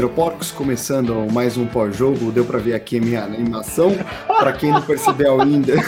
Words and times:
Aeroporcos. 0.00 0.50
Começando 0.50 1.14
mais 1.32 1.56
um 1.56 1.66
pós-jogo. 1.66 2.32
Deu 2.32 2.44
pra 2.44 2.58
ver 2.58 2.74
aqui 2.74 2.98
a 2.98 3.00
minha 3.00 3.22
animação. 3.22 3.92
Pra 4.26 4.52
quem 4.52 4.70
não 4.70 4.82
percebeu 4.82 5.40
ainda. 5.40 5.74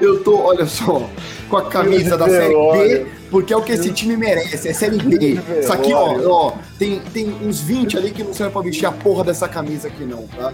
Eu 0.00 0.22
tô, 0.22 0.36
olha 0.38 0.64
só, 0.64 1.08
com 1.48 1.56
a 1.56 1.68
camisa 1.68 2.16
da 2.16 2.28
Série 2.28 2.54
B, 2.54 3.06
porque 3.30 3.52
é 3.52 3.56
o 3.56 3.62
que 3.62 3.72
esse 3.72 3.92
time 3.92 4.16
merece, 4.16 4.68
é 4.68 4.72
Série 4.72 4.98
B. 4.98 5.40
Isso 5.60 5.72
aqui, 5.72 5.92
ó, 5.92 6.16
ó 6.24 6.54
tem, 6.78 7.00
tem 7.12 7.28
uns 7.42 7.60
20 7.60 7.96
ali 7.96 8.12
que 8.12 8.22
não 8.22 8.32
serve 8.32 8.52
pra 8.52 8.62
vestir 8.62 8.86
a 8.86 8.92
porra 8.92 9.24
dessa 9.24 9.48
camisa 9.48 9.88
aqui 9.88 10.04
não, 10.04 10.28
tá? 10.28 10.52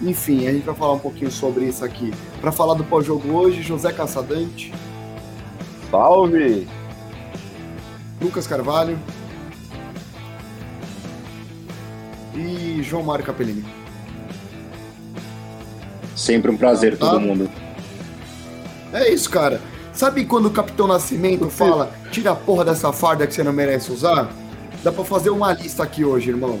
Enfim, 0.00 0.46
a 0.46 0.52
gente 0.52 0.64
vai 0.64 0.74
falar 0.74 0.94
um 0.94 0.98
pouquinho 0.98 1.30
sobre 1.30 1.66
isso 1.66 1.84
aqui. 1.84 2.12
Pra 2.40 2.50
falar 2.50 2.74
do 2.74 2.84
pós-jogo 2.84 3.32
hoje, 3.32 3.62
José 3.62 3.92
Caçadante. 3.92 4.72
Salve! 5.90 6.66
Lucas 8.20 8.46
Carvalho. 8.46 8.98
E 12.36 12.82
João 12.82 13.02
Mário 13.02 13.24
Capellini. 13.24 13.64
Sempre 16.14 16.50
um 16.50 16.56
prazer, 16.56 16.96
tá? 16.96 17.10
todo 17.10 17.20
mundo. 17.20 17.50
É 18.92 19.10
isso, 19.12 19.28
cara. 19.30 19.60
Sabe 19.92 20.24
quando 20.26 20.46
o 20.46 20.50
Capitão 20.50 20.86
Nascimento 20.86 21.48
fala, 21.48 21.90
tira 22.10 22.32
a 22.32 22.34
porra 22.34 22.66
dessa 22.66 22.92
farda 22.92 23.26
que 23.26 23.32
você 23.32 23.42
não 23.42 23.52
merece 23.52 23.90
usar? 23.90 24.30
Dá 24.84 24.92
pra 24.92 25.04
fazer 25.04 25.30
uma 25.30 25.52
lista 25.52 25.82
aqui 25.82 26.04
hoje, 26.04 26.30
irmão. 26.30 26.60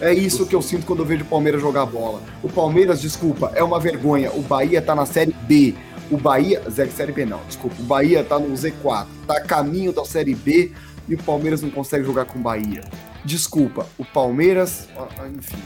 É 0.00 0.12
isso 0.12 0.46
que 0.46 0.54
eu 0.54 0.62
sinto 0.62 0.86
quando 0.86 1.00
eu 1.00 1.06
vejo 1.06 1.22
o 1.22 1.26
Palmeiras 1.26 1.60
jogar 1.60 1.86
bola. 1.86 2.20
O 2.42 2.48
Palmeiras, 2.48 3.00
desculpa, 3.00 3.52
é 3.54 3.62
uma 3.62 3.78
vergonha. 3.78 4.32
O 4.32 4.40
Bahia 4.40 4.82
tá 4.82 4.94
na 4.94 5.06
Série 5.06 5.34
B. 5.42 5.74
O 6.10 6.16
Bahia. 6.16 6.62
Zé, 6.68 6.86
Série 6.86 7.12
B 7.12 7.24
não, 7.24 7.40
desculpa. 7.46 7.76
O 7.78 7.84
Bahia 7.84 8.24
tá 8.24 8.38
no 8.38 8.52
Z4. 8.52 9.06
Tá 9.26 9.36
a 9.36 9.40
caminho 9.40 9.92
da 9.92 10.04
Série 10.04 10.34
B 10.34 10.72
e 11.10 11.14
o 11.14 11.18
Palmeiras 11.18 11.60
não 11.60 11.70
consegue 11.70 12.04
jogar 12.04 12.24
com 12.24 12.38
o 12.38 12.42
Bahia. 12.42 12.82
Desculpa, 13.24 13.84
o 13.98 14.04
Palmeiras. 14.04 14.88
Enfim. 15.36 15.58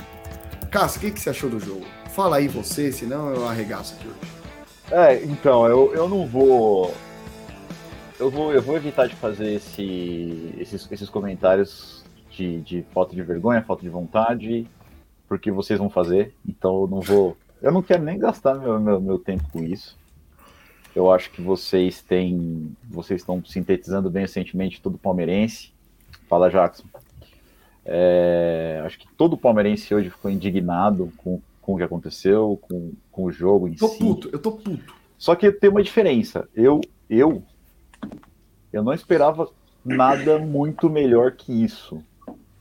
Cássio, 0.70 0.98
o 0.98 1.00
que, 1.02 1.10
que 1.10 1.20
você 1.20 1.30
achou 1.30 1.50
do 1.50 1.60
jogo? 1.60 1.84
Fala 2.14 2.36
aí 2.36 2.48
você, 2.48 2.90
senão 2.90 3.28
eu 3.28 3.46
arregaço 3.46 3.94
aqui 3.94 4.08
hoje. 4.08 4.18
É, 4.90 5.22
então, 5.24 5.66
eu, 5.66 5.94
eu 5.94 6.08
não 6.08 6.26
vou. 6.26 6.94
Eu 8.18 8.30
vou, 8.30 8.52
eu 8.52 8.62
vou 8.62 8.76
evitar 8.76 9.06
de 9.06 9.14
fazer 9.16 9.52
esse, 9.52 10.54
esses, 10.58 10.90
esses 10.90 11.10
comentários 11.10 12.02
de, 12.30 12.60
de 12.62 12.82
falta 12.94 13.14
de 13.14 13.22
vergonha, 13.22 13.62
falta 13.62 13.82
de 13.82 13.88
vontade, 13.88 14.66
porque 15.28 15.50
vocês 15.50 15.78
vão 15.78 15.90
fazer, 15.90 16.34
então 16.48 16.82
eu 16.82 16.88
não 16.88 17.00
vou. 17.00 17.36
Eu 17.60 17.72
não 17.72 17.82
quero 17.82 18.02
nem 18.02 18.18
gastar 18.18 18.54
meu, 18.54 18.80
meu, 18.80 19.00
meu 19.00 19.18
tempo 19.18 19.44
com 19.52 19.62
isso. 19.62 19.96
Eu 20.94 21.10
acho 21.10 21.30
que 21.30 21.42
vocês 21.42 22.00
têm. 22.00 22.74
Vocês 22.88 23.20
estão 23.20 23.44
sintetizando 23.44 24.10
bem 24.10 24.22
recentemente 24.22 24.80
todo 24.80 24.96
palmeirense. 24.96 25.72
Fala, 26.28 26.50
Jackson. 26.50 26.84
É, 27.84 28.80
acho 28.84 28.98
que 28.98 29.08
todo 29.16 29.36
palmeirense 29.36 29.94
hoje 29.94 30.08
ficou 30.08 30.30
indignado 30.30 31.12
com, 31.18 31.40
com 31.60 31.74
o 31.74 31.76
que 31.76 31.82
aconteceu, 31.82 32.58
com, 32.62 32.92
com 33.10 33.24
o 33.24 33.32
jogo 33.32 33.68
em 33.68 33.74
tô 33.74 33.88
si. 33.88 33.98
Tô 33.98 34.04
puto, 34.04 34.30
eu 34.32 34.38
tô 34.38 34.52
puto. 34.52 34.94
Só 35.18 35.34
que 35.34 35.50
tem 35.52 35.68
uma 35.68 35.82
diferença. 35.82 36.48
Eu, 36.54 36.80
eu, 37.10 37.42
eu 38.72 38.82
não 38.82 38.92
esperava 38.92 39.50
nada 39.84 40.38
muito 40.38 40.88
melhor 40.88 41.32
que 41.32 41.52
isso, 41.52 42.02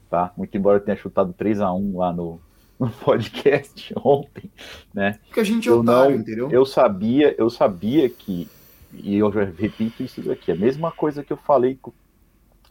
tá? 0.09 0.34
Muito 0.36 0.58
embora 0.58 0.78
eu 0.78 0.84
tenha 0.84 0.98
chutado 0.98 1.31
3 1.34 1.61
a 1.61 1.72
1 1.72 1.98
lá 1.98 2.11
no, 2.11 2.39
no 2.79 2.89
podcast 2.89 3.93
ontem, 4.03 4.52
né? 4.93 5.20
Porque 5.25 5.39
a 5.39 5.43
gente 5.43 5.70
é 5.70 5.71
otário, 5.71 6.15
entendeu? 6.15 6.49
Eu 6.52 6.65
sabia, 6.65 7.36
eu 7.37 7.49
sabia 7.49 8.09
que, 8.09 8.48
e 8.93 9.17
eu 9.17 9.31
já 9.31 9.43
repito 9.43 10.03
isso 10.03 10.31
aqui, 10.31 10.52
a 10.52 10.55
mesma 10.55 10.92
coisa 10.92 11.23
que 11.23 11.31
eu 11.31 11.37
falei 11.37 11.80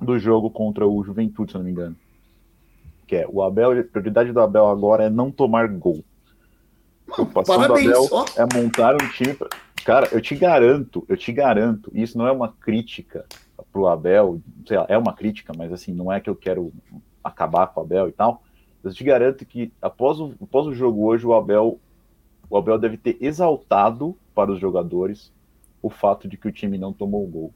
do 0.00 0.18
jogo 0.18 0.50
contra 0.50 0.86
o 0.86 1.02
Juventude, 1.02 1.52
se 1.52 1.58
não 1.58 1.64
me 1.64 1.70
engano. 1.70 1.96
Que 3.06 3.16
é, 3.16 3.26
o 3.28 3.42
Abel, 3.42 3.78
a 3.78 3.84
prioridade 3.84 4.32
do 4.32 4.40
Abel 4.40 4.66
agora 4.68 5.04
é 5.04 5.10
não 5.10 5.30
tomar 5.30 5.68
gol. 5.68 6.04
Preocupação 7.06 7.56
Parabéns, 7.56 7.86
do 7.86 7.96
Abel 7.96 8.08
ó. 8.12 8.24
é 8.36 8.54
montar 8.54 8.94
um 8.94 9.08
time. 9.10 9.34
Pra... 9.34 9.48
Cara, 9.84 10.08
eu 10.12 10.20
te 10.20 10.34
garanto, 10.34 11.04
eu 11.08 11.16
te 11.16 11.32
garanto, 11.32 11.90
isso 11.94 12.16
não 12.16 12.26
é 12.26 12.32
uma 12.32 12.48
crítica 12.48 13.24
pro 13.72 13.86
Abel, 13.86 14.40
sei 14.66 14.76
lá, 14.76 14.86
é 14.88 14.98
uma 14.98 15.12
crítica, 15.12 15.52
mas 15.56 15.72
assim, 15.72 15.92
não 15.92 16.12
é 16.12 16.20
que 16.20 16.28
eu 16.28 16.36
quero 16.36 16.72
acabar 17.22 17.66
com 17.68 17.80
o 17.80 17.82
Abel 17.84 18.08
e 18.08 18.12
tal. 18.12 18.42
Eu 18.82 18.92
te 18.92 19.04
garanto 19.04 19.44
que 19.44 19.72
após 19.80 20.20
o, 20.20 20.34
após 20.42 20.66
o 20.66 20.74
jogo 20.74 21.04
hoje, 21.04 21.26
o 21.26 21.34
Abel, 21.34 21.78
o 22.48 22.56
Abel 22.56 22.78
deve 22.78 22.96
ter 22.96 23.16
exaltado 23.20 24.16
para 24.34 24.50
os 24.50 24.58
jogadores 24.58 25.32
o 25.80 25.90
fato 25.90 26.28
de 26.28 26.36
que 26.36 26.48
o 26.48 26.52
time 26.52 26.78
não 26.78 26.92
tomou 26.92 27.24
o 27.24 27.28
gol. 27.28 27.54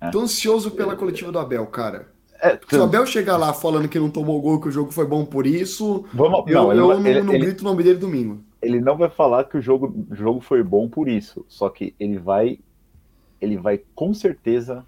Né? 0.00 0.10
Tô 0.10 0.20
ansioso 0.20 0.70
pela 0.70 0.96
coletiva 0.96 1.32
do 1.32 1.38
Abel, 1.38 1.66
cara. 1.66 2.12
É, 2.40 2.58
Se 2.68 2.76
o 2.76 2.82
Abel 2.82 3.06
chegar 3.06 3.36
lá 3.36 3.52
falando 3.52 3.88
que 3.88 4.00
não 4.00 4.10
tomou 4.10 4.40
gol, 4.40 4.60
que 4.60 4.68
o 4.68 4.72
jogo 4.72 4.90
foi 4.90 5.06
bom 5.06 5.24
por 5.24 5.46
isso, 5.46 6.04
Vamos, 6.12 6.44
eu 6.48 6.54
não, 6.54 6.72
eu 6.72 6.76
não, 6.76 7.06
ele, 7.06 7.22
não 7.22 7.34
ele, 7.34 7.44
grito 7.46 7.60
o 7.60 7.64
nome 7.64 7.84
dele 7.84 7.98
domingo 7.98 8.42
ele 8.62 8.80
não 8.80 8.96
vai 8.96 9.10
falar 9.10 9.44
que 9.44 9.58
o 9.58 9.60
jogo, 9.60 10.06
o 10.08 10.14
jogo 10.14 10.40
foi 10.40 10.62
bom 10.62 10.88
por 10.88 11.08
isso, 11.08 11.44
só 11.48 11.68
que 11.68 11.94
ele 11.98 12.16
vai 12.16 12.60
ele 13.40 13.56
vai 13.56 13.78
com 13.92 14.14
certeza 14.14 14.86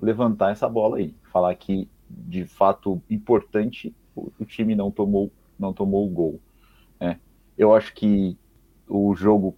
levantar 0.00 0.52
essa 0.52 0.68
bola 0.68 0.98
aí, 0.98 1.12
falar 1.32 1.52
que 1.56 1.88
de 2.08 2.46
fato 2.46 3.02
importante 3.10 3.92
o, 4.16 4.44
time 4.44 4.74
não 4.74 4.90
tomou 4.90 5.30
não 5.58 5.72
tomou 5.72 6.06
o 6.06 6.10
gol. 6.10 6.40
Né? 7.00 7.18
Eu 7.56 7.74
acho 7.74 7.94
que 7.94 8.36
o 8.88 9.14
jogo 9.14 9.54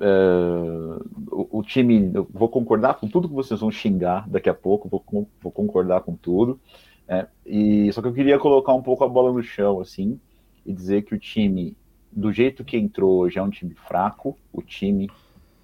uh, 0.00 1.04
o, 1.30 1.58
o, 1.58 1.62
time 1.62 2.12
vou 2.30 2.48
concordar 2.48 2.94
com 2.94 3.08
tudo 3.08 3.28
que 3.28 3.34
vocês 3.34 3.60
vão 3.60 3.70
xingar 3.70 4.28
daqui 4.28 4.48
a 4.48 4.54
pouco, 4.54 4.88
vou, 4.88 5.28
vou 5.40 5.52
concordar 5.52 6.02
com 6.02 6.14
tudo. 6.14 6.60
Né? 7.08 7.26
E 7.44 7.92
só 7.92 8.02
que 8.02 8.08
eu 8.08 8.14
queria 8.14 8.38
colocar 8.38 8.74
um 8.74 8.82
pouco 8.82 9.04
a 9.04 9.08
bola 9.08 9.32
no 9.32 9.42
chão 9.42 9.80
assim 9.80 10.20
e 10.64 10.72
dizer 10.72 11.02
que 11.02 11.14
o 11.14 11.18
time 11.18 11.76
do 12.10 12.32
jeito 12.32 12.64
que 12.64 12.76
entrou 12.76 13.18
hoje, 13.18 13.38
é 13.38 13.42
um 13.42 13.50
time 13.50 13.74
fraco, 13.74 14.36
o 14.52 14.62
time 14.62 15.10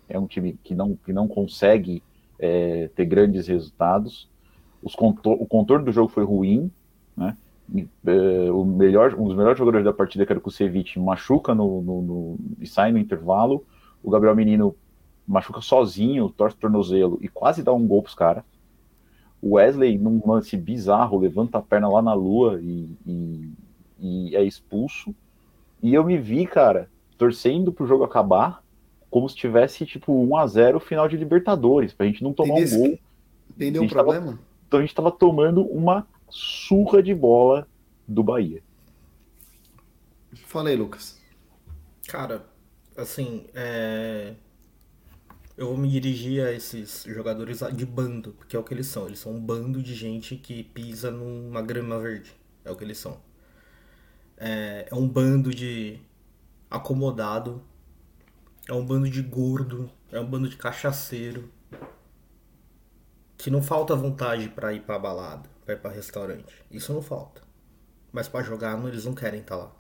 é 0.09 0.19
um 0.19 0.27
time 0.27 0.59
que 0.63 0.75
não, 0.75 0.95
que 0.97 1.13
não 1.13 1.27
consegue 1.27 2.03
é, 2.39 2.89
ter 2.95 3.07
grandes 3.07 3.47
resultados. 3.47 4.29
Os 4.83 4.95
contor 4.95 5.41
o 5.41 5.47
contorno 5.47 5.87
do 5.87 5.93
jogo 5.93 6.09
foi 6.09 6.25
ruim, 6.25 6.71
né? 7.17 7.37
É, 8.07 8.51
o 8.51 8.65
melhor, 8.65 9.15
um 9.15 9.25
dos 9.25 9.37
melhores 9.37 9.59
jogadores 9.59 9.85
da 9.85 9.93
partida, 9.93 10.27
que 10.27 10.33
era 10.33 10.39
o 10.39 10.43
Kusevich, 10.43 10.99
machuca 10.99 11.55
no, 11.55 11.81
no, 11.81 12.03
no, 12.03 12.39
e 12.61 12.67
sai 12.67 12.93
no 12.93 12.99
intervalo. 12.99 13.65
O 14.03 14.11
Gabriel 14.11 14.37
Menino 14.37 14.77
machuca 15.27 15.61
sozinho, 15.61 16.29
torce 16.29 16.57
o 16.57 16.61
tornozelo 16.61 17.19
e 17.23 17.29
quase 17.29 17.63
dá 17.63 17.73
um 17.73 17.87
gol 17.87 18.03
pros 18.03 18.15
caras. 18.15 18.45
O 19.41 19.55
Wesley, 19.55 19.97
num 19.99 20.21
lance 20.25 20.57
bizarro, 20.57 21.19
levanta 21.19 21.59
a 21.59 21.63
perna 21.63 21.89
lá 21.89 22.03
na 22.03 22.15
lua 22.15 22.61
e, 22.61 22.91
e, 23.07 23.53
e 23.99 24.37
é 24.37 24.45
expulso. 24.45 25.15
E 25.83 25.95
eu 25.95 26.05
me 26.05 26.19
vi, 26.19 26.47
cara, 26.47 26.89
torcendo 27.17 27.73
pro 27.73 27.87
jogo 27.87 28.05
acabar, 28.05 28.63
como 29.11 29.29
se 29.29 29.35
tivesse, 29.35 29.85
tipo, 29.85 30.13
1 30.13 30.37
a 30.37 30.47
0 30.47 30.81
final 30.81 31.09
de 31.09 31.17
Libertadores, 31.17 31.93
pra 31.93 32.07
gente 32.07 32.23
não 32.23 32.33
tomar 32.33 32.55
um 32.55 32.69
gol. 32.69 32.99
Entendeu 33.51 33.83
o 33.83 33.89
problema? 33.89 34.27
Tava, 34.27 34.39
então 34.69 34.79
a 34.79 34.83
gente 34.83 34.95
tava 34.95 35.11
tomando 35.11 35.63
uma 35.63 36.07
surra 36.33 37.03
de 37.03 37.15
bola 37.15 37.69
do 38.09 38.23
Bahia. 38.23 38.63
Fala 40.47 40.71
aí, 40.71 40.77
Lucas. 40.77 41.21
Cara, 42.09 42.47
assim, 42.97 43.47
é... 43.55 44.35
eu 45.57 45.69
vou 45.69 45.77
me 45.77 45.89
dirigir 45.89 46.45
a 46.45 46.53
esses 46.53 47.05
jogadores 47.05 47.61
de 47.75 47.87
bando, 47.87 48.33
porque 48.33 48.57
é 48.57 48.59
o 48.59 48.65
que 48.65 48.75
eles 48.75 48.87
são. 48.87 49.07
Eles 49.07 49.19
são 49.19 49.33
um 49.33 49.41
bando 49.41 49.83
de 49.83 49.95
gente 49.95 50.37
que 50.37 50.65
pisa 50.65 51.11
numa 51.11 51.61
grama 51.61 51.99
verde. 51.99 52.35
É 52.65 52.71
o 52.71 52.77
que 52.77 52.85
eles 52.85 52.99
são 52.99 53.21
é, 54.43 54.89
é 54.91 54.95
um 54.95 55.09
bando 55.09 55.55
de 55.55 56.01
acomodado, 56.69 57.63
é 58.69 58.73
um 58.73 58.85
bando 58.85 59.09
de 59.09 59.23
gordo, 59.23 59.89
é 60.11 60.19
um 60.19 60.27
bando 60.27 60.49
de 60.49 60.57
cachaceiro 60.57 61.49
que 63.39 63.51
não 63.51 63.63
falta 63.63 63.95
vontade 63.95 64.49
para 64.49 64.73
ir 64.73 64.83
para 64.83 64.99
balada, 64.99 65.49
para 65.65 65.75
ir 65.75 65.79
para 65.79 65.91
restaurante. 65.91 66.55
Isso 66.71 66.93
não 66.93 67.03
falta. 67.03 67.43
Mas 68.13 68.29
para 68.29 68.45
jogar 68.45 68.77
não, 68.77 68.89
eles 68.89 69.05
não 69.05 69.15
querem 69.15 69.41
estar 69.41 69.57
tá 69.57 69.65
lá. 69.65 69.73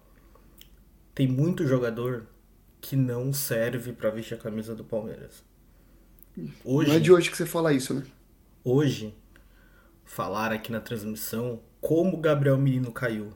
Tem 1.14 1.28
muito 1.28 1.66
jogador 1.66 2.26
que 2.80 2.96
não 2.96 3.32
serve 3.32 3.92
para 3.92 4.10
vestir 4.10 4.34
a 4.34 4.38
camisa 4.38 4.74
do 4.74 4.84
Palmeiras. 4.84 5.44
Hoje, 6.64 6.88
não 6.88 6.96
é 6.96 7.00
de 7.00 7.12
hoje 7.12 7.30
que 7.30 7.36
você 7.36 7.46
fala 7.46 7.72
isso, 7.72 7.92
né? 7.94 8.02
Hoje, 8.64 9.14
falar 10.04 10.52
aqui 10.52 10.72
na 10.72 10.80
transmissão 10.80 11.60
como 11.80 12.16
o 12.16 12.20
Gabriel 12.20 12.56
Menino 12.56 12.90
caiu. 12.90 13.32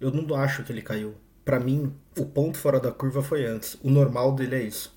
Eu 0.00 0.10
não 0.10 0.34
acho 0.36 0.62
que 0.62 0.72
ele 0.72 0.82
caiu. 0.82 1.14
Para 1.44 1.60
mim, 1.60 1.94
o 2.16 2.26
ponto 2.26 2.58
fora 2.58 2.80
da 2.80 2.92
curva 2.92 3.22
foi 3.22 3.44
antes. 3.44 3.76
O 3.82 3.90
normal 3.90 4.34
dele 4.34 4.56
é 4.56 4.62
isso. 4.62 4.95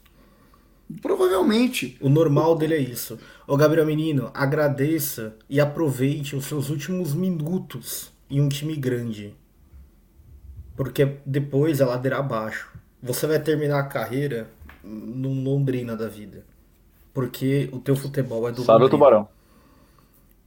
Provavelmente. 1.02 1.98
O 2.02 2.10
normal 2.10 2.56
dele 2.56 2.76
é 2.76 2.80
isso. 2.80 3.20
Ô 3.48 3.56
Gabriel 3.58 3.86
Menino, 3.86 4.32
agradeça 4.34 5.38
e 5.50 5.60
aproveite 5.60 6.36
os 6.36 6.46
seus 6.46 6.70
últimos 6.70 7.14
minutos 7.14 8.12
em 8.30 8.42
um 8.42 8.50
time 8.50 8.76
grande. 8.76 9.36
Porque 10.76 11.20
depois 11.26 11.80
é 11.82 11.86
ladeira 11.86 12.18
abaixo. 12.20 12.72
Você 13.02 13.28
vai 13.28 13.40
terminar 13.42 13.80
a 13.80 13.88
carreira 13.88 14.50
num 14.84 15.44
Londrina 15.44 15.96
da 15.96 16.08
vida. 16.08 16.46
Porque 17.14 17.70
o 17.74 17.80
teu 17.80 17.96
futebol 17.96 18.48
é 18.48 18.52
do 18.52 18.64
Sabe 18.64 18.86
o 18.86 18.90
Tubarão. 18.90 19.30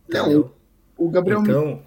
Não, 0.09 0.53
o 0.97 1.11
Gabriel 1.11 1.41
Então, 1.41 1.83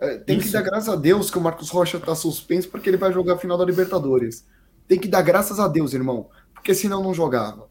É, 0.00 0.18
tem 0.18 0.38
Isso. 0.38 0.46
que 0.46 0.50
dar 0.50 0.62
graças 0.62 0.88
a 0.88 0.96
Deus 0.96 1.30
que 1.30 1.38
o 1.38 1.40
Marcos 1.40 1.70
Rocha 1.70 1.98
tá 2.00 2.14
suspenso 2.14 2.70
porque 2.70 2.88
ele 2.90 2.96
vai 2.96 3.12
jogar 3.12 3.34
a 3.34 3.38
final 3.38 3.58
da 3.58 3.64
Libertadores. 3.64 4.46
Tem 4.86 4.98
que 4.98 5.08
dar 5.08 5.22
graças 5.22 5.58
a 5.60 5.68
Deus, 5.68 5.92
irmão. 5.92 6.30
Porque 6.58 6.74
senão 6.74 7.02
não 7.02 7.14
jogava. 7.14 7.68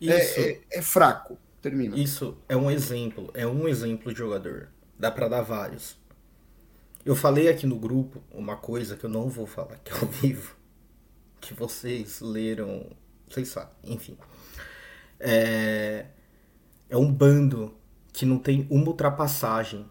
É, 0.00 0.40
é, 0.40 0.60
é, 0.72 0.82
fraco. 0.82 1.38
Termina. 1.60 1.96
Isso 1.96 2.36
é 2.48 2.56
um 2.56 2.70
exemplo. 2.70 3.30
É 3.34 3.46
um 3.46 3.68
exemplo 3.68 4.12
de 4.12 4.18
jogador. 4.18 4.68
Dá 4.98 5.10
para 5.10 5.28
dar 5.28 5.42
vários. 5.42 5.96
Eu 7.04 7.14
falei 7.14 7.48
aqui 7.48 7.66
no 7.66 7.76
grupo 7.76 8.22
uma 8.32 8.56
coisa 8.56 8.96
que 8.96 9.04
eu 9.04 9.10
não 9.10 9.28
vou 9.28 9.46
falar 9.46 9.74
aqui 9.74 9.92
ao 9.92 10.08
vivo. 10.08 10.56
Que 11.40 11.54
vocês 11.54 12.20
leram. 12.20 12.90
Vocês 13.28 13.48
sabem, 13.48 13.74
enfim. 13.84 14.16
É, 15.20 16.06
é 16.90 16.96
um 16.96 17.12
bando 17.12 17.74
que 18.12 18.26
não 18.26 18.38
tem 18.38 18.66
uma 18.70 18.88
ultrapassagem. 18.88 19.86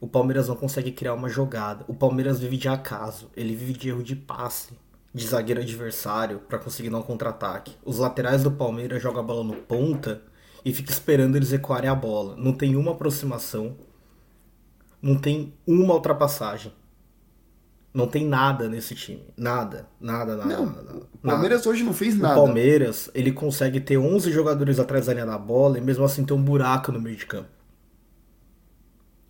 O 0.00 0.06
Palmeiras 0.06 0.46
não 0.46 0.54
consegue 0.54 0.92
criar 0.92 1.14
uma 1.14 1.28
jogada. 1.28 1.84
O 1.88 1.94
Palmeiras 1.94 2.38
vive 2.38 2.56
de 2.56 2.68
acaso. 2.68 3.30
Ele 3.36 3.56
vive 3.56 3.72
de 3.72 3.88
erro 3.88 4.02
de 4.02 4.14
passe 4.14 4.78
de 5.12 5.26
zagueiro 5.26 5.60
adversário 5.60 6.40
para 6.48 6.58
conseguir 6.58 6.90
dar 6.90 6.98
um 6.98 7.02
contra-ataque. 7.02 7.76
Os 7.84 7.98
laterais 7.98 8.42
do 8.42 8.50
Palmeiras 8.50 9.02
jogam 9.02 9.20
a 9.20 9.24
bola 9.24 9.44
no 9.44 9.54
ponta 9.54 10.22
e 10.64 10.72
fica 10.72 10.90
esperando 10.92 11.36
eles 11.36 11.52
ecoarem 11.52 11.88
a 11.88 11.94
bola. 11.94 12.36
Não 12.36 12.52
tem 12.52 12.76
uma 12.76 12.92
aproximação. 12.92 13.76
Não 15.00 15.16
tem 15.16 15.54
uma 15.66 15.94
ultrapassagem. 15.94 16.72
Não 17.92 18.06
tem 18.06 18.26
nada 18.26 18.68
nesse 18.68 18.94
time. 18.94 19.24
Nada, 19.36 19.88
nada, 20.00 20.36
nada. 20.36 20.56
Não, 20.56 20.66
nada, 20.66 20.82
nada. 20.82 21.06
O 21.12 21.18
Palmeiras 21.18 21.60
nada. 21.60 21.70
hoje 21.70 21.82
não 21.84 21.94
fez 21.94 22.16
nada. 22.16 22.40
O 22.40 22.44
Palmeiras, 22.44 23.10
ele 23.14 23.32
consegue 23.32 23.80
ter 23.80 23.96
11 23.96 24.30
jogadores 24.30 24.78
atrás 24.78 25.06
da 25.06 25.14
linha 25.14 25.26
da 25.26 25.38
bola 25.38 25.78
e 25.78 25.80
mesmo 25.80 26.04
assim 26.04 26.24
ter 26.24 26.34
um 26.34 26.42
buraco 26.42 26.92
no 26.92 27.00
meio 27.00 27.16
de 27.16 27.26
campo. 27.26 27.48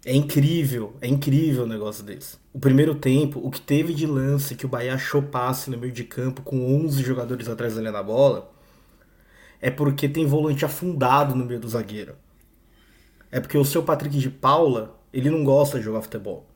É 0.08 0.14
incrível, 0.14 0.96
é 1.02 1.06
incrível 1.06 1.64
o 1.64 1.66
negócio 1.66 2.02
desse. 2.02 2.38
O 2.50 2.58
primeiro 2.58 2.94
tempo, 2.94 3.46
o 3.46 3.50
que 3.50 3.60
teve 3.60 3.92
de 3.92 4.06
lance 4.06 4.54
que 4.54 4.64
o 4.64 4.68
Bahia 4.68 4.94
achou 4.94 5.22
passe 5.22 5.68
no 5.68 5.76
meio 5.76 5.92
de 5.92 6.02
campo 6.02 6.40
com 6.40 6.82
11 6.82 7.02
jogadores 7.02 7.46
atrás 7.46 7.74
da 7.74 7.82
linha 7.82 7.92
da 7.92 8.02
bola, 8.02 8.50
é 9.60 9.70
porque 9.70 10.08
tem 10.08 10.24
volante 10.24 10.64
afundado 10.64 11.34
no 11.34 11.44
meio 11.44 11.60
do 11.60 11.68
zagueiro. 11.68 12.14
É 13.30 13.38
porque 13.38 13.58
o 13.58 13.66
seu 13.66 13.82
Patrick 13.82 14.18
de 14.18 14.30
Paula, 14.30 14.98
ele 15.12 15.28
não 15.28 15.44
gosta 15.44 15.78
de 15.78 15.84
jogar 15.84 16.00
futebol. 16.00 16.48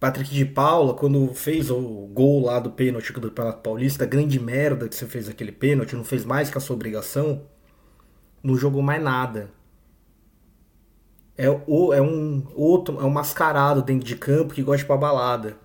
Patrick 0.00 0.32
de 0.32 0.46
Paula, 0.46 0.94
quando 0.94 1.34
fez 1.34 1.70
o 1.70 1.78
gol 2.10 2.46
lá 2.46 2.58
do 2.58 2.70
pênalti 2.70 3.12
do 3.12 3.20
Campeonato 3.20 3.60
Paulista, 3.60 4.06
grande 4.06 4.40
merda 4.40 4.88
que 4.88 4.94
você 4.94 5.04
fez 5.04 5.28
aquele 5.28 5.52
pênalti, 5.52 5.94
não 5.94 6.04
fez 6.04 6.24
mais 6.24 6.48
que 6.48 6.56
a 6.56 6.60
sua 6.60 6.74
obrigação, 6.74 7.42
não 8.42 8.56
jogou 8.56 8.80
mais 8.80 9.02
nada 9.02 9.54
é, 11.36 11.50
o, 11.66 11.92
é 11.92 12.00
um 12.00 12.42
outro, 12.54 12.98
é 13.00 13.04
um 13.04 13.10
mascarado 13.10 13.82
dentro 13.82 14.06
de 14.06 14.16
campo 14.16 14.54
que 14.54 14.62
gosta 14.62 14.78
de 14.78 14.84
ir 14.84 14.86
pra 14.86 14.96
balada. 14.96 15.56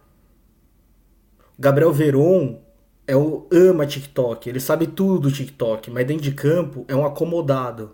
Gabriel 1.58 1.94
Veron 1.94 2.60
é 3.08 3.16
o 3.16 3.48
ama 3.52 3.86
TikTok, 3.86 4.50
ele 4.50 4.60
sabe 4.60 4.88
tudo 4.88 5.20
do 5.20 5.32
TikTok, 5.32 5.90
mas 5.92 6.06
dentro 6.06 6.24
de 6.24 6.32
campo 6.32 6.86
é 6.88 6.96
um 6.96 7.06
acomodado. 7.06 7.92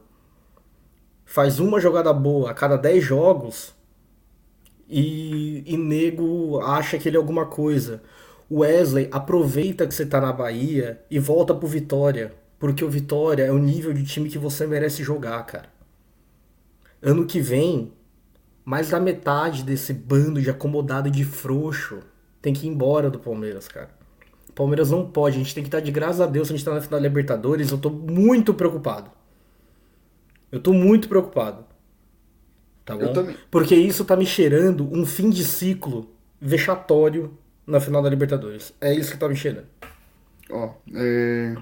Faz 1.26 1.60
uma 1.60 1.80
jogada 1.80 2.14
boa 2.14 2.52
a 2.52 2.54
cada 2.54 2.78
10 2.78 3.04
jogos 3.04 3.76
e, 4.88 5.64
e 5.66 5.78
nego 5.78 6.60
acha 6.62 6.98
que 6.98 7.10
ele 7.10 7.18
é 7.18 7.20
alguma 7.20 7.46
coisa. 7.46 8.02
O 8.50 8.60
Wesley 8.60 9.10
aproveita 9.12 9.86
que 9.86 9.94
você 9.94 10.06
tá 10.06 10.22
na 10.22 10.32
Bahia 10.32 11.02
e 11.12 11.20
volta 11.20 11.54
pro 11.54 11.68
Vitória, 11.68 12.34
porque 12.58 12.84
o 12.84 12.90
Vitória 12.90 13.44
é 13.44 13.52
o 13.52 13.58
nível 13.58 13.94
de 13.94 14.06
time 14.06 14.30
que 14.30 14.38
você 14.38 14.66
merece 14.66 15.04
jogar, 15.04 15.46
cara. 15.46 15.77
Ano 17.02 17.26
que 17.26 17.40
vem, 17.40 17.94
mais 18.66 18.90
da 18.90 19.00
metade 19.00 19.64
desse 19.64 19.94
bando 19.94 20.42
de 20.42 20.50
acomodado 20.50 21.10
de 21.10 21.24
frouxo 21.24 22.00
tem 22.42 22.54
que 22.54 22.66
ir 22.66 22.70
embora 22.70 23.10
do 23.10 23.20
Palmeiras, 23.20 23.68
cara. 23.68 23.90
O 24.50 24.54
Palmeiras 24.54 24.92
não 24.92 25.10
pode, 25.10 25.36
a 25.36 25.40
gente 25.40 25.54
tem 25.54 25.64
que 25.64 25.68
estar 25.68 25.80
de 25.80 25.92
graças 25.92 26.22
a 26.22 26.26
Deus, 26.26 26.50
a 26.50 26.52
gente 26.52 26.66
tá 26.66 26.74
na 26.74 26.82
final 26.82 27.00
da 27.00 27.08
Libertadores, 27.08 27.72
eu 27.72 27.78
tô 27.78 27.90
muito 27.90 28.54
preocupado. 28.54 29.12
Eu 30.52 30.60
tô 30.60 30.74
muito 30.74 31.08
preocupado. 31.08 31.66
Tá 32.84 32.96
bom? 32.96 33.14
Porque 33.52 33.76
isso 33.76 34.06
tá 34.06 34.16
me 34.16 34.26
cheirando 34.26 34.90
um 34.92 35.06
fim 35.06 35.30
de 35.30 35.44
ciclo 35.44 36.10
vexatório 36.40 37.38
na 37.66 37.80
final 37.80 38.02
da 38.02 38.10
Libertadores. 38.10 38.74
É 38.80 38.94
isso 38.94 39.12
que 39.12 39.18
tá 39.18 39.28
me 39.28 39.36
cheirando. 39.36 39.68
Ó, 40.50 40.72
é 40.96 41.56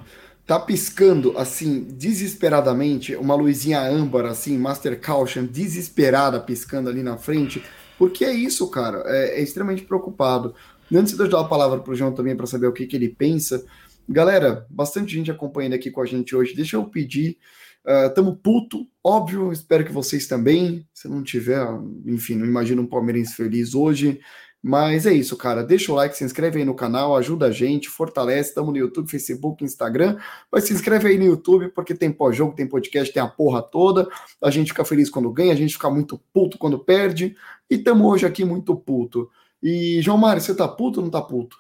tá 0.46 0.60
piscando 0.60 1.38
assim 1.38 1.84
desesperadamente, 1.84 3.16
uma 3.16 3.36
luzinha 3.36 3.82
âmbar 3.82 4.26
assim, 4.26 4.58
Master 4.58 5.00
Caution 5.00 5.46
desesperada 5.46 6.40
piscando 6.40 6.90
ali 6.90 7.02
na 7.02 7.18
frente, 7.18 7.64
porque 7.98 8.24
é 8.24 8.34
isso, 8.34 8.70
cara, 8.70 9.04
é, 9.08 9.40
é 9.40 9.42
extremamente 9.42 9.84
preocupado. 9.84 10.54
Antes 10.94 11.16
de 11.16 11.24
eu 11.24 11.28
dar 11.28 11.42
a 11.42 11.46
palavra 11.46 11.80
pro 11.80 11.96
João 11.96 12.14
também 12.14 12.36
para 12.36 12.46
saber 12.46 12.68
o 12.68 12.74
que, 12.74 12.86
que 12.86 12.96
ele 12.96 13.10
pensa, 13.10 13.66
galera, 14.08 14.68
bastante 14.70 15.16
gente 15.16 15.32
acompanhando 15.32 15.74
aqui 15.74 15.90
com 15.90 16.02
a 16.02 16.06
gente 16.06 16.36
hoje. 16.36 16.56
Deixa 16.56 16.76
eu 16.76 16.86
pedir, 16.86 17.38
uh, 17.84 18.14
tamo 18.14 18.36
puto, 18.36 18.86
óbvio, 19.04 19.52
espero 19.52 19.84
que 19.84 19.92
vocês 19.92 20.28
também. 20.28 20.88
Se 20.94 21.08
não 21.08 21.24
tiver, 21.24 21.66
enfim, 22.06 22.36
não 22.36 22.46
imagino 22.46 22.84
um 22.84 22.88
palmeirense 22.88 23.34
feliz 23.34 23.74
hoje. 23.74 24.20
Mas 24.68 25.06
é 25.06 25.14
isso, 25.14 25.38
cara. 25.38 25.64
Deixa 25.64 25.92
o 25.92 25.96
like, 25.96 26.18
se 26.18 26.24
inscreve 26.24 26.58
aí 26.58 26.66
no 26.66 26.74
canal, 26.74 27.16
ajuda 27.16 27.46
a 27.46 27.52
gente, 27.52 27.88
fortalece. 27.88 28.50
Estamos 28.50 28.74
no 28.74 28.80
YouTube, 28.80 29.08
Facebook, 29.08 29.64
Instagram. 29.64 30.18
Mas 30.52 30.64
se 30.64 30.74
inscreve 30.74 31.08
aí 31.08 31.20
no 31.20 31.26
YouTube, 31.26 31.68
porque 31.68 31.94
tem 31.94 32.12
pós-jogo, 32.12 32.56
tem 32.56 32.66
podcast, 32.66 33.14
tem 33.14 33.22
a 33.22 33.28
porra 33.28 33.62
toda. 33.62 34.10
A 34.42 34.50
gente 34.50 34.70
fica 34.70 34.84
feliz 34.84 35.08
quando 35.08 35.32
ganha, 35.32 35.54
a 35.54 35.56
gente 35.56 35.74
fica 35.74 35.88
muito 35.88 36.20
puto 36.34 36.58
quando 36.58 36.80
perde. 36.80 37.36
E 37.70 37.76
estamos 37.76 38.12
hoje 38.12 38.26
aqui 38.26 38.44
muito 38.44 38.76
puto. 38.76 39.30
E, 39.62 40.02
João 40.02 40.18
Mário, 40.18 40.42
você 40.42 40.56
tá 40.56 40.68
puto 40.68 41.00
ou 41.00 41.04
não 41.04 41.12
tá 41.12 41.22
puto? 41.22 41.60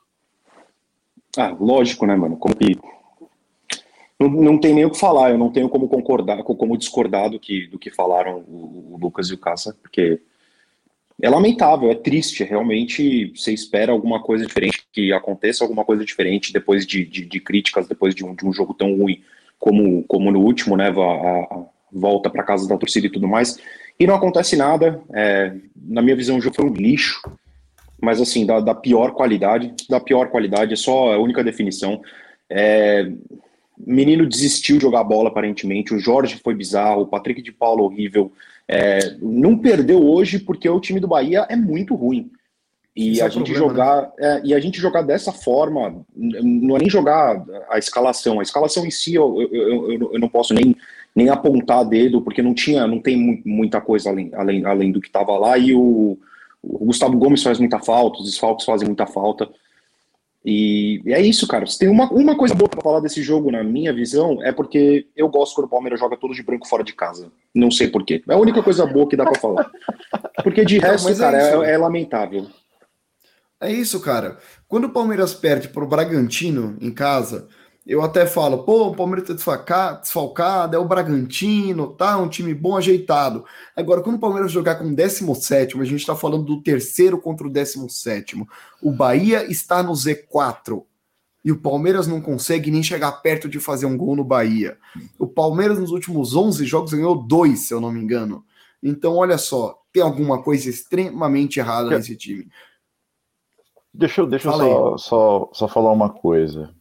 Ah, 1.38 1.56
lógico, 1.60 2.08
né, 2.08 2.16
mano? 2.16 2.38
Como 2.38 2.56
que. 2.56 2.76
Não, 4.20 4.30
não 4.30 4.60
tem 4.60 4.74
nem 4.74 4.86
o 4.86 4.90
que 4.90 4.98
falar, 4.98 5.30
eu 5.30 5.38
não 5.38 5.52
tenho 5.52 5.70
como 5.70 5.88
concordar, 5.88 6.42
como 6.42 6.76
discordar 6.76 7.30
do 7.30 7.40
que, 7.40 7.68
do 7.68 7.78
que 7.78 7.92
falaram 7.92 8.40
o, 8.48 8.96
o 8.96 8.98
Lucas 9.00 9.30
e 9.30 9.36
o 9.36 9.38
Caça, 9.38 9.78
porque 9.80 10.20
é 11.22 11.30
lamentável, 11.30 11.90
é 11.90 11.96
triste. 11.96 12.44
Realmente 12.44 13.32
você 13.36 13.54
espera 13.54 13.92
alguma 13.92 14.22
coisa 14.22 14.46
diferente, 14.46 14.86
que 14.92 15.14
aconteça 15.14 15.64
alguma 15.64 15.86
coisa 15.86 16.04
diferente 16.04 16.52
depois 16.52 16.86
de, 16.86 17.06
de, 17.06 17.26
de 17.26 17.40
críticas, 17.40 17.88
depois 17.88 18.14
de 18.14 18.26
um, 18.26 18.36
de 18.36 18.46
um 18.46 18.52
jogo 18.52 18.74
tão 18.74 18.98
ruim 18.98 19.22
como, 19.58 20.04
como 20.04 20.32
no 20.32 20.40
último, 20.40 20.76
né? 20.76 20.90
A, 20.90 20.92
a 20.92 21.66
volta 21.92 22.30
para 22.30 22.44
casa 22.44 22.68
da 22.68 22.78
torcida 22.78 23.08
e 23.08 23.10
tudo 23.10 23.28
mais. 23.28 23.58
E 24.00 24.06
não 24.06 24.16
acontece 24.16 24.58
nada. 24.58 25.02
É, 25.14 25.54
na 25.76 26.02
minha 26.02 26.16
visão, 26.16 26.38
o 26.38 26.42
jogo 26.42 26.56
foi 26.56 26.66
um 26.66 26.74
lixo, 26.74 27.22
mas 28.02 28.20
assim, 28.20 28.46
da, 28.46 28.60
da 28.60 28.76
pior 28.76 29.12
qualidade. 29.12 29.74
Da 29.90 30.00
pior 30.00 30.30
qualidade, 30.30 30.74
é 30.74 30.76
só 30.78 31.14
a 31.14 31.18
única 31.18 31.44
definição. 31.44 32.02
É, 32.50 33.10
menino 33.78 34.28
desistiu 34.28 34.78
de 34.78 34.84
jogar 34.84 35.04
bola, 35.06 35.30
aparentemente. 35.30 35.94
O 35.94 36.00
Jorge 36.00 36.40
foi 36.44 36.54
bizarro, 36.54 37.04
o 37.04 37.08
Patrick 37.08 37.42
de 37.42 37.54
Paulo 37.54 37.86
horrível. 37.86 38.34
É, 38.68 39.16
não 39.22 39.58
perdeu 39.58 40.04
hoje 40.04 40.40
porque 40.40 40.68
o 40.68 40.80
time 40.80 41.00
do 41.00 41.08
Bahia 41.08 41.46
é 41.50 41.56
muito 41.56 41.96
ruim. 41.96 42.32
E 42.96 43.12
Isso 43.12 43.24
a 43.24 43.28
é 43.28 43.30
gente 43.30 43.52
problema, 43.52 43.68
jogar 43.68 44.02
né? 44.02 44.10
é, 44.20 44.42
e 44.46 44.54
a 44.54 44.60
gente 44.60 44.80
jogar 44.80 45.02
dessa 45.02 45.32
forma 45.32 46.06
não 46.16 46.78
é 46.78 46.80
nem 46.80 46.90
jogar 46.90 47.44
a 47.70 47.78
escalação. 47.78 48.40
A 48.40 48.44
escalação 48.44 48.86
em 48.86 48.92
si 48.92 49.16
eu, 49.16 49.42
eu, 49.42 49.92
eu, 49.92 50.14
eu 50.14 50.20
não 50.20 50.30
posso 50.30 50.54
nem, 50.54 50.76
nem 51.14 51.30
apontar 51.30 51.84
dedo 51.84 52.22
porque 52.22 52.42
não 52.42 52.54
tinha, 52.54 52.88
não 52.88 53.02
tem 53.02 53.44
muita 53.46 53.82
coisa 53.82 54.10
além, 54.10 54.32
além, 54.34 54.66
além 54.66 54.92
do 54.94 55.02
que 55.02 55.08
estava 55.08 55.38
lá 55.38 55.58
e 55.58 55.76
o, 55.76 56.18
o 56.64 56.86
Gustavo 56.86 57.18
Gomes 57.18 57.44
faz 57.44 57.60
muita 57.60 57.80
falta, 57.80 58.20
os 58.20 58.26
desfalques 58.26 58.66
fazem 58.66 58.88
muita 58.88 59.06
falta. 59.06 59.50
E, 60.46 61.02
é 61.08 61.20
isso, 61.20 61.48
cara. 61.48 61.66
Se 61.66 61.80
tem 61.80 61.90
uma, 61.90 62.08
uma 62.12 62.38
coisa 62.38 62.54
boa 62.54 62.70
para 62.70 62.82
falar 62.82 63.00
desse 63.00 63.24
jogo, 63.24 63.50
na 63.50 63.64
minha 63.64 63.92
visão, 63.92 64.38
é 64.44 64.52
porque 64.52 65.08
eu 65.16 65.28
gosto 65.28 65.56
quando 65.56 65.66
o 65.66 65.70
Palmeiras 65.70 66.00
joga 66.00 66.16
todo 66.16 66.36
de 66.36 66.44
branco 66.44 66.68
fora 66.68 66.84
de 66.84 66.94
casa. 66.94 67.32
Não 67.54 67.72
sei 67.72 67.88
porquê. 67.88 68.22
É 68.30 68.34
a 68.34 68.38
única 68.38 68.62
coisa 68.62 68.86
boa 68.86 69.10
que 69.10 69.18
dá 69.18 69.24
para 69.24 69.40
falar. 69.40 69.72
Porque 70.44 70.64
de 70.64 70.78
resto, 70.80 71.10
é 71.10 71.16
cara, 71.16 71.38
é, 71.66 71.72
é, 71.72 71.78
lamentável. 71.78 72.46
É 73.60 73.72
isso, 73.72 74.00
cara. 74.00 74.38
Quando 74.68 74.86
o 74.86 74.92
Palmeiras 74.92 75.34
perde 75.34 75.70
pro 75.70 75.88
Bragantino 75.88 76.78
em 76.80 76.92
casa, 76.92 77.48
eu 77.86 78.02
até 78.02 78.26
falo, 78.26 78.64
pô, 78.64 78.88
o 78.88 78.96
Palmeiras 78.96 79.28
tá 79.28 79.94
desfalcado, 79.94 80.76
é 80.76 80.80
o 80.80 80.88
Bragantino, 80.88 81.90
tá? 81.90 82.18
Um 82.18 82.28
time 82.28 82.52
bom, 82.52 82.76
ajeitado. 82.76 83.46
Agora, 83.76 84.02
quando 84.02 84.16
o 84.16 84.20
Palmeiras 84.20 84.52
jogar 84.52 84.76
com 84.76 84.86
o 84.86 84.96
17, 84.96 85.80
a 85.80 85.84
gente 85.84 86.06
tá 86.06 86.16
falando 86.16 86.44
do 86.44 86.62
terceiro 86.64 87.22
contra 87.22 87.46
o 87.46 87.50
17. 87.50 88.44
O 88.82 88.92
Bahia 88.92 89.46
está 89.50 89.84
no 89.84 89.92
Z4. 89.94 90.84
E 91.44 91.52
o 91.52 91.62
Palmeiras 91.62 92.08
não 92.08 92.20
consegue 92.20 92.72
nem 92.72 92.82
chegar 92.82 93.12
perto 93.22 93.48
de 93.48 93.60
fazer 93.60 93.86
um 93.86 93.96
gol 93.96 94.16
no 94.16 94.24
Bahia. 94.24 94.80
O 95.20 95.28
Palmeiras, 95.28 95.78
nos 95.78 95.92
últimos 95.92 96.36
11 96.36 96.66
jogos, 96.66 96.92
ganhou 96.92 97.16
dois, 97.16 97.68
se 97.68 97.74
eu 97.74 97.80
não 97.80 97.92
me 97.92 98.02
engano. 98.02 98.44
Então, 98.82 99.16
olha 99.16 99.38
só, 99.38 99.80
tem 99.94 100.02
alguma 100.02 100.42
coisa 100.42 100.68
extremamente 100.68 101.60
errada 101.60 101.92
nesse 101.92 102.16
time. 102.16 102.48
Deixa 103.94 104.22
eu, 104.22 104.26
deixa 104.26 104.50
eu 104.50 104.54
só, 104.54 104.98
só, 104.98 105.50
só 105.54 105.68
falar 105.68 105.92
uma 105.92 106.10
coisa. 106.10 106.74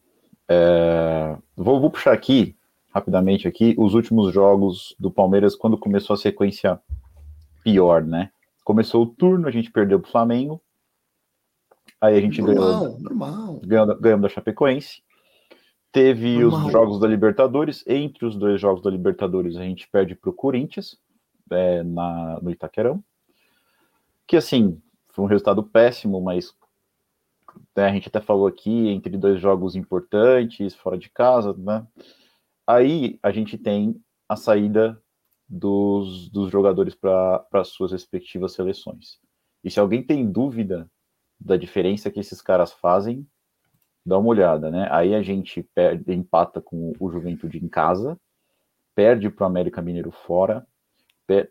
É, 0.48 1.36
vou, 1.56 1.80
vou, 1.80 1.90
puxar 1.90 2.12
aqui, 2.12 2.56
rapidamente 2.92 3.48
aqui, 3.48 3.74
os 3.78 3.94
últimos 3.94 4.32
jogos 4.32 4.94
do 4.98 5.10
Palmeiras 5.10 5.56
quando 5.56 5.78
começou 5.78 6.14
a 6.14 6.18
sequência 6.18 6.80
pior, 7.62 8.04
né? 8.04 8.30
Começou 8.62 9.02
o 9.02 9.06
turno, 9.06 9.48
a 9.48 9.50
gente 9.50 9.70
perdeu 9.70 10.00
pro 10.00 10.10
Flamengo. 10.10 10.60
Aí 12.00 12.16
a 12.16 12.20
gente 12.20 12.40
Normal, 12.42 12.80
ganhou, 12.80 13.00
normal. 13.00 13.60
ganhou, 13.64 14.00
ganhamos 14.00 14.22
da 14.22 14.28
Chapecoense. 14.28 15.02
Teve 15.90 16.40
Normal. 16.40 16.66
os 16.66 16.72
jogos 16.72 17.00
da 17.00 17.06
Libertadores. 17.06 17.84
Entre 17.86 18.26
os 18.26 18.36
dois 18.36 18.60
jogos 18.60 18.82
da 18.82 18.90
Libertadores, 18.90 19.56
a 19.56 19.62
gente 19.62 19.88
perde 19.88 20.14
pro 20.14 20.32
Corinthians, 20.32 20.98
é, 21.50 21.82
na, 21.82 22.38
no 22.42 22.50
Itaquerão. 22.50 23.02
Que 24.26 24.36
assim, 24.36 24.80
foi 25.10 25.24
um 25.24 25.28
resultado 25.28 25.62
péssimo, 25.62 26.20
mas 26.20 26.54
né, 27.76 27.84
a 27.84 27.92
gente 27.92 28.08
até 28.08 28.20
falou 28.20 28.46
aqui, 28.46 28.88
entre 28.88 29.16
dois 29.16 29.40
jogos 29.40 29.76
importantes, 29.76 30.74
fora 30.74 30.98
de 30.98 31.10
casa, 31.10 31.54
né? 31.54 31.86
Aí 32.66 33.18
a 33.22 33.30
gente 33.30 33.58
tem 33.58 34.00
a 34.28 34.36
saída 34.36 35.00
dos, 35.48 36.28
dos 36.30 36.50
jogadores 36.50 36.94
para 36.94 37.46
as 37.52 37.68
suas 37.68 37.92
respectivas 37.92 38.52
seleções. 38.52 39.18
E 39.62 39.70
se 39.70 39.78
alguém 39.78 40.02
tem 40.02 40.30
dúvida 40.30 40.90
da 41.38 41.56
diferença 41.56 42.10
que 42.10 42.20
esses 42.20 42.40
caras 42.40 42.72
fazem, 42.72 43.26
dá 44.04 44.18
uma 44.18 44.28
olhada, 44.28 44.70
né? 44.70 44.88
Aí 44.90 45.14
a 45.14 45.22
gente 45.22 45.62
perde, 45.74 46.12
empata 46.12 46.60
com 46.60 46.92
o 46.98 47.10
Juventude 47.10 47.58
em 47.58 47.68
casa, 47.68 48.18
perde 48.94 49.28
para 49.30 49.44
o 49.44 49.46
América 49.46 49.82
Mineiro 49.82 50.10
fora, 50.10 50.66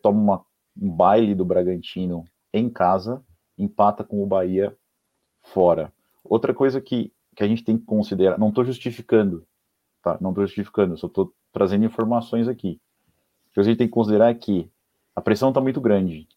toma 0.01 0.19
uma- 0.19 0.45
um 0.77 0.89
baile 0.89 1.35
do 1.35 1.45
Bragantino 1.45 2.25
em 2.53 2.69
casa, 2.69 3.23
empata 3.57 4.03
com 4.03 4.23
o 4.23 4.27
Bahia 4.27 4.75
fora. 5.43 5.91
Outra 6.23 6.53
coisa 6.53 6.79
que, 6.81 7.11
que 7.35 7.43
a 7.43 7.47
gente 7.47 7.63
tem 7.63 7.77
que 7.77 7.85
considerar, 7.85 8.39
não 8.39 8.49
estou 8.49 8.63
justificando, 8.63 9.45
tá? 10.01 10.17
Não 10.19 10.29
estou 10.29 10.45
justificando, 10.45 10.97
só 10.97 11.07
estou 11.07 11.33
trazendo 11.51 11.85
informações 11.85 12.47
aqui. 12.47 12.79
O 13.49 13.53
que 13.53 13.59
a 13.59 13.63
gente 13.63 13.77
tem 13.77 13.87
que 13.87 13.93
considerar 13.93 14.29
é 14.29 14.33
que 14.33 14.69
a 15.15 15.21
pressão 15.21 15.49
está 15.49 15.61
muito 15.61 15.79
grande. 15.79 16.27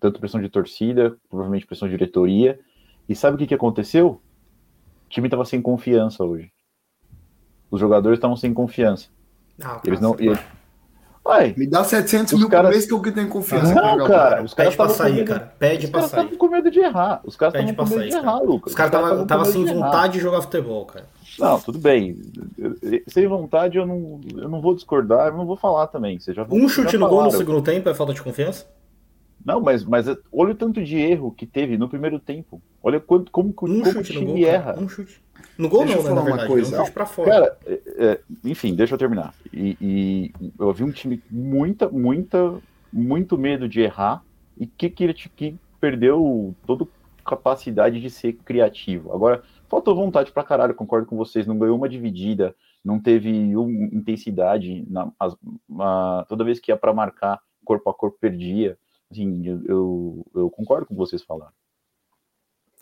Tanto 0.00 0.18
pressão 0.20 0.40
de 0.40 0.48
torcida, 0.48 1.16
provavelmente 1.28 1.66
pressão 1.66 1.86
de 1.86 1.92
diretoria. 1.92 2.58
E 3.08 3.14
sabe 3.14 3.34
o 3.34 3.38
que, 3.38 3.46
que 3.46 3.54
aconteceu? 3.54 4.22
O 5.06 5.08
time 5.10 5.26
estava 5.26 5.44
sem 5.44 5.60
confiança 5.60 6.24
hoje. 6.24 6.50
Os 7.70 7.78
jogadores 7.78 8.16
estavam 8.16 8.36
sem 8.36 8.54
confiança. 8.54 9.10
Ah, 9.62 9.80
Eles 9.84 10.00
não. 10.00 10.14
e- 10.18 10.30
Ué, 11.26 11.54
Me 11.56 11.66
dá 11.66 11.84
700 11.84 12.32
Os 12.32 12.38
mil 12.40 12.48
caras- 12.48 12.70
por 12.70 12.72
mês 12.74 12.86
que 12.86 12.92
eu 13.08 13.12
tenho 13.14 13.28
confiança. 13.28 13.74
não, 13.74 13.82
pra 13.82 13.90
jogar. 13.92 14.08
cara, 14.08 14.42
os 14.42 14.54
caras 14.54 14.72
estavam 14.72 14.96
com 14.96 15.02
medo. 15.04 15.24
cara. 15.26 15.52
Pede 15.58 15.84
Os 15.84 15.90
pra 15.90 16.00
caras 16.00 16.10
sair. 16.10 16.20
estavam 16.24 16.38
com 16.38 16.48
medo 16.54 16.70
de 16.70 16.78
errar. 16.80 17.20
Os 17.24 17.36
caras 17.36 17.54
estavam 17.54 17.74
com 17.74 17.82
medo 17.94 18.04
de 18.06 18.10
sair, 18.12 18.20
errar, 18.22 18.32
cara. 18.32 18.44
Lucas. 18.44 18.72
Os 18.72 18.76
caras 18.76 18.88
estavam 18.92 19.08
tava, 19.10 19.20
com 19.20 19.26
tava 19.26 19.44
sem 19.44 19.64
de 19.64 19.70
errar. 19.70 19.84
vontade 19.86 20.12
de 20.14 20.18
jogar 20.20 20.42
futebol, 20.42 20.86
cara. 20.86 21.04
Não, 21.38 21.60
tudo 21.60 21.78
bem. 21.78 22.18
Sem 23.06 23.26
vontade 23.28 23.78
eu 23.78 23.86
não, 23.86 24.20
eu 24.36 24.48
não 24.48 24.60
vou 24.60 24.74
discordar, 24.74 25.28
eu 25.28 25.36
não 25.36 25.46
vou 25.46 25.56
falar 25.56 25.86
também. 25.86 26.18
Você 26.18 26.32
já, 26.34 26.46
Um 26.50 26.68
chute 26.68 26.92
já 26.92 26.98
no 26.98 27.08
gol 27.08 27.24
no 27.24 27.30
segundo 27.30 27.62
tempo 27.62 27.88
é 27.88 27.94
falta 27.94 28.12
de 28.14 28.22
confiança? 28.22 28.66
Não, 29.44 29.60
mas, 29.60 29.84
mas 29.84 30.06
olha 30.32 30.52
o 30.52 30.54
tanto 30.54 30.82
de 30.82 30.98
erro 30.98 31.32
que 31.34 31.46
teve 31.46 31.78
no 31.78 31.88
primeiro 31.88 32.18
tempo. 32.18 32.60
Olha 32.82 33.00
quanto, 33.00 33.30
como, 33.30 33.48
Um 33.50 33.52
como 33.52 33.72
o 33.80 33.84
chute 33.86 34.12
no 34.14 34.20
time 34.20 34.40
gol, 34.42 34.48
erra. 34.50 34.64
cara. 34.74 34.80
Um 34.80 34.88
chute. 34.88 35.22
No 35.60 35.68
gol 35.68 35.84
Deixa 35.84 35.98
eu 35.98 36.02
não, 36.02 36.08
né, 36.10 36.14
na 36.14 36.16
falar 36.16 36.20
uma 36.22 36.36
verdade. 36.38 36.48
coisa. 36.48 36.76
É 36.76 36.80
um 36.80 36.84
chute 36.84 36.94
pra 36.94 37.06
fora. 37.06 37.30
Cara, 37.30 37.58
é, 37.66 37.80
é, 37.98 38.20
enfim, 38.44 38.74
deixa 38.74 38.94
eu 38.94 38.98
terminar. 38.98 39.34
E, 39.52 39.76
e 39.80 40.32
eu 40.58 40.72
vi 40.72 40.84
um 40.84 40.90
time 40.90 41.18
com 41.18 41.34
muita, 41.34 41.88
muita, 41.88 42.60
muito 42.92 43.36
medo 43.36 43.68
de 43.68 43.80
errar 43.80 44.22
e 44.56 44.66
que, 44.66 44.88
que, 44.90 45.12
que 45.14 45.56
perdeu 45.80 46.54
toda 46.66 46.86
capacidade 47.24 48.00
de 48.00 48.10
ser 48.10 48.32
criativo. 48.32 49.12
Agora, 49.12 49.42
faltou 49.68 49.94
vontade 49.94 50.32
pra 50.32 50.42
caralho, 50.42 50.74
concordo 50.74 51.06
com 51.06 51.16
vocês. 51.16 51.46
Não 51.46 51.58
ganhou 51.58 51.76
uma 51.76 51.88
dividida, 51.88 52.54
não 52.84 52.98
teve 52.98 53.30
intensidade. 53.92 54.84
Na, 54.88 55.12
as- 55.20 55.36
toda 56.28 56.44
vez 56.44 56.58
que 56.58 56.70
ia 56.72 56.76
pra 56.76 56.92
marcar, 56.94 57.38
corpo 57.64 57.88
a 57.90 57.94
corpo 57.94 58.16
perdia. 58.20 58.76
Assim, 59.10 59.46
eu, 59.46 59.60
eu, 59.66 60.26
eu 60.34 60.50
concordo 60.50 60.86
com 60.86 60.94
vocês 60.94 61.22
falaram. 61.22 61.52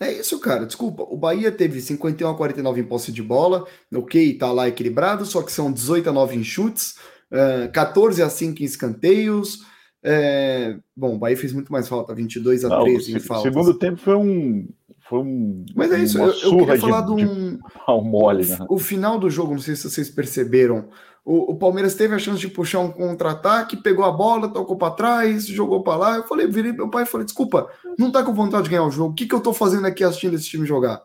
É 0.01 0.13
isso, 0.13 0.39
cara. 0.39 0.65
Desculpa. 0.65 1.03
O 1.03 1.17
Bahia 1.17 1.51
teve 1.51 1.81
51 1.81 2.29
a 2.29 2.35
49 2.35 2.81
em 2.81 2.85
posse 2.85 3.11
de 3.11 3.21
bola. 3.21 3.65
Ok, 3.93 4.37
tá 4.37 4.51
lá 4.51 4.67
equilibrado, 4.67 5.25
só 5.25 5.41
que 5.41 5.51
são 5.51 5.71
18 5.71 6.09
a 6.09 6.13
9 6.13 6.35
em 6.37 6.43
chutes, 6.43 6.95
eh, 7.31 7.67
14 7.73 8.21
a 8.23 8.29
5 8.29 8.61
em 8.61 8.65
escanteios. 8.65 9.59
eh, 10.01 10.77
bom, 10.95 11.15
o 11.15 11.17
Bahia 11.19 11.35
fez 11.35 11.51
muito 11.51 11.71
mais 11.73 11.87
falta, 11.89 12.15
22 12.15 12.63
a 12.63 12.69
Não, 12.69 12.79
o 12.81 12.83
13 12.85 13.11
em 13.15 13.19
se- 13.19 13.27
faltas. 13.27 13.51
segundo 13.51 13.73
tempo 13.77 13.97
foi 13.97 14.15
um. 14.15 14.67
Foi 15.09 15.19
um. 15.19 15.65
Mas 15.75 15.91
é 15.91 15.99
isso, 15.99 16.17
eu, 16.19 16.27
eu 16.27 16.57
queria 16.59 16.79
falar 16.79 17.01
de 17.01 17.15
de, 17.15 17.25
um. 17.25 17.57
de 17.57 18.09
mole, 18.09 18.45
né? 18.45 18.57
O 18.69 18.77
final 18.77 19.19
do 19.19 19.29
jogo, 19.29 19.51
não 19.53 19.59
sei 19.59 19.75
se 19.75 19.89
vocês 19.89 20.09
perceberam. 20.09 20.87
O, 21.31 21.51
o 21.51 21.55
Palmeiras 21.55 21.93
teve 21.93 22.15
a 22.15 22.17
chance 22.17 22.39
de 22.39 22.47
puxar 22.47 22.79
um 22.79 22.91
contra-ataque, 22.91 23.77
pegou 23.77 24.03
a 24.03 24.11
bola, 24.11 24.47
tocou 24.47 24.75
para 24.75 24.95
trás, 24.95 25.45
jogou 25.45 25.83
para 25.83 25.95
lá. 25.95 26.15
Eu 26.15 26.23
falei, 26.23 26.47
virei 26.47 26.71
meu 26.71 26.89
pai 26.89 27.03
e 27.03 27.05
falei: 27.05 27.23
desculpa, 27.23 27.69
não 27.99 28.11
tá 28.11 28.23
com 28.23 28.33
vontade 28.33 28.63
de 28.63 28.71
ganhar 28.71 28.83
o 28.83 28.89
jogo. 28.89 29.11
O 29.11 29.13
que, 29.13 29.27
que 29.27 29.35
eu 29.35 29.39
tô 29.39 29.53
fazendo 29.53 29.85
aqui 29.85 30.03
assistindo 30.03 30.33
esse 30.33 30.45
time 30.45 30.65
jogar? 30.65 31.03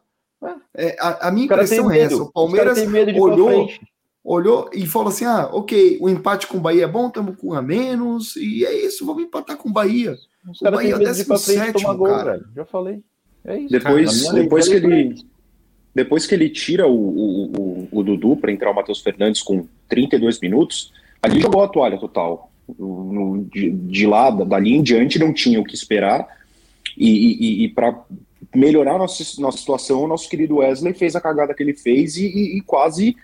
É, 0.74 0.96
a, 0.98 1.28
a 1.28 1.30
minha 1.30 1.44
impressão 1.44 1.90
é 1.90 1.98
essa. 2.00 2.22
O 2.22 2.32
Palmeiras 2.32 2.78
olhou, 3.20 3.68
olhou 4.24 4.70
e 4.72 4.86
falou 4.86 5.08
assim: 5.08 5.26
ah, 5.26 5.50
ok, 5.52 5.98
o 6.00 6.08
empate 6.08 6.46
com 6.46 6.56
o 6.56 6.60
Bahia 6.60 6.84
é 6.84 6.88
bom, 6.88 7.08
estamos 7.08 7.36
com 7.36 7.48
um 7.48 7.52
a 7.52 7.60
menos, 7.60 8.34
e 8.36 8.64
é 8.64 8.72
isso, 8.86 9.04
vamos 9.04 9.24
empatar 9.24 9.58
com 9.58 9.68
o 9.68 9.72
Bahia. 9.72 10.16
Os 10.48 10.58
o 10.62 10.70
Bahia 10.70 10.94
é 10.94 10.98
medo 10.98 11.12
de 11.12 11.20
ir 11.20 11.26
pra 11.26 11.36
frente 11.36 11.68
e 11.68 11.72
17º, 11.72 11.82
tomar 11.82 11.94
gol, 11.96 12.08
cara. 12.08 12.32
velho. 12.32 12.46
Já 12.56 12.64
falei. 12.64 13.04
É 13.44 13.58
isso. 13.58 13.72
Depois, 13.72 14.22
cara. 14.22 14.34
Depois 14.42 14.68
que 14.68 14.72
é 14.72 14.76
ele, 14.78 15.26
depois 15.94 16.26
que 16.26 16.34
ele 16.34 16.48
tira 16.50 16.86
o, 16.86 16.92
o, 16.94 17.52
o, 17.56 17.88
o 17.92 18.02
Dudu 18.02 18.36
para 18.36 18.50
entrar 18.52 18.70
o 18.70 18.74
Matheus 18.74 19.00
Fernandes 19.00 19.42
com 19.42 19.66
32 19.88 20.40
minutos, 20.40 20.92
ali 21.22 21.40
jogou 21.40 21.62
a 21.62 21.68
toalha 21.68 21.98
total. 21.98 22.50
No- 22.78 23.44
de, 23.52 23.70
de 23.70 24.06
lá, 24.06 24.30
dali 24.30 24.74
em 24.74 24.82
diante, 24.82 25.18
não 25.18 25.32
tinha 25.32 25.60
o 25.60 25.64
que 25.64 25.74
esperar. 25.74 26.26
E, 26.96 27.08
e, 27.60 27.64
e 27.64 27.68
para 27.68 27.98
melhorar 28.54 28.98
nossa, 28.98 29.22
nossa 29.40 29.58
situação, 29.58 30.02
o 30.02 30.08
nosso 30.08 30.28
querido 30.28 30.56
Wesley 30.56 30.94
fez 30.94 31.14
a 31.16 31.20
cagada 31.20 31.52
que 31.54 31.62
ele 31.62 31.74
fez 31.74 32.16
e, 32.16 32.26
e- 32.26 32.58
e 32.58 32.60
quase 32.60 33.16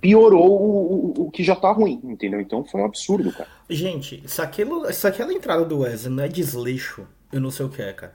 piorou 0.00 0.50
o, 0.60 1.14
o, 1.18 1.26
o 1.26 1.30
que 1.30 1.42
já 1.42 1.54
tá 1.56 1.70
ruim, 1.72 2.00
entendeu? 2.04 2.40
Então 2.40 2.64
foi 2.64 2.80
um 2.80 2.84
absurdo, 2.84 3.32
cara. 3.32 3.48
Gente, 3.68 4.22
se, 4.26 4.40
aquilo, 4.40 4.90
se 4.92 5.06
aquela 5.06 5.32
entrada 5.32 5.64
do 5.64 5.78
Wesley 5.80 6.14
não 6.14 6.24
é 6.24 6.28
desleixo, 6.28 7.06
eu 7.32 7.40
não 7.40 7.50
sei 7.50 7.66
o 7.66 7.68
que 7.68 7.80
é, 7.82 7.92
cara. 7.92 8.14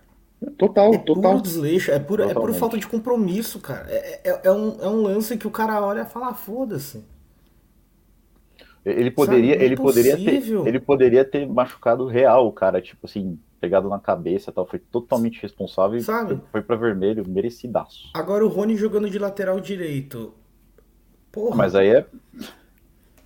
Total, 0.57 0.91
É 0.91 0.97
total. 0.97 1.33
puro 1.33 1.41
desleixo, 1.41 1.91
é 1.91 1.99
pura, 1.99 2.25
é 2.25 2.27
Totalmente. 2.33 2.53
falta 2.53 2.77
de 2.77 2.87
compromisso, 2.87 3.59
cara. 3.59 3.87
É, 3.89 4.29
é, 4.29 4.41
é 4.45 4.51
um, 4.51 4.81
é 4.81 4.87
um 4.87 5.01
lance 5.01 5.37
que 5.37 5.47
o 5.47 5.51
cara 5.51 5.81
olha 5.85 6.01
e 6.01 6.05
fala, 6.05 6.29
"Ah, 6.29 6.33
foda-se. 6.33 7.03
Ele 8.85 9.11
poderia, 9.11 9.55
Sabe, 9.55 9.63
ele 9.63 9.75
poderia 9.77 10.17
ter, 10.17 10.49
ele 10.63 10.79
poderia 10.79 11.25
ter 11.25 11.45
machucado 11.47 12.07
real 12.07 12.47
o 12.47 12.53
cara, 12.53 12.81
tipo 12.81 13.05
assim, 13.05 13.37
pegado 13.59 13.89
na 13.89 13.99
cabeça, 13.99 14.49
e 14.49 14.53
tal, 14.53 14.65
foi 14.65 14.79
totalmente 14.79 15.41
responsável 15.41 15.97
e 15.99 16.03
Sabe? 16.03 16.39
foi, 16.39 16.41
foi 16.51 16.61
para 16.61 16.75
vermelho, 16.77 17.27
merecidaço. 17.27 18.07
Agora 18.13 18.45
o 18.45 18.49
Rony 18.49 18.75
jogando 18.75 19.09
de 19.09 19.17
lateral 19.17 19.59
direito. 19.61 20.33
Porra, 21.31 21.57
Mas 21.57 21.75
aí 21.75 21.87
é, 21.89 22.07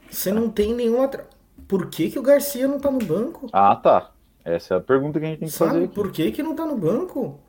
você 0.10 0.32
não 0.32 0.50
tem 0.50 0.74
nenhum 0.76 1.02
lateral. 1.02 1.28
Por 1.68 1.90
que, 1.90 2.10
que 2.12 2.20
o 2.20 2.24
Garcia 2.24 2.68
não 2.68 2.80
tá 2.80 2.92
no 2.92 3.00
banco? 3.00 3.52
ah, 3.52 3.76
tá. 3.78 4.14
Essa 4.44 4.76
é 4.76 4.78
a 4.78 4.82
pergunta 4.82 5.20
que 5.20 5.26
a 5.26 5.30
gente 5.30 5.40
tem 5.40 5.48
que 5.48 5.54
fazer. 5.54 5.72
Sabe? 5.72 5.86
aqui. 5.86 5.96
Por 5.96 6.12
que, 6.12 6.32
que 6.32 6.44
não 6.44 6.56
tá 6.56 6.66
no 6.66 6.78
banco? 6.78 7.40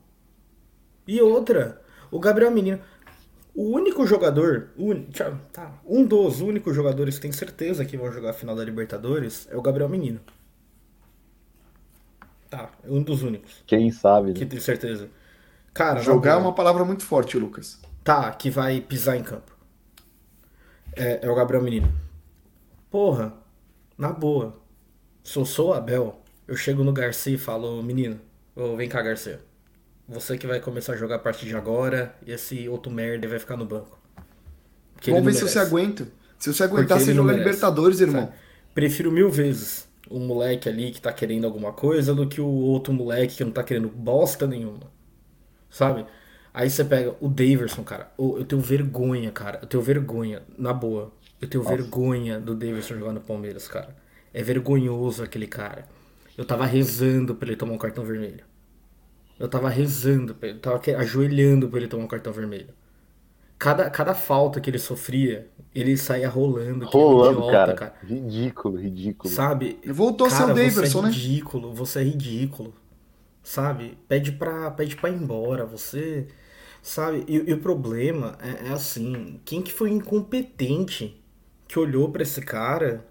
E 1.07 1.21
outra, 1.21 1.81
o 2.11 2.19
Gabriel 2.19 2.51
Menino. 2.51 2.79
O 3.55 3.69
único 3.69 4.07
jogador, 4.07 4.69
tchau, 5.11 5.37
tá, 5.51 5.79
um 5.85 6.03
dos 6.03 6.41
únicos 6.41 6.75
jogadores 6.75 7.15
que 7.15 7.21
tem 7.21 7.31
certeza 7.31 7.85
que 7.85 7.95
vão 7.95 8.11
jogar 8.11 8.31
a 8.31 8.33
final 8.33 8.55
da 8.55 8.63
Libertadores 8.63 9.47
é 9.51 9.55
o 9.55 9.61
Gabriel 9.61 9.87
Menino. 9.87 10.19
Tá, 12.49 12.71
é 12.83 12.89
um 12.89 13.03
dos 13.03 13.21
únicos 13.21 13.63
Quem 13.67 13.91
sabe, 13.91 14.29
né? 14.29 14.33
que 14.33 14.45
tem 14.45 14.59
certeza. 14.59 15.07
Cara, 15.73 16.01
Jogar 16.01 16.33
é 16.33 16.35
uma 16.37 16.53
palavra 16.53 16.85
muito 16.85 17.03
forte, 17.03 17.37
Lucas. 17.37 17.79
Tá, 18.03 18.31
que 18.31 18.49
vai 18.49 18.79
pisar 18.79 19.17
em 19.17 19.23
campo. 19.23 19.55
É, 20.95 21.25
é 21.25 21.29
o 21.29 21.35
Gabriel 21.35 21.63
Menino. 21.63 21.91
Porra, 22.91 23.33
na 23.97 24.11
boa. 24.11 24.61
Se 25.23 25.37
eu 25.37 25.45
sou 25.45 25.69
o 25.69 25.73
Abel, 25.73 26.22
eu 26.47 26.55
chego 26.55 26.83
no 26.83 26.91
Garcia 26.91 27.35
e 27.35 27.37
falo, 27.37 27.81
menino, 27.81 28.19
ô, 28.55 28.75
vem 28.75 28.89
cá, 28.89 29.01
Garcia. 29.01 29.39
Você 30.07 30.37
que 30.37 30.45
vai 30.45 30.59
começar 30.59 30.93
a 30.93 30.97
jogar 30.97 31.15
a 31.15 31.19
partir 31.19 31.45
de 31.45 31.55
agora, 31.55 32.15
e 32.25 32.31
esse 32.31 32.67
outro 32.67 32.91
merda 32.91 33.27
vai 33.27 33.39
ficar 33.39 33.55
no 33.55 33.65
banco. 33.65 33.97
Porque 34.95 35.11
Vamos 35.11 35.25
ver 35.25 35.33
se 35.33 35.41
você 35.47 35.59
aguenta. 35.59 36.07
Se 36.37 36.53
você 36.53 36.63
aguentar, 36.63 36.99
você 36.99 37.13
joga. 37.13 37.33
Libertadores, 37.33 38.01
irmão. 38.01 38.25
Sabe? 38.25 38.33
Prefiro 38.73 39.11
mil 39.11 39.29
vezes 39.29 39.87
o 40.09 40.19
moleque 40.19 40.67
ali 40.67 40.91
que 40.91 41.01
tá 41.01 41.11
querendo 41.13 41.45
alguma 41.45 41.71
coisa 41.71 42.13
do 42.13 42.27
que 42.27 42.41
o 42.41 42.47
outro 42.47 42.93
moleque 42.93 43.37
que 43.37 43.43
não 43.43 43.51
tá 43.51 43.63
querendo 43.63 43.87
bosta 43.87 44.45
nenhuma. 44.45 44.91
Sabe? 45.69 46.05
Aí 46.53 46.69
você 46.69 46.83
pega 46.83 47.15
o 47.19 47.27
Daverson, 47.29 47.83
cara. 47.83 48.11
Ô, 48.17 48.37
Eu 48.37 48.45
tenho 48.45 48.61
vergonha, 48.61 49.31
cara. 49.31 49.59
Eu 49.61 49.67
tenho 49.67 49.81
vergonha, 49.81 50.43
na 50.57 50.73
boa. 50.73 51.11
Eu 51.41 51.47
tenho 51.47 51.63
vergonha 51.63 52.39
do 52.39 52.53
Daverson 52.53 52.95
jogar 52.95 53.13
no 53.13 53.21
Palmeiras, 53.21 53.67
cara. 53.67 53.95
É 54.33 54.43
vergonhoso 54.43 55.23
aquele 55.23 55.47
cara. 55.47 55.87
Eu 56.37 56.45
tava 56.45 56.65
rezando 56.65 57.35
pra 57.35 57.47
ele 57.49 57.57
tomar 57.57 57.73
um 57.73 57.77
cartão 57.77 58.03
vermelho. 58.05 58.43
Eu 59.39 59.47
tava 59.49 59.69
rezando, 59.69 60.35
pra 60.35 60.49
ele, 60.49 60.59
tava 60.59 60.81
ajoelhando 60.97 61.69
pra 61.69 61.79
ele 61.79 61.87
tomar 61.87 62.03
um 62.05 62.07
cartão 62.07 62.33
vermelho. 62.33 62.73
Cada, 63.57 63.89
cada 63.89 64.13
falta 64.13 64.59
que 64.61 64.69
ele 64.69 64.79
sofria, 64.79 65.49
ele 65.73 65.95
saía 65.97 66.29
rolando. 66.29 66.85
Rolando, 66.85 67.43
idiota, 67.43 67.51
cara. 67.51 67.73
cara. 67.73 67.95
Ridículo, 68.03 68.77
ridículo. 68.77 69.33
Sabe? 69.33 69.79
Voltou 69.87 70.27
a 70.27 70.29
ser 70.29 70.45
Cara, 70.45 70.51
o 70.51 70.55
Daverson, 70.55 70.81
você 70.81 70.97
é 70.99 71.01
né? 71.01 71.09
ridículo, 71.09 71.73
você 71.73 71.99
é 71.99 72.03
ridículo. 72.03 72.73
sabe? 73.43 73.97
Pede 74.07 74.31
pra, 74.33 74.71
pede 74.71 74.95
pra 74.97 75.09
ir 75.09 75.15
embora, 75.15 75.65
você, 75.65 76.27
sabe? 76.81 77.23
E, 77.27 77.35
e 77.49 77.53
o 77.53 77.59
problema 77.59 78.37
é, 78.41 78.67
é, 78.69 78.73
assim, 78.73 79.39
quem 79.45 79.61
que 79.61 79.73
foi 79.73 79.91
incompetente 79.91 81.21
que 81.67 81.79
olhou 81.79 82.11
para 82.11 82.23
esse 82.23 82.41
cara 82.41 83.05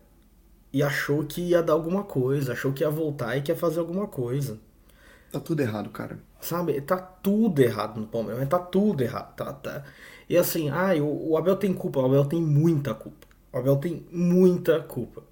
e 0.72 0.82
achou 0.82 1.24
que 1.24 1.40
ia 1.40 1.62
dar 1.62 1.74
alguma 1.74 2.02
coisa, 2.02 2.52
achou 2.52 2.72
que 2.72 2.82
ia 2.82 2.90
voltar 2.90 3.36
e 3.36 3.42
que 3.42 3.52
ia 3.52 3.56
fazer 3.56 3.80
alguma 3.80 4.06
coisa. 4.06 4.58
Tá 5.30 5.40
tudo 5.40 5.60
errado, 5.60 5.90
cara. 5.90 6.18
Sabe? 6.40 6.80
Tá 6.80 6.96
tudo 6.96 7.60
errado 7.60 8.00
no 8.00 8.06
Palmeiras, 8.06 8.48
tá 8.48 8.58
tudo 8.58 9.02
errado, 9.02 9.34
tá, 9.34 9.52
tá. 9.52 9.84
E 10.28 10.36
assim, 10.36 10.70
ai, 10.70 11.00
o, 11.00 11.30
o 11.30 11.36
Abel 11.36 11.56
tem 11.56 11.72
culpa, 11.72 12.00
o 12.00 12.06
Abel 12.06 12.24
tem 12.24 12.40
muita 12.40 12.94
culpa. 12.94 13.26
O 13.52 13.58
Abel 13.58 13.76
tem 13.76 14.06
muita 14.10 14.80
culpa. 14.80 15.22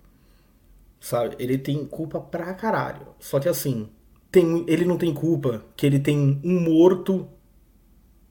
Sabe? 1.01 1.37
Ele 1.39 1.57
tem 1.57 1.85
culpa 1.87 2.21
pra 2.21 2.53
caralho. 2.55 3.07
Só 3.19 3.41
que 3.41 3.49
assim, 3.49 3.89
tem, 4.31 4.65
ele 4.69 4.85
não 4.85 4.99
tem 4.99 5.13
culpa 5.13 5.65
que 5.77 5.87
ele 5.87 5.99
tem 5.99 6.41
um 6.45 6.61
morto 6.61 7.27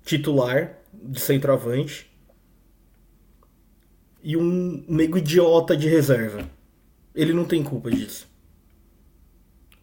titular 0.04 0.78
de 0.94 1.20
centroavante 1.20 2.10
e 4.24 4.38
um 4.38 4.84
nego 4.88 5.18
idiota 5.18 5.76
de 5.76 5.88
reserva. 5.88 6.59
Ele 7.20 7.34
não 7.34 7.44
tem 7.44 7.62
culpa 7.62 7.92
disso. 7.92 8.30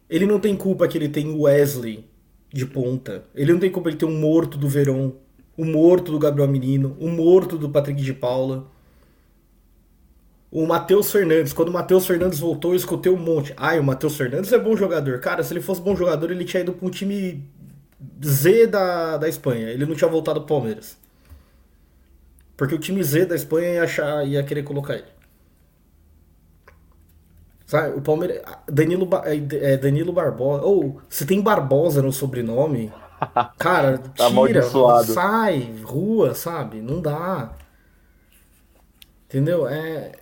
Ele 0.09 0.25
não 0.25 0.39
tem 0.39 0.55
culpa 0.55 0.87
que 0.87 0.97
ele 0.97 1.07
tem 1.07 1.29
o 1.29 1.41
Wesley 1.41 2.03
de 2.51 2.65
ponta. 2.65 3.25
Ele 3.35 3.53
não 3.53 3.59
tem 3.59 3.69
culpa 3.69 3.89
ele 3.89 3.97
ter 3.97 4.05
um 4.05 4.19
morto 4.19 4.57
do 4.57 4.67
Verón, 4.67 5.11
o 5.55 5.61
um 5.61 5.71
morto 5.71 6.11
do 6.11 6.17
Gabriel 6.17 6.47
Menino, 6.47 6.97
o 6.99 7.05
um 7.05 7.11
morto 7.11 7.55
do 7.55 7.69
Patrick 7.69 8.01
de 8.01 8.11
Paula. 8.11 8.71
O 10.49 10.65
Matheus 10.65 11.11
Fernandes, 11.11 11.53
quando 11.53 11.69
o 11.69 11.73
Matheus 11.73 12.07
Fernandes 12.07 12.39
voltou, 12.39 12.71
eu 12.71 12.77
escutei 12.77 13.11
um 13.11 13.17
monte. 13.17 13.53
Ai, 13.55 13.79
o 13.79 13.83
Matheus 13.83 14.17
Fernandes 14.17 14.51
é 14.51 14.57
bom 14.57 14.75
jogador. 14.75 15.19
Cara, 15.19 15.43
se 15.43 15.53
ele 15.53 15.61
fosse 15.61 15.79
bom 15.79 15.95
jogador, 15.95 16.31
ele 16.31 16.43
tinha 16.43 16.61
ido 16.61 16.73
para 16.73 16.87
um 16.87 16.89
time 16.89 17.47
Z 18.25 18.65
da, 18.65 19.17
da 19.17 19.29
Espanha. 19.29 19.69
Ele 19.69 19.85
não 19.85 19.93
tinha 19.93 20.09
voltado 20.09 20.41
pro 20.41 20.55
Palmeiras. 20.55 20.97
Porque 22.55 22.73
o 22.73 22.79
time 22.79 23.03
Z 23.03 23.27
da 23.27 23.35
Espanha 23.35 23.73
ia, 23.73 23.83
achar, 23.83 24.27
ia 24.27 24.41
querer 24.41 24.63
colocar 24.63 24.95
ele. 24.95 25.16
Sabe, 27.67 27.97
o 27.97 28.01
Palmeiras. 28.01 28.41
Danilo, 28.65 29.09
é, 29.25 29.73
é, 29.73 29.77
Danilo 29.77 30.13
Barbosa. 30.13 30.63
Ou, 30.63 31.01
se 31.09 31.25
tem 31.25 31.41
Barbosa 31.41 32.01
no 32.01 32.13
sobrenome. 32.13 32.91
Cara, 33.59 33.97
tá 33.97 34.29
tira, 34.31 34.63
sai, 35.03 35.69
rua, 35.83 36.33
sabe? 36.33 36.81
Não 36.81 37.01
dá. 37.01 37.51
Entendeu? 39.25 39.67
É, 39.67 40.13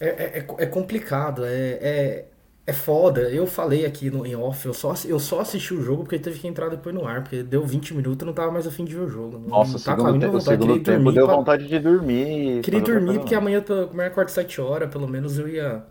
é, 0.00 0.08
é, 0.08 0.46
é 0.58 0.66
complicado, 0.66 1.44
é, 1.44 1.78
é, 1.82 2.24
é 2.66 2.72
foda. 2.72 3.20
Eu 3.22 3.46
falei 3.46 3.84
aqui 3.84 4.10
no, 4.10 4.24
em 4.24 4.34
off, 4.34 4.64
eu 4.64 4.72
só, 4.72 4.94
eu 5.04 5.18
só 5.18 5.40
assisti 5.40 5.74
o 5.74 5.82
jogo 5.82 6.04
porque 6.04 6.18
teve 6.18 6.38
que 6.38 6.48
entrar 6.48 6.70
depois 6.70 6.94
no 6.94 7.06
ar, 7.06 7.22
porque 7.22 7.42
deu 7.42 7.66
20 7.66 7.92
minutos 7.94 8.22
e 8.22 8.24
não 8.24 8.32
tava 8.32 8.50
mais 8.50 8.66
afim 8.66 8.86
de 8.86 8.94
ver 8.94 9.02
o 9.02 9.08
jogo. 9.08 9.38
Nossa, 9.46 9.72
não 9.72 9.78
tá 9.80 9.96
segundo, 9.96 10.20
tempo, 10.20 10.32
vontade, 10.32 10.44
segundo 10.44 10.82
tempo 10.82 11.12
deu 11.12 11.26
pra... 11.26 11.36
vontade 11.36 11.68
de 11.68 11.78
dormir. 11.78 12.62
Queria 12.62 12.80
dormir 12.80 13.18
porque 13.18 13.34
amanhã, 13.34 13.62
como 13.62 14.00
é 14.00 14.06
acordo 14.06 14.30
7 14.30 14.58
horas, 14.62 14.90
pelo 14.90 15.06
menos 15.06 15.38
eu 15.38 15.46
ia 15.46 15.84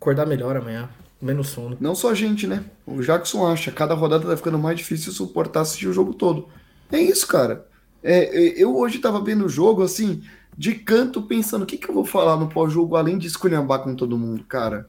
acordar 0.00 0.26
melhor 0.26 0.56
amanhã. 0.56 0.88
Menos 1.20 1.48
sono. 1.48 1.76
Não 1.80 1.94
só 1.94 2.10
a 2.10 2.14
gente, 2.14 2.46
né? 2.46 2.64
O 2.86 3.02
Jackson 3.02 3.44
acha. 3.46 3.72
Cada 3.72 3.94
rodada 3.94 4.26
tá 4.26 4.36
ficando 4.36 4.58
mais 4.58 4.76
difícil 4.76 5.12
suportar 5.12 5.62
assistir 5.62 5.88
o 5.88 5.92
jogo 5.92 6.14
todo. 6.14 6.48
É 6.92 7.00
isso, 7.00 7.26
cara. 7.26 7.66
É, 8.02 8.24
é 8.24 8.62
eu 8.62 8.76
hoje 8.76 8.98
tava 8.98 9.20
vendo 9.20 9.44
o 9.44 9.48
jogo, 9.48 9.82
assim, 9.82 10.22
de 10.56 10.74
canto, 10.74 11.22
pensando: 11.22 11.62
o 11.62 11.66
que, 11.66 11.76
que 11.76 11.88
eu 11.88 11.94
vou 11.94 12.04
falar 12.04 12.36
no 12.36 12.48
pós-jogo 12.48 12.96
além 12.96 13.18
de 13.18 13.26
esculhambar 13.26 13.80
com 13.80 13.96
todo 13.96 14.16
mundo, 14.16 14.44
cara? 14.44 14.88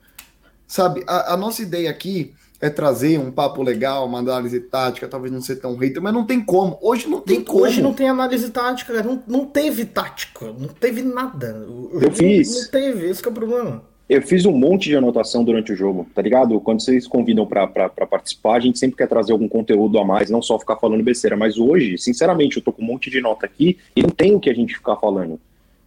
Sabe, 0.67 1.03
a, 1.07 1.33
a, 1.33 1.37
nossa 1.37 1.63
ideia 1.63 1.89
aqui 1.89 2.35
é 2.61 2.69
trazer 2.69 3.19
um 3.19 3.31
papo 3.31 3.63
legal, 3.63 4.05
uma 4.05 4.19
análise 4.19 4.59
tática, 4.59 5.07
talvez 5.07 5.33
não 5.33 5.41
ser 5.41 5.55
tão 5.55 5.75
hater, 5.75 5.99
mas 5.99 6.13
não 6.13 6.23
tem 6.23 6.39
como. 6.39 6.77
Hoje 6.79 7.07
não 7.07 7.21
tem 7.21 7.43
como. 7.43 7.63
Hoje 7.63 7.81
não 7.81 7.91
tem 7.91 8.07
análise 8.07 8.51
tática, 8.51 9.01
não, 9.01 9.23
não 9.25 9.47
teve 9.47 9.83
tática, 9.85 10.53
não 10.53 10.67
teve 10.67 11.01
nada. 11.01 11.65
Eu 11.99 12.11
fiz. 12.11 12.53
Não 12.53 12.67
teve, 12.69 13.09
esse 13.09 13.25
é 13.25 13.29
o 13.29 13.33
problema. 13.33 13.88
Eu 14.09 14.23
fiz 14.23 14.43
um 14.43 14.51
monte 14.51 14.89
de 14.89 14.95
anotação 14.95 15.43
durante 15.43 15.71
o 15.71 15.75
jogo, 15.75 16.07
tá 16.15 16.21
ligado? 16.21 16.59
Quando 16.59 16.81
vocês 16.81 17.07
convidam 17.07 17.45
para 17.45 17.67
participar, 17.67 18.55
a 18.55 18.59
gente 18.59 18.79
sempre 18.79 18.97
quer 18.97 19.07
trazer 19.07 19.31
algum 19.31 19.47
conteúdo 19.47 19.99
a 19.99 20.03
mais, 20.03 20.31
não 20.31 20.41
só 20.41 20.57
ficar 20.57 20.77
falando 20.77 21.03
besteira. 21.03 21.37
Mas 21.37 21.59
hoje, 21.59 21.95
sinceramente, 21.99 22.57
eu 22.57 22.63
tô 22.63 22.73
com 22.73 22.81
um 22.81 22.85
monte 22.85 23.07
de 23.11 23.21
nota 23.21 23.45
aqui 23.45 23.77
e 23.95 24.01
não 24.01 24.09
tem 24.09 24.33
o 24.33 24.39
que 24.39 24.49
a 24.49 24.53
gente 24.53 24.73
ficar 24.73 24.95
falando. 24.95 25.39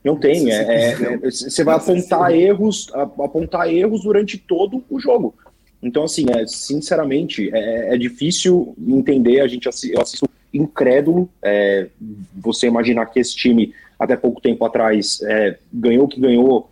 Não 0.05 0.17
tem. 0.17 0.53
É, 0.53 0.93
é, 0.93 1.17
você 1.19 1.65
vai 1.65 1.75
apontar 1.75 2.33
erros, 2.33 2.89
apontar 2.95 3.69
erros 3.69 4.03
durante 4.03 4.39
todo 4.39 4.85
o 4.89 5.01
jogo. 5.01 5.35
Então, 5.83 6.05
assim, 6.05 6.27
é, 6.31 6.47
sinceramente, 6.47 7.51
é, 7.53 7.95
é 7.95 7.99
difícil 7.99 8.73
entender. 8.87 9.41
A 9.41 9.49
gente 9.49 9.69
eu 9.91 10.01
assisto 10.01 10.29
incrédulo. 10.55 11.29
É, 11.43 11.89
você 12.37 12.69
imaginar 12.69 13.07
que 13.07 13.19
esse 13.19 13.35
time, 13.35 13.75
até 13.99 14.17
pouco 14.17 14.41
tempo 14.41 14.65
atrás, 14.65 15.21
é, 15.23 15.59
ganhou 15.73 16.05
o 16.05 16.09
que 16.09 16.21
ganhou 16.21 16.72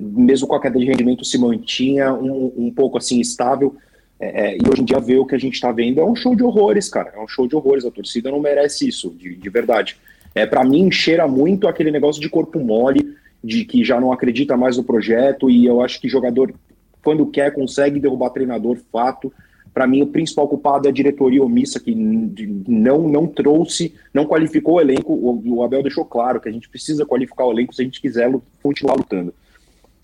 mesmo 0.00 0.46
com 0.46 0.54
a 0.54 0.60
queda 0.60 0.78
de 0.78 0.84
rendimento, 0.84 1.24
se 1.24 1.38
mantinha 1.38 2.12
um, 2.12 2.52
um 2.56 2.72
pouco 2.72 2.98
assim 2.98 3.20
estável. 3.20 3.76
É, 4.18 4.52
é 4.52 4.56
e 4.56 4.60
hoje 4.68 4.82
em 4.82 4.84
dia 4.84 4.98
ver 4.98 5.18
o 5.18 5.26
que 5.26 5.34
a 5.34 5.38
gente 5.38 5.54
está 5.54 5.70
vendo 5.70 6.00
é 6.00 6.04
um 6.04 6.16
show 6.16 6.34
de 6.34 6.42
horrores, 6.42 6.88
cara. 6.88 7.12
É 7.14 7.20
um 7.20 7.28
show 7.28 7.46
de 7.46 7.54
horrores. 7.54 7.84
A 7.84 7.90
torcida 7.90 8.30
não 8.30 8.40
merece 8.40 8.88
isso, 8.88 9.10
de, 9.10 9.36
de 9.36 9.50
verdade. 9.50 9.96
É, 10.34 10.46
para 10.46 10.64
mim, 10.64 10.90
cheira 10.90 11.26
muito 11.26 11.66
aquele 11.66 11.90
negócio 11.90 12.20
de 12.20 12.28
corpo 12.28 12.58
mole, 12.60 13.16
de 13.42 13.64
que 13.64 13.84
já 13.84 14.00
não 14.00 14.12
acredita 14.12 14.56
mais 14.56 14.76
no 14.76 14.84
projeto. 14.84 15.50
E 15.50 15.66
eu 15.66 15.80
acho 15.80 16.00
que 16.00 16.08
jogador, 16.08 16.54
quando 17.02 17.26
quer, 17.26 17.52
consegue 17.52 18.00
derrubar 18.00 18.30
treinador, 18.30 18.78
fato. 18.92 19.32
Para 19.72 19.86
mim, 19.86 20.02
o 20.02 20.06
principal 20.06 20.48
culpado 20.48 20.86
é 20.86 20.90
a 20.90 20.92
diretoria 20.94 21.42
omissa, 21.42 21.78
que 21.78 21.94
não, 21.94 23.08
não 23.08 23.26
trouxe, 23.26 23.94
não 24.12 24.26
qualificou 24.26 24.74
o 24.74 24.80
elenco. 24.80 25.12
O, 25.12 25.58
o 25.58 25.62
Abel 25.62 25.82
deixou 25.82 26.04
claro 26.04 26.40
que 26.40 26.48
a 26.48 26.52
gente 26.52 26.68
precisa 26.68 27.06
qualificar 27.06 27.44
o 27.46 27.52
elenco 27.52 27.74
se 27.74 27.82
a 27.82 27.84
gente 27.84 28.00
quiser 28.00 28.30
continuar 28.62 28.94
lutando. 28.94 29.32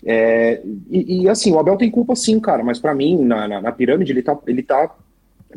É, 0.09 0.61
e, 0.89 1.23
e, 1.23 1.29
assim, 1.29 1.51
o 1.51 1.59
Abel 1.59 1.75
tem 1.75 1.91
culpa 1.91 2.15
sim, 2.15 2.39
cara, 2.39 2.63
mas 2.63 2.79
para 2.79 2.95
mim, 2.95 3.17
na, 3.17 3.45
na, 3.45 3.61
na, 3.61 3.71
pirâmide, 3.73 4.13
ele 4.13 4.21
tá, 4.21 4.37
ele 4.47 4.63
tá 4.63 4.95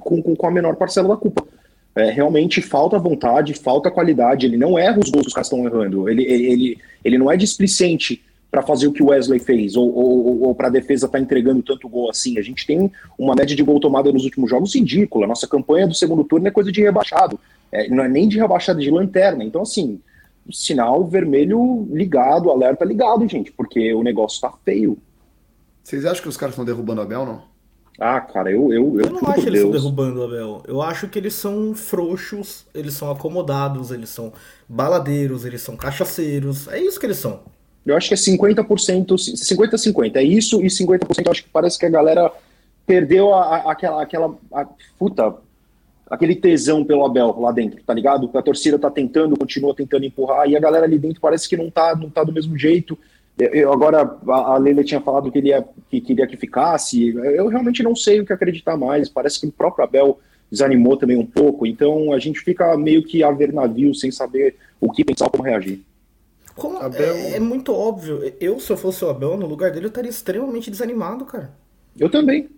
com, 0.01 0.21
com, 0.21 0.35
com 0.35 0.47
a 0.49 0.51
menor 0.51 0.75
parcela 0.75 1.07
da 1.07 1.17
culpa. 1.17 1.47
É, 1.95 2.11
realmente 2.11 2.61
falta 2.61 2.99
vontade, 2.99 3.55
falta 3.55 3.93
qualidade, 3.93 4.47
ele 4.47 4.57
não 4.57 4.77
erra 4.77 4.99
os 4.99 5.09
gols 5.09 5.23
que 5.23 5.29
os 5.29 5.35
caras 5.35 5.47
estão 5.47 5.65
errando, 5.65 6.09
ele, 6.09 6.25
ele, 6.25 6.79
ele 7.05 7.19
não 7.19 7.31
é 7.31 7.37
displicente 7.37 8.23
para 8.51 8.63
fazer 8.63 8.89
o 8.89 8.93
que 8.93 9.03
o 9.03 9.11
Wesley 9.11 9.39
fez, 9.39 9.77
ou, 9.77 9.95
ou, 9.95 10.43
ou 10.43 10.55
para 10.55 10.67
a 10.67 10.71
defesa 10.71 11.07
estar 11.07 11.19
tá 11.19 11.23
entregando 11.23 11.63
tanto 11.63 11.89
gol 11.89 12.11
assim. 12.11 12.37
A 12.37 12.43
gente 12.43 12.67
tem 12.67 12.91
uma 13.17 13.37
média 13.37 13.55
de 13.55 13.63
gol 13.63 13.79
tomada 13.79 14.11
nos 14.11 14.25
últimos 14.25 14.51
jogos 14.51 14.75
ridícula. 14.75 15.29
Nossa 15.29 15.47
campanha 15.47 15.87
do 15.87 15.95
segundo 15.95 16.25
turno 16.25 16.49
é 16.49 16.51
coisa 16.51 16.73
de 16.73 16.81
rebaixado, 16.81 17.39
é, 17.71 17.89
não 17.89 18.03
é 18.03 18.09
nem 18.09 18.27
de 18.27 18.39
rebaixado, 18.39 18.81
de 18.81 18.91
lanterna. 18.91 19.45
Então, 19.45 19.63
assim, 19.63 20.01
sinal 20.51 21.07
vermelho 21.07 21.87
ligado, 21.91 22.51
alerta 22.51 22.85
ligado, 22.85 23.29
gente, 23.29 23.53
porque 23.53 23.93
o 23.95 24.03
negócio 24.03 24.41
tá 24.41 24.53
feio. 24.65 24.99
Vocês 25.83 26.05
acham 26.05 26.23
que 26.23 26.29
os 26.29 26.37
caras 26.37 26.55
estão 26.55 26.65
derrubando 26.65 27.01
o 27.01 27.05
Abel, 27.05 27.25
não? 27.25 27.43
Ah, 27.99 28.19
cara, 28.21 28.51
eu. 28.51 28.73
Eu, 28.73 28.99
eu, 28.99 29.01
eu 29.01 29.11
não 29.11 29.29
acho 29.29 29.43
que 29.43 29.49
eles 29.49 29.61
estão 29.61 29.71
derrubando 29.73 30.21
o 30.21 30.25
Abel. 30.25 30.63
Eu 30.67 30.81
acho 30.81 31.07
que 31.09 31.19
eles 31.19 31.35
são 31.35 31.75
frouxos, 31.75 32.67
eles 32.75 32.95
são 32.95 33.11
acomodados, 33.11 33.91
eles 33.91 34.09
são 34.09 34.33
baladeiros, 34.67 35.45
eles 35.45 35.61
são 35.61 35.77
cachaceiros. 35.77 36.67
É 36.69 36.81
isso 36.81 36.99
que 36.99 37.05
eles 37.05 37.19
são. 37.19 37.41
Eu 37.85 37.97
acho 37.97 38.09
que 38.09 38.15
é 38.15 38.17
50%, 38.17 38.65
50-50. 39.07 40.17
É 40.17 40.23
isso 40.23 40.63
e 40.63 40.67
50% 40.67 41.27
eu 41.27 41.31
acho 41.31 41.43
que 41.43 41.51
parece 41.51 41.79
que 41.79 41.87
a 41.87 41.91
galera 41.91 42.33
perdeu 42.87 43.35
a, 43.35 43.57
a, 43.57 43.73
aquela. 43.73 44.03
aquela 44.03 44.35
a, 44.53 44.67
puta, 44.99 45.35
aquele 46.11 46.35
tesão 46.35 46.85
pelo 46.85 47.05
Abel 47.05 47.39
lá 47.39 47.53
dentro, 47.53 47.81
tá 47.85 47.95
ligado? 47.95 48.29
A 48.35 48.43
torcida 48.43 48.79
tá 48.79 48.91
tentando, 48.91 49.39
continua 49.39 49.75
tentando 49.75 50.05
empurrar, 50.05 50.49
e 50.49 50.57
a 50.57 50.61
galera 50.61 50.85
ali 50.85 50.99
dentro 50.99 51.21
parece 51.21 51.49
que 51.49 51.57
não 51.57 51.71
tá, 51.71 51.95
não 51.95 52.11
tá 52.11 52.25
do 52.25 52.33
mesmo 52.33 52.59
jeito. 52.59 52.99
Eu, 53.39 53.73
agora, 53.73 54.19
a, 54.29 54.55
a 54.55 54.59
Leila 54.59 54.83
tinha 54.85 55.01
falado 55.01 55.31
que 55.31 55.39
ele 55.39 55.49
ia, 55.49 55.65
que 55.89 56.01
queria 56.01 56.27
que 56.27 56.37
ficasse. 56.37 57.09
Eu 57.09 57.47
realmente 57.47 57.83
não 57.83 57.97
sei 57.97 58.21
o 58.21 58.27
que 58.27 58.33
acreditar 58.33 58.77
mais. 58.77 59.09
Parece 59.09 59.41
que 59.41 59.47
o 59.47 59.53
próprio 59.53 59.85
Abel 59.85 60.19
desanimou 60.51 60.97
também 60.97 61.17
um 61.17 61.25
pouco. 61.25 61.67
Então 61.67 62.13
a 62.13 62.19
gente 62.19 62.41
fica 62.41 62.77
meio 62.77 63.03
que 63.03 63.23
a 63.23 63.31
ver 63.31 63.53
navio 63.53 63.95
sem 63.95 64.11
saber 64.11 64.57
o 64.81 64.91
que 64.91 65.05
pensar, 65.05 65.31
como 65.31 65.45
reagir. 65.45 65.81
Como, 66.55 66.77
Abel... 66.79 67.15
é, 67.15 67.37
é, 67.37 67.41
muito 67.41 67.73
óbvio. 67.73 68.35
Eu, 68.39 68.61
se 68.61 68.71
eu 68.71 68.77
fosse 68.77 69.03
o 69.05 69.09
Abel, 69.09 69.37
no 69.37 69.47
lugar 69.47 69.71
dele, 69.71 69.87
eu 69.87 69.89
estaria 69.89 70.11
extremamente 70.11 70.71
desanimado, 70.71 71.25
cara. 71.25 71.53
Eu 71.99 72.11
também. 72.11 72.49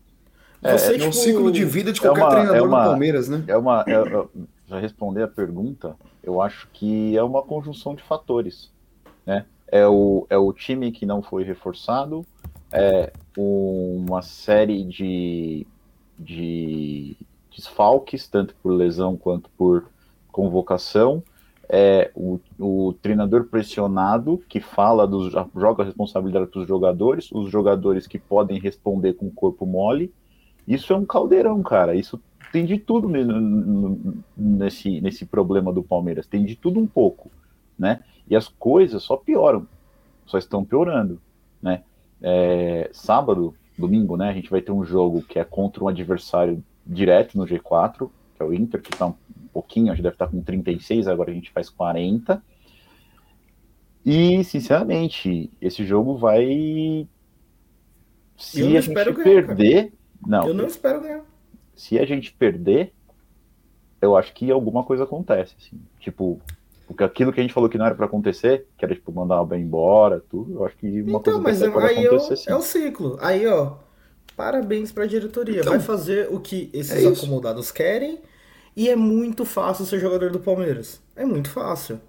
É, 0.63 0.79
Você, 0.79 0.93
é, 0.93 0.99
tipo, 0.99 1.09
um 1.09 1.13
ciclo 1.13 1.51
de 1.51 1.65
vida 1.65 1.93
de 1.93 2.01
qualquer 2.01 2.21
é 2.21 2.25
uma, 2.25 2.31
treinador 2.31 2.57
é 2.57 2.63
uma, 2.63 2.79
no 2.85 2.91
Palmeiras, 2.91 3.29
né? 3.29 3.45
É 3.49 3.57
uma, 3.57 3.85
é, 3.87 4.27
já 4.69 4.79
responder 4.79 5.23
a 5.23 5.29
pergunta, 5.29 5.97
eu 6.23 6.41
acho 6.41 6.69
que 6.73 7.17
é 7.17 7.23
uma 7.23 7.43
conjunção 7.43 7.95
de 7.95 8.03
fatores, 8.03 8.71
né? 9.27 9.45
É 9.67 9.87
o, 9.87 10.27
é 10.31 10.37
o 10.37 10.53
time 10.53 10.93
que 10.93 11.05
não 11.05 11.23
foi 11.23 11.45
reforçado, 11.45 12.25
é 12.71 13.13
uma 13.37 14.23
série 14.23 14.85
de, 14.85 15.67
de 16.19 17.17
desfalques, 17.55 18.29
tanto 18.29 18.55
por 18.63 18.73
lesão 18.73 19.17
quanto 19.17 19.51
por 19.57 19.87
convocação, 20.31 21.23
é 21.69 22.11
o, 22.15 22.39
o 22.59 22.95
treinador 23.01 23.45
pressionado 23.45 24.43
que 24.49 24.61
fala 24.61 25.07
dos 25.07 25.33
joga 25.57 25.83
a 25.83 25.87
responsabilidade 25.87 26.51
dos 26.51 26.69
jogadores, 26.69 27.31
os 27.33 27.51
jogadores 27.51 28.07
que 28.07 28.19
podem 28.19 28.61
responder 28.61 29.15
com 29.15 29.27
o 29.27 29.33
corpo 29.33 29.65
mole, 29.65 30.13
isso 30.67 30.93
é 30.93 30.97
um 30.97 31.05
caldeirão, 31.05 31.63
cara. 31.63 31.95
Isso 31.95 32.21
tem 32.53 32.65
de 32.67 32.79
tudo 32.79 33.09
nesse, 34.37 35.01
nesse 35.01 35.25
problema 35.25 35.73
do 35.73 35.83
Palmeiras, 35.83 36.27
tem 36.27 36.45
de 36.45 36.55
tudo 36.55 36.79
um 36.79 36.87
pouco, 36.87 37.31
né? 37.79 38.01
E 38.29 38.37
as 38.37 38.47
coisas 38.49 39.03
só 39.03 39.17
pioram, 39.17 39.67
só 40.27 40.39
estão 40.39 40.65
piorando, 40.65 41.21
né? 41.61 41.83
É, 42.21 42.91
sábado, 42.93 43.55
domingo, 43.77 44.17
né? 44.17 44.29
A 44.29 44.35
gente 44.35 44.51
vai 44.51 44.61
ter 44.61 44.71
um 44.71 44.85
jogo 44.85 45.23
que 45.23 45.39
é 45.39 45.45
contra 45.45 45.83
um 45.83 45.89
adversário 45.89 46.63
direto 46.87 47.39
no 47.39 47.45
G4, 47.45 48.11
que 48.37 48.43
é 48.43 48.45
o 48.45 48.53
Inter, 48.53 48.83
que 48.83 48.93
está 48.93 49.07
um 49.07 49.15
pouquinho, 49.53 49.91
a 49.91 49.95
gente 49.95 50.03
deve 50.03 50.15
estar 50.15 50.27
tá 50.27 50.33
com 50.33 50.43
36, 50.43 51.09
agora 51.09 51.31
a 51.31 51.35
gente 51.35 51.51
faz 51.51 51.71
40. 51.71 52.43
E, 54.05 54.43
sinceramente, 54.45 55.51
esse 55.61 55.85
jogo 55.85 56.17
vai. 56.17 57.07
Se 58.37 58.63
a 58.63 58.81
gente 58.81 58.93
perder. 59.15 59.93
Não. 60.27 60.49
Eu 60.49 60.55
não 60.55 60.67
espero 60.67 61.01
ganhar. 61.01 61.25
Se 61.75 61.99
a 61.99 62.05
gente 62.05 62.33
perder, 62.33 62.93
eu 64.01 64.17
acho 64.17 64.33
que 64.33 64.51
alguma 64.51 64.85
coisa 64.85 65.05
acontece. 65.05 65.55
Assim. 65.59 65.81
Tipo, 66.01 66.41
porque 66.87 67.05
aquilo 67.05 67.33
que 67.33 67.41
a 67.41 67.43
gente 67.43 67.55
falou 67.55 67.69
que 67.69 67.79
não 67.79 67.87
era 67.87 67.95
para 67.95 68.07
acontecer, 68.07 68.67
que 68.77 68.85
era 68.85 68.95
tipo 68.95 69.13
mandar 69.13 69.41
o 69.41 69.47
bem 69.47 69.63
embora, 69.63 70.23
tudo, 70.29 70.55
eu 70.55 70.65
acho 70.65 70.77
que 70.77 71.03
uma 71.03 71.19
então, 71.19 71.43
coisa 71.43 71.71
mas 71.71 71.73
pode 71.73 71.87
aí 71.87 72.07
acontecer. 72.07 72.37
sim. 72.37 72.51
é 72.51 72.57
o 72.57 72.63
ciclo. 72.63 73.19
Aí, 73.21 73.47
ó, 73.47 73.77
parabéns 74.37 74.93
para 74.93 75.05
a 75.05 75.07
diretoria. 75.07 75.61
Então, 75.61 75.73
Vai 75.73 75.81
fazer 75.81 76.29
o 76.31 76.39
que 76.39 76.71
esses 76.73 77.05
é 77.05 77.09
acomodados 77.09 77.71
querem 77.71 78.21
e 78.77 78.89
é 78.89 78.97
muito 78.97 79.45
fácil 79.45 79.85
ser 79.85 79.99
jogador 79.99 80.31
do 80.31 80.41
Palmeiras. 80.41 81.01
É 81.17 81.25
muito 81.25 81.51
fácil. 81.51 82.01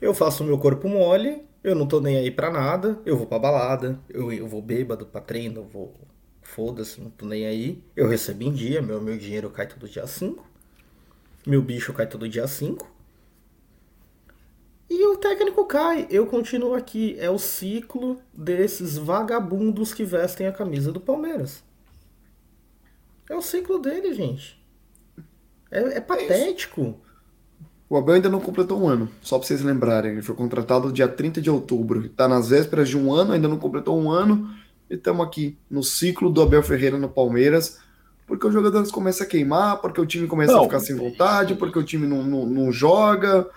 Eu 0.00 0.14
faço 0.14 0.42
o 0.42 0.46
meu 0.46 0.58
corpo 0.58 0.88
mole, 0.88 1.42
eu 1.62 1.74
não 1.74 1.86
tô 1.86 2.00
nem 2.00 2.16
aí 2.16 2.30
pra 2.30 2.50
nada, 2.50 2.98
eu 3.04 3.16
vou 3.16 3.26
pra 3.26 3.38
balada, 3.38 3.98
eu, 4.08 4.32
eu 4.32 4.46
vou 4.46 4.62
bêbado 4.62 5.06
pra 5.06 5.20
treino, 5.20 5.60
eu 5.60 5.64
vou. 5.64 5.94
Foda-se, 6.54 6.98
não 7.00 7.10
tô 7.10 7.26
nem 7.26 7.46
aí. 7.46 7.82
Eu 7.94 8.08
recebo 8.08 8.42
em 8.42 8.52
dia, 8.52 8.80
meu, 8.80 9.00
meu 9.02 9.18
dinheiro 9.18 9.50
cai 9.50 9.66
todo 9.66 9.86
dia 9.86 10.06
5. 10.06 10.44
Meu 11.46 11.60
bicho 11.60 11.92
cai 11.92 12.06
todo 12.06 12.28
dia 12.28 12.48
5. 12.48 12.90
E 14.88 15.06
o 15.06 15.18
técnico 15.18 15.66
cai. 15.66 16.06
Eu 16.10 16.26
continuo 16.26 16.74
aqui. 16.74 17.16
É 17.18 17.28
o 17.28 17.38
ciclo 17.38 18.18
desses 18.32 18.96
vagabundos 18.96 19.92
que 19.92 20.04
vestem 20.04 20.46
a 20.46 20.52
camisa 20.52 20.90
do 20.90 20.98
Palmeiras. 20.98 21.62
É 23.28 23.36
o 23.36 23.42
ciclo 23.42 23.78
dele, 23.78 24.14
gente. 24.14 24.58
É, 25.70 25.98
é 25.98 26.00
patético. 26.00 26.98
O 27.90 27.96
Abel 27.96 28.14
ainda 28.14 28.30
não 28.30 28.40
completou 28.40 28.82
um 28.82 28.88
ano, 28.88 29.08
só 29.20 29.38
para 29.38 29.46
vocês 29.46 29.60
lembrarem. 29.60 30.12
Ele 30.12 30.22
foi 30.22 30.34
contratado 30.34 30.92
dia 30.92 31.08
30 31.08 31.42
de 31.42 31.50
outubro. 31.50 32.06
Está 32.06 32.26
nas 32.26 32.48
vésperas 32.48 32.88
de 32.88 32.96
um 32.96 33.12
ano, 33.12 33.32
ainda 33.32 33.48
não 33.48 33.58
completou 33.58 33.98
um 34.00 34.10
ano. 34.10 34.50
E 34.90 34.94
estamos 34.94 35.26
aqui 35.26 35.56
no 35.70 35.82
ciclo 35.82 36.30
do 36.30 36.42
Abel 36.42 36.62
Ferreira 36.62 36.98
no 36.98 37.08
Palmeiras. 37.08 37.80
Porque 38.26 38.46
os 38.46 38.52
jogadores 38.52 38.90
começam 38.90 39.26
a 39.26 39.30
queimar, 39.30 39.80
porque 39.80 40.00
o 40.00 40.06
time 40.06 40.26
começa 40.26 40.52
não. 40.52 40.60
a 40.60 40.64
ficar 40.64 40.80
sem 40.80 40.94
vontade, 40.94 41.54
porque 41.54 41.78
o 41.78 41.82
time 41.82 42.06
não, 42.06 42.22
não, 42.22 42.46
não 42.46 42.72
joga. 42.72 43.48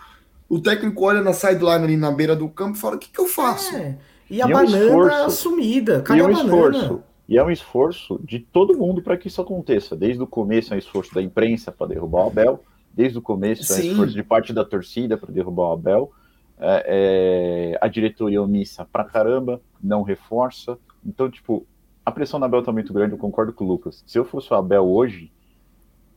O 0.48 0.60
técnico 0.60 1.04
olha 1.04 1.22
na 1.22 1.34
sideline 1.34 1.84
ali 1.84 1.98
na 1.98 2.10
beira 2.10 2.36
do 2.36 2.48
campo 2.48 2.78
e 2.78 2.80
fala: 2.80 2.96
o 2.96 3.00
que, 3.00 3.10
que 3.10 3.20
eu 3.20 3.28
faço? 3.28 3.76
É. 3.76 3.98
E 4.30 4.42
a 4.42 4.48
e 4.48 4.54
banana 4.54 4.78
é 4.78 4.82
um 4.82 4.86
esforço, 4.86 5.24
assumida. 5.26 6.04
E 6.10 6.12
é 6.12 6.16
um 6.16 6.26
a 6.26 6.30
banana? 6.30 6.44
esforço. 6.44 7.04
E 7.28 7.38
é 7.38 7.44
um 7.44 7.52
esforço 7.52 8.22
de 8.24 8.40
todo 8.40 8.78
mundo 8.78 9.02
para 9.02 9.18
que 9.18 9.28
isso 9.28 9.42
aconteça. 9.42 9.96
Desde 9.96 10.24
o 10.24 10.28
começo 10.28 10.74
é 10.74 10.76
um 10.76 10.80
esforço 10.80 11.14
da 11.14 11.22
imprensa 11.22 11.72
para 11.72 11.88
derrubar 11.88 12.26
o 12.26 12.28
Abel 12.28 12.64
desde 12.94 13.18
o 13.18 13.22
começo, 13.22 13.74
é 13.74 13.86
esforço 13.86 14.14
de 14.14 14.24
parte 14.24 14.54
da 14.54 14.66
torcida 14.66 15.18
para 15.18 15.32
derrubar 15.32 15.70
o 15.70 15.72
Abel. 15.74 16.12
É, 16.60 17.74
é, 17.74 17.78
a 17.82 17.88
diretoria 17.88 18.42
omissa 18.42 18.86
pra 18.92 19.04
caramba, 19.04 19.62
não 19.82 20.04
reforça. 20.04 20.78
Então, 21.06 21.30
tipo, 21.30 21.66
a 22.06 22.12
pressão 22.12 22.40
na 22.40 22.46
Abel 22.46 22.64
tá 22.64 22.72
muito 22.72 22.94
grande, 22.94 23.14
eu 23.14 23.18
concordo 23.18 23.54
com 23.54 23.66
o 23.66 23.68
Lucas. 23.68 24.04
Se 24.06 24.18
eu 24.18 24.26
fosse 24.26 24.52
o 24.52 24.56
Abel 24.56 24.88
hoje, 24.88 25.32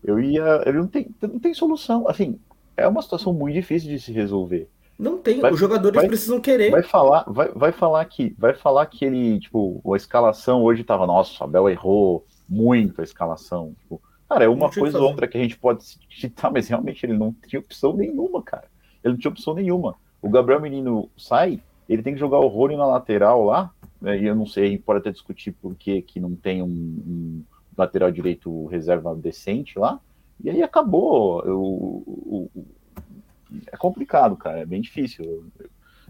eu 0.03 0.21
ia. 0.21 0.63
Ele 0.67 0.79
não 0.79 0.87
tem, 0.87 1.09
não 1.23 1.39
tem 1.39 1.55
solução. 1.55 2.09
Assim, 2.09 2.39
é 2.77 2.87
uma 2.87 3.03
situação 3.03 3.33
muito 3.33 3.55
difícil 3.55 3.89
de 3.89 3.99
se 3.99 4.13
resolver. 4.13 4.69
Não 4.99 5.19
tem, 5.19 5.41
vai, 5.41 5.53
os 5.53 5.59
jogadores 5.59 5.97
vai, 5.97 6.07
precisam 6.07 6.41
querer. 6.41 6.71
Vai 6.71 6.83
falar, 6.83 7.25
vai, 7.27 7.49
vai 7.49 7.73
falar 7.73 8.05
que 8.05 8.35
vai 8.39 8.55
falar 8.55 8.87
que 8.87 9.05
ele, 9.05 9.41
tipo, 9.41 9.83
a 9.93 9.97
escalação 9.97 10.63
hoje 10.63 10.85
tava, 10.85 11.07
nossa, 11.07 11.43
o 11.43 11.45
Abel 11.45 11.69
errou 11.69 12.25
muito 12.49 13.01
a 13.01 13.05
escalação. 13.05 13.75
Tipo, 13.81 14.01
Cara, 14.29 14.45
é 14.45 14.49
uma 14.49 14.71
coisa 14.71 14.99
ou 14.99 15.09
outra 15.09 15.29
que 15.29 15.37
a 15.37 15.41
gente 15.41 15.59
pode 15.59 15.85
citar, 16.11 16.51
mas 16.53 16.69
realmente 16.69 17.05
ele 17.05 17.17
não 17.17 17.35
tinha 17.47 17.61
opção 17.61 17.95
nenhuma, 17.95 18.43
cara. 18.43 18.69
Ele 19.03 19.15
não 19.15 19.21
tinha 19.21 19.31
opção 19.31 19.55
nenhuma. 19.55 19.95
O 20.21 20.29
Gabriel 20.29 20.61
Menino 20.61 21.11
sai, 21.17 21.61
ele 21.89 22.03
tem 22.03 22.15
que 22.15 22.21
jogar 22.21 22.39
o 22.39 22.49
Rony 22.49 22.77
na 22.77 22.87
lateral 22.87 23.45
lá, 23.45 23.71
e 24.05 24.27
eu 24.27 24.35
não 24.35 24.47
sei, 24.47 24.65
a 24.65 24.69
gente 24.69 24.83
pode 24.83 25.01
até 25.01 25.11
discutir 25.11 25.53
por 25.53 25.75
que, 25.75 26.03
que 26.03 26.21
não 26.21 26.35
tem 26.35 26.63
um, 26.63 26.67
um 26.67 27.45
lateral 27.77 28.11
direito 28.11 28.67
reserva 28.67 29.15
decente 29.15 29.79
lá, 29.79 30.01
e 30.43 30.51
aí 30.51 30.63
acabou. 30.63 31.43
Eu, 31.45 32.51
é 33.67 33.77
complicado, 33.77 34.37
cara, 34.37 34.61
é 34.61 34.67
bem 34.67 34.81
difícil. 34.81 35.45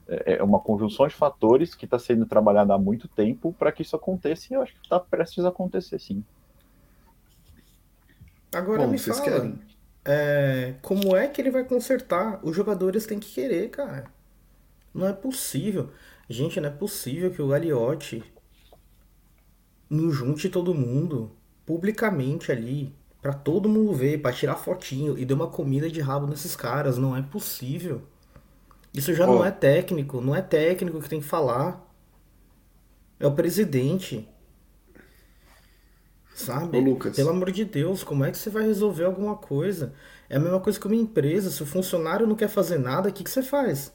É, 0.07 0.35
é 0.35 0.43
uma 0.43 0.61
conjunção 0.61 1.07
de 1.07 1.15
fatores 1.15 1.75
que 1.75 1.85
está 1.85 1.99
sendo 1.99 2.27
trabalhada 2.27 2.75
há 2.75 2.79
muito 2.79 3.09
tempo 3.09 3.55
para 3.59 3.73
que 3.73 3.83
isso 3.83 3.97
aconteça, 3.97 4.47
e 4.51 4.55
eu 4.55 4.63
acho 4.63 4.73
que 4.73 4.81
está 4.83 4.99
prestes 4.99 5.45
a 5.45 5.49
acontecer, 5.49 5.99
sim. 5.99 6.25
Agora 8.53 8.85
Bom, 8.85 8.93
me 8.93 8.99
fala, 8.99 9.59
é, 10.05 10.75
como 10.83 11.17
é 11.17 11.27
que 11.27 11.41
ele 11.41 11.51
vai 11.51 11.65
consertar? 11.65 12.39
Os 12.45 12.55
jogadores 12.55 13.07
têm 13.07 13.19
que 13.19 13.33
querer, 13.33 13.71
cara. 13.71 14.05
Não 14.93 15.09
é 15.09 15.13
possível. 15.13 15.91
Gente, 16.29 16.61
não 16.61 16.69
é 16.69 16.73
possível 16.73 17.31
que 17.31 17.43
o 17.43 17.49
Gagliotti 17.49 18.23
não 19.89 20.11
junte 20.11 20.49
todo 20.49 20.75
mundo 20.75 21.31
publicamente 21.67 22.51
ali 22.51 22.95
para 23.21 23.33
todo 23.33 23.69
mundo 23.71 23.95
ver, 23.95 24.21
para 24.21 24.35
tirar 24.35 24.57
fotinho 24.57 25.19
e 25.19 25.25
dê 25.25 25.33
uma 25.33 25.47
comida 25.47 25.89
de 25.91 26.01
rabo 26.01 26.27
nesses 26.27 26.55
caras. 26.55 26.99
Não 26.99 27.17
é 27.17 27.23
possível. 27.23 28.03
Isso 28.93 29.15
já 29.15 29.27
oh. 29.27 29.37
não 29.37 29.45
é 29.45 29.51
técnico. 29.51 30.21
Não 30.21 30.35
é 30.35 30.43
técnico 30.43 31.01
que 31.01 31.09
tem 31.09 31.21
que 31.21 31.27
falar. 31.27 31.83
É 33.19 33.27
o 33.27 33.33
presidente. 33.33 34.29
Sabe? 36.35 36.77
Ô, 36.77 36.81
Lucas. 36.81 37.17
Pelo 37.17 37.31
amor 37.31 37.51
de 37.51 37.65
Deus, 37.65 38.05
como 38.05 38.25
é 38.25 38.31
que 38.31 38.37
você 38.37 38.51
vai 38.51 38.65
resolver 38.65 39.05
alguma 39.05 39.37
coisa? 39.37 39.95
É 40.29 40.37
a 40.37 40.41
mesma 40.41 40.61
coisa 40.61 40.79
que 40.79 40.87
uma 40.87 40.95
empresa. 40.95 41.51
Se 41.51 41.63
o 41.63 41.67
funcionário 41.67 42.27
não 42.27 42.37
quer 42.37 42.49
fazer 42.49 42.79
nada, 42.79 43.09
o 43.09 43.13
que, 43.13 43.25
que 43.25 43.31
você 43.31 43.43
faz? 43.43 43.91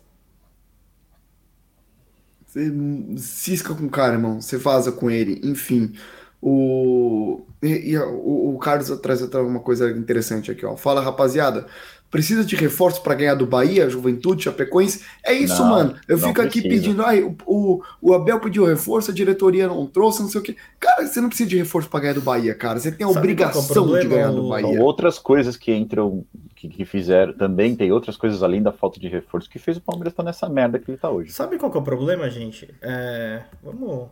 Você 2.49 2.73
cisca 3.17 3.75
com 3.75 3.85
o 3.85 3.89
cara, 3.89 4.13
irmão. 4.13 4.41
Você 4.41 4.57
vaza 4.57 4.91
com 4.91 5.09
ele. 5.09 5.39
Enfim. 5.43 5.93
O, 6.41 7.41
e, 7.62 7.91
e, 7.91 7.97
o, 7.97 8.55
o 8.55 8.57
Carlos 8.57 8.89
traz 9.01 9.21
uma 9.21 9.59
coisa 9.59 9.91
interessante 9.91 10.49
aqui, 10.49 10.65
ó. 10.65 10.75
Fala, 10.75 10.99
rapaziada. 10.99 11.67
Precisa 12.09 12.43
de 12.43 12.55
reforço 12.55 13.03
para 13.03 13.13
ganhar 13.13 13.35
do 13.35 13.45
Bahia, 13.45 13.88
Juventude, 13.88 14.45
Chapecoense? 14.45 15.03
É 15.23 15.31
isso, 15.31 15.62
não, 15.62 15.69
mano. 15.69 15.95
Eu 16.07 16.17
fico 16.17 16.41
aqui 16.41 16.59
pedindo, 16.59 17.03
ai, 17.05 17.21
o, 17.21 17.35
o, 17.45 17.83
o, 18.01 18.13
Abel 18.15 18.39
pediu 18.39 18.65
reforço, 18.65 19.12
a 19.12 19.13
diretoria 19.13 19.67
não 19.67 19.85
trouxe, 19.85 20.23
não 20.23 20.27
sei 20.27 20.41
o 20.41 20.43
quê. 20.43 20.55
Cara, 20.79 21.05
você 21.05 21.21
não 21.21 21.29
precisa 21.29 21.47
de 21.47 21.57
reforço 21.57 21.88
para 21.88 21.99
ganhar 21.99 22.13
do 22.13 22.21
Bahia, 22.21 22.55
cara. 22.55 22.79
Você 22.79 22.91
tem 22.91 23.05
a 23.05 23.09
Sabe 23.09 23.19
obrigação 23.19 23.95
é 23.95 23.99
de 23.99 24.07
ganhar 24.07 24.31
do 24.31 24.49
Bahia. 24.49 24.73
São 24.73 24.79
outras 24.79 25.19
coisas 25.19 25.55
que 25.55 25.71
entram, 25.71 26.25
que, 26.59 26.67
que, 26.67 26.83
fizeram 26.83 27.31
também, 27.31 27.73
tem 27.73 27.89
outras 27.89 28.17
coisas 28.17 28.43
além 28.43 28.61
da 28.61 28.73
falta 28.73 28.99
de 28.99 29.07
reforço 29.07 29.49
que 29.49 29.57
fez 29.57 29.77
o 29.77 29.81
Palmeiras 29.81 30.11
estar 30.11 30.23
tá 30.23 30.27
nessa 30.27 30.49
merda 30.49 30.77
que 30.77 30.91
ele 30.91 30.97
tá 30.97 31.09
hoje. 31.09 31.31
Sabe 31.31 31.57
qual 31.57 31.71
que 31.71 31.77
é 31.77 31.79
o 31.79 31.83
problema, 31.83 32.29
gente? 32.29 32.69
É... 32.81 33.45
Vamos. 33.63 34.09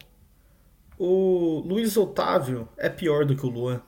O 0.98 1.62
Luiz 1.66 1.98
Otávio 1.98 2.70
é 2.78 2.88
pior 2.88 3.26
do 3.26 3.36
que 3.36 3.46
o 3.46 3.50
Luan. 3.50 3.82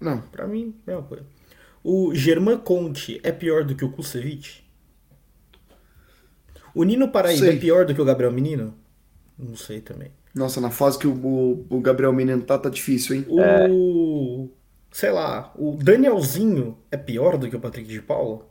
Não. 0.00 0.22
Pra 0.22 0.46
mim, 0.46 0.74
mesma 0.86 1.02
coisa. 1.02 1.26
O 1.84 2.14
Germán 2.14 2.56
Conte 2.56 3.20
é 3.22 3.30
pior 3.30 3.62
do 3.62 3.74
que 3.74 3.84
o 3.84 3.92
Kusevich? 3.92 4.64
O 6.74 6.82
Nino 6.82 7.10
Paraíba 7.10 7.46
é 7.46 7.56
pior 7.56 7.84
do 7.84 7.94
que 7.94 8.00
o 8.00 8.04
Gabriel 8.06 8.32
Menino? 8.32 8.74
Não 9.38 9.54
sei 9.54 9.82
também. 9.82 10.10
Nossa, 10.34 10.62
na 10.62 10.70
fase 10.70 10.98
que 10.98 11.06
o, 11.06 11.12
o, 11.12 11.66
o 11.68 11.80
Gabriel 11.80 12.12
Menino 12.12 12.42
tá, 12.42 12.58
tá 12.58 12.70
difícil, 12.70 13.16
hein? 13.16 13.26
O. 13.28 14.48
Sei 14.96 15.10
lá, 15.10 15.52
o 15.54 15.76
Danielzinho 15.76 16.78
é 16.90 16.96
pior 16.96 17.36
do 17.36 17.50
que 17.50 17.54
o 17.54 17.60
Patrick 17.60 17.86
de 17.86 18.00
Paula? 18.00 18.48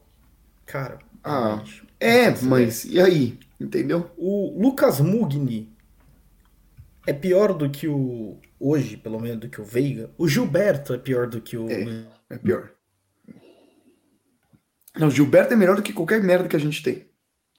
Cara. 0.64 1.00
Ah. 1.24 1.64
é, 2.00 2.30
mas 2.44 2.86
e 2.86 3.02
aí? 3.02 3.40
Entendeu? 3.60 4.12
O 4.16 4.54
Lucas 4.62 5.00
Mugni 5.00 5.76
é 7.08 7.14
pior 7.14 7.52
do 7.52 7.68
que 7.68 7.88
o. 7.88 8.38
Hoje, 8.60 8.96
pelo 8.96 9.20
menos, 9.20 9.40
do 9.40 9.50
que 9.50 9.60
o 9.60 9.64
Veiga. 9.64 10.12
O 10.20 10.28
Gilberto 10.28 10.94
é 10.94 11.00
pior 11.00 11.26
do 11.26 11.42
que 11.42 11.58
o. 11.58 11.68
É, 11.68 12.06
é 12.30 12.38
pior. 12.38 12.70
Não, 14.96 15.08
o 15.08 15.12
Gilberto 15.12 15.52
é 15.52 15.58
melhor 15.58 15.78
do 15.78 15.82
que 15.82 15.94
qualquer 15.94 16.22
merda 16.22 16.48
que 16.48 16.56
a 16.56 16.60
gente 16.60 16.84
tem. 16.84 17.08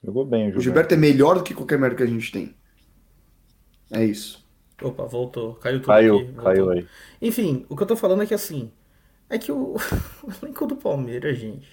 Jogou 0.01 0.25
bem, 0.25 0.43
o 0.43 0.45
Gilberto. 0.45 0.59
O 0.59 0.63
Gilberto 0.63 0.93
é 0.93 0.97
melhor 0.97 1.37
do 1.39 1.43
que 1.43 1.53
qualquer 1.53 1.77
merda 1.77 1.97
que 1.97 2.03
a 2.03 2.07
gente 2.07 2.31
tem. 2.31 2.55
É 3.91 4.05
isso. 4.05 4.47
Opa, 4.81 5.05
voltou. 5.05 5.55
Caiu 5.55 5.79
tudo 5.79 5.87
caiu, 5.87 6.19
aqui. 6.19 6.33
Caiu 6.33 6.69
aí. 6.69 6.87
Enfim, 7.21 7.65
o 7.67 7.75
que 7.75 7.83
eu 7.83 7.87
tô 7.87 7.95
falando 7.97 8.23
é 8.23 8.25
que 8.25 8.33
assim. 8.33 8.71
É 9.29 9.37
que 9.37 9.51
o, 9.51 9.75
o 10.23 10.31
elenco 10.41 10.65
do 10.65 10.75
Palmeiras, 10.75 11.37
gente. 11.37 11.67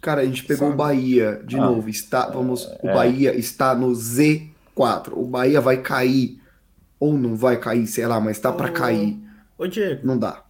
Cara, 0.00 0.20
a 0.20 0.24
gente 0.24 0.44
pegou 0.44 0.68
Sabe? 0.68 0.74
o 0.74 0.76
Bahia 0.76 1.42
de 1.46 1.56
ah, 1.56 1.64
novo. 1.64 1.88
Está, 1.88 2.28
vamos, 2.28 2.66
é... 2.66 2.78
O 2.82 2.94
Bahia 2.94 3.34
está 3.34 3.74
no 3.74 3.90
Z4. 3.90 5.12
O 5.12 5.26
Bahia 5.26 5.60
vai 5.60 5.80
cair. 5.80 6.40
ou 7.00 7.16
não 7.16 7.34
vai 7.34 7.58
cair, 7.58 7.86
sei 7.86 8.06
lá, 8.06 8.20
mas 8.20 8.38
tá 8.38 8.52
para 8.52 8.70
cair. 8.70 9.18
Ô 9.56 9.66
Diego. 9.66 10.06
Não 10.06 10.18
dá. 10.18 10.44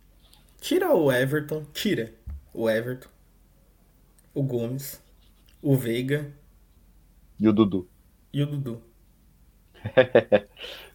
Tira 0.61 0.93
o 0.95 1.13
Everton, 1.13 1.65
tira 1.73 2.15
o 2.53 2.69
Everton, 2.71 3.09
o 4.33 4.43
Gomes, 4.43 5.01
o 5.61 5.77
Veiga 5.77 6.33
e 7.39 7.49
o 7.49 7.53
Dudu. 7.53 7.89
E 8.33 8.43
o 8.43 8.47
Dudu. 8.47 8.81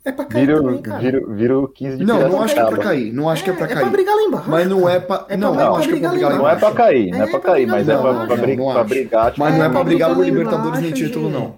É 0.03 0.11
pra 0.11 0.25
cair 0.25 0.45
vira, 0.45 0.61
também, 0.61 0.81
cara. 0.81 0.99
Vira, 0.99 1.27
vira 1.27 1.59
o 1.59 1.67
15 1.67 1.97
de 1.97 2.05
Não, 2.05 2.29
não 2.29 2.41
acho 2.41 2.53
que 2.53 2.59
é 2.59 2.65
pra 2.65 2.77
cair. 2.77 3.13
Não 3.13 3.29
acho 3.29 3.41
é, 3.41 3.45
que 3.45 3.51
é 3.51 3.53
pra 3.53 3.67
cair. 3.67 3.77
É 3.77 3.81
pra 3.81 3.89
brigar 3.89 4.15
lá 4.15 4.21
embaixo. 4.21 4.49
Mas 4.49 4.67
não 4.67 4.89
é 4.89 4.99
pra. 4.99 5.25
É 5.27 5.37
não, 5.37 5.53
não, 5.53 5.75
acho 5.75 5.89
que 5.89 5.95
é 5.95 5.99
pra 5.99 6.09
brigar 6.09 6.29
lá 6.31 6.37
embaixo. 6.37 6.61
Não 6.61 6.69
é 6.69 6.71
pra 6.71 6.83
cair, 6.83 7.11
não 7.11 7.21
é 7.21 7.27
pra 7.27 7.39
cair, 7.39 7.67
mas 7.67 7.89
é 7.89 7.97
pra, 7.97 8.25
pra, 8.25 8.35
brigar, 8.37 8.73
pra 8.73 8.83
brigar. 8.83 9.33
Mas 9.37 9.57
não 9.57 9.65
é 9.65 9.69
pra 9.69 9.83
brigar 9.83 10.15
por 10.15 10.25
Libertadores 10.25 10.81
nem 10.81 10.91
título, 10.93 11.29
não. 11.29 11.55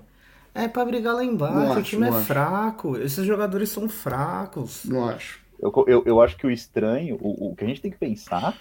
É 0.53 0.67
pra 0.67 0.83
brigar 0.83 1.15
lá 1.15 1.23
embaixo. 1.23 1.79
o 1.79 1.83
time 1.83 2.07
é 2.07 2.11
fraco. 2.11 2.97
Esses 2.97 3.25
jogadores 3.25 3.69
são 3.69 3.87
fracos. 3.87 4.85
Não 4.85 5.07
acho. 5.07 5.39
Eu, 5.61 5.71
eu, 5.87 6.03
eu 6.07 6.21
acho 6.21 6.35
que 6.37 6.47
o 6.47 6.51
estranho, 6.51 7.17
o, 7.21 7.51
o 7.51 7.55
que 7.55 7.63
a 7.63 7.67
gente 7.67 7.81
tem 7.81 7.91
que 7.91 7.97
pensar, 7.97 8.57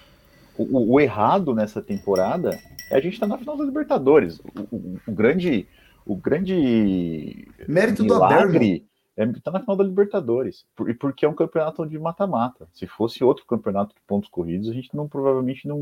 o, 0.59 0.93
o, 0.93 1.01
errado 1.01 1.55
nessa 1.55 1.81
temporada 1.81 2.59
é 2.91 2.97
a 2.97 3.01
gente 3.01 3.15
estar 3.15 3.27
tá 3.27 3.33
na 3.33 3.39
final 3.39 3.57
da 3.57 3.65
Libertadores. 3.65 4.39
O, 4.41 4.77
o, 4.77 5.01
o 5.07 5.13
grande. 5.13 5.67
O 6.07 6.17
grande 6.17 7.47
mérito 7.69 8.03
milagre, 8.03 8.81
do 8.81 8.90
Abel 9.17 9.35
é, 9.37 9.41
tá 9.41 9.51
na 9.51 9.61
final 9.61 9.77
da 9.77 9.85
Libertadores. 9.85 10.65
E 10.87 10.95
porque 10.95 11.25
é 11.25 11.29
um 11.29 11.35
campeonato 11.35 11.87
de 11.87 11.99
mata-mata. 11.99 12.69
Se 12.73 12.87
fosse 12.87 13.23
outro 13.25 13.45
campeonato 13.47 13.95
de 13.95 14.01
pontos 14.07 14.29
corridos, 14.31 14.69
a 14.69 14.73
gente 14.73 14.95
não 14.95 15.09
provavelmente 15.09 15.67
não, 15.67 15.79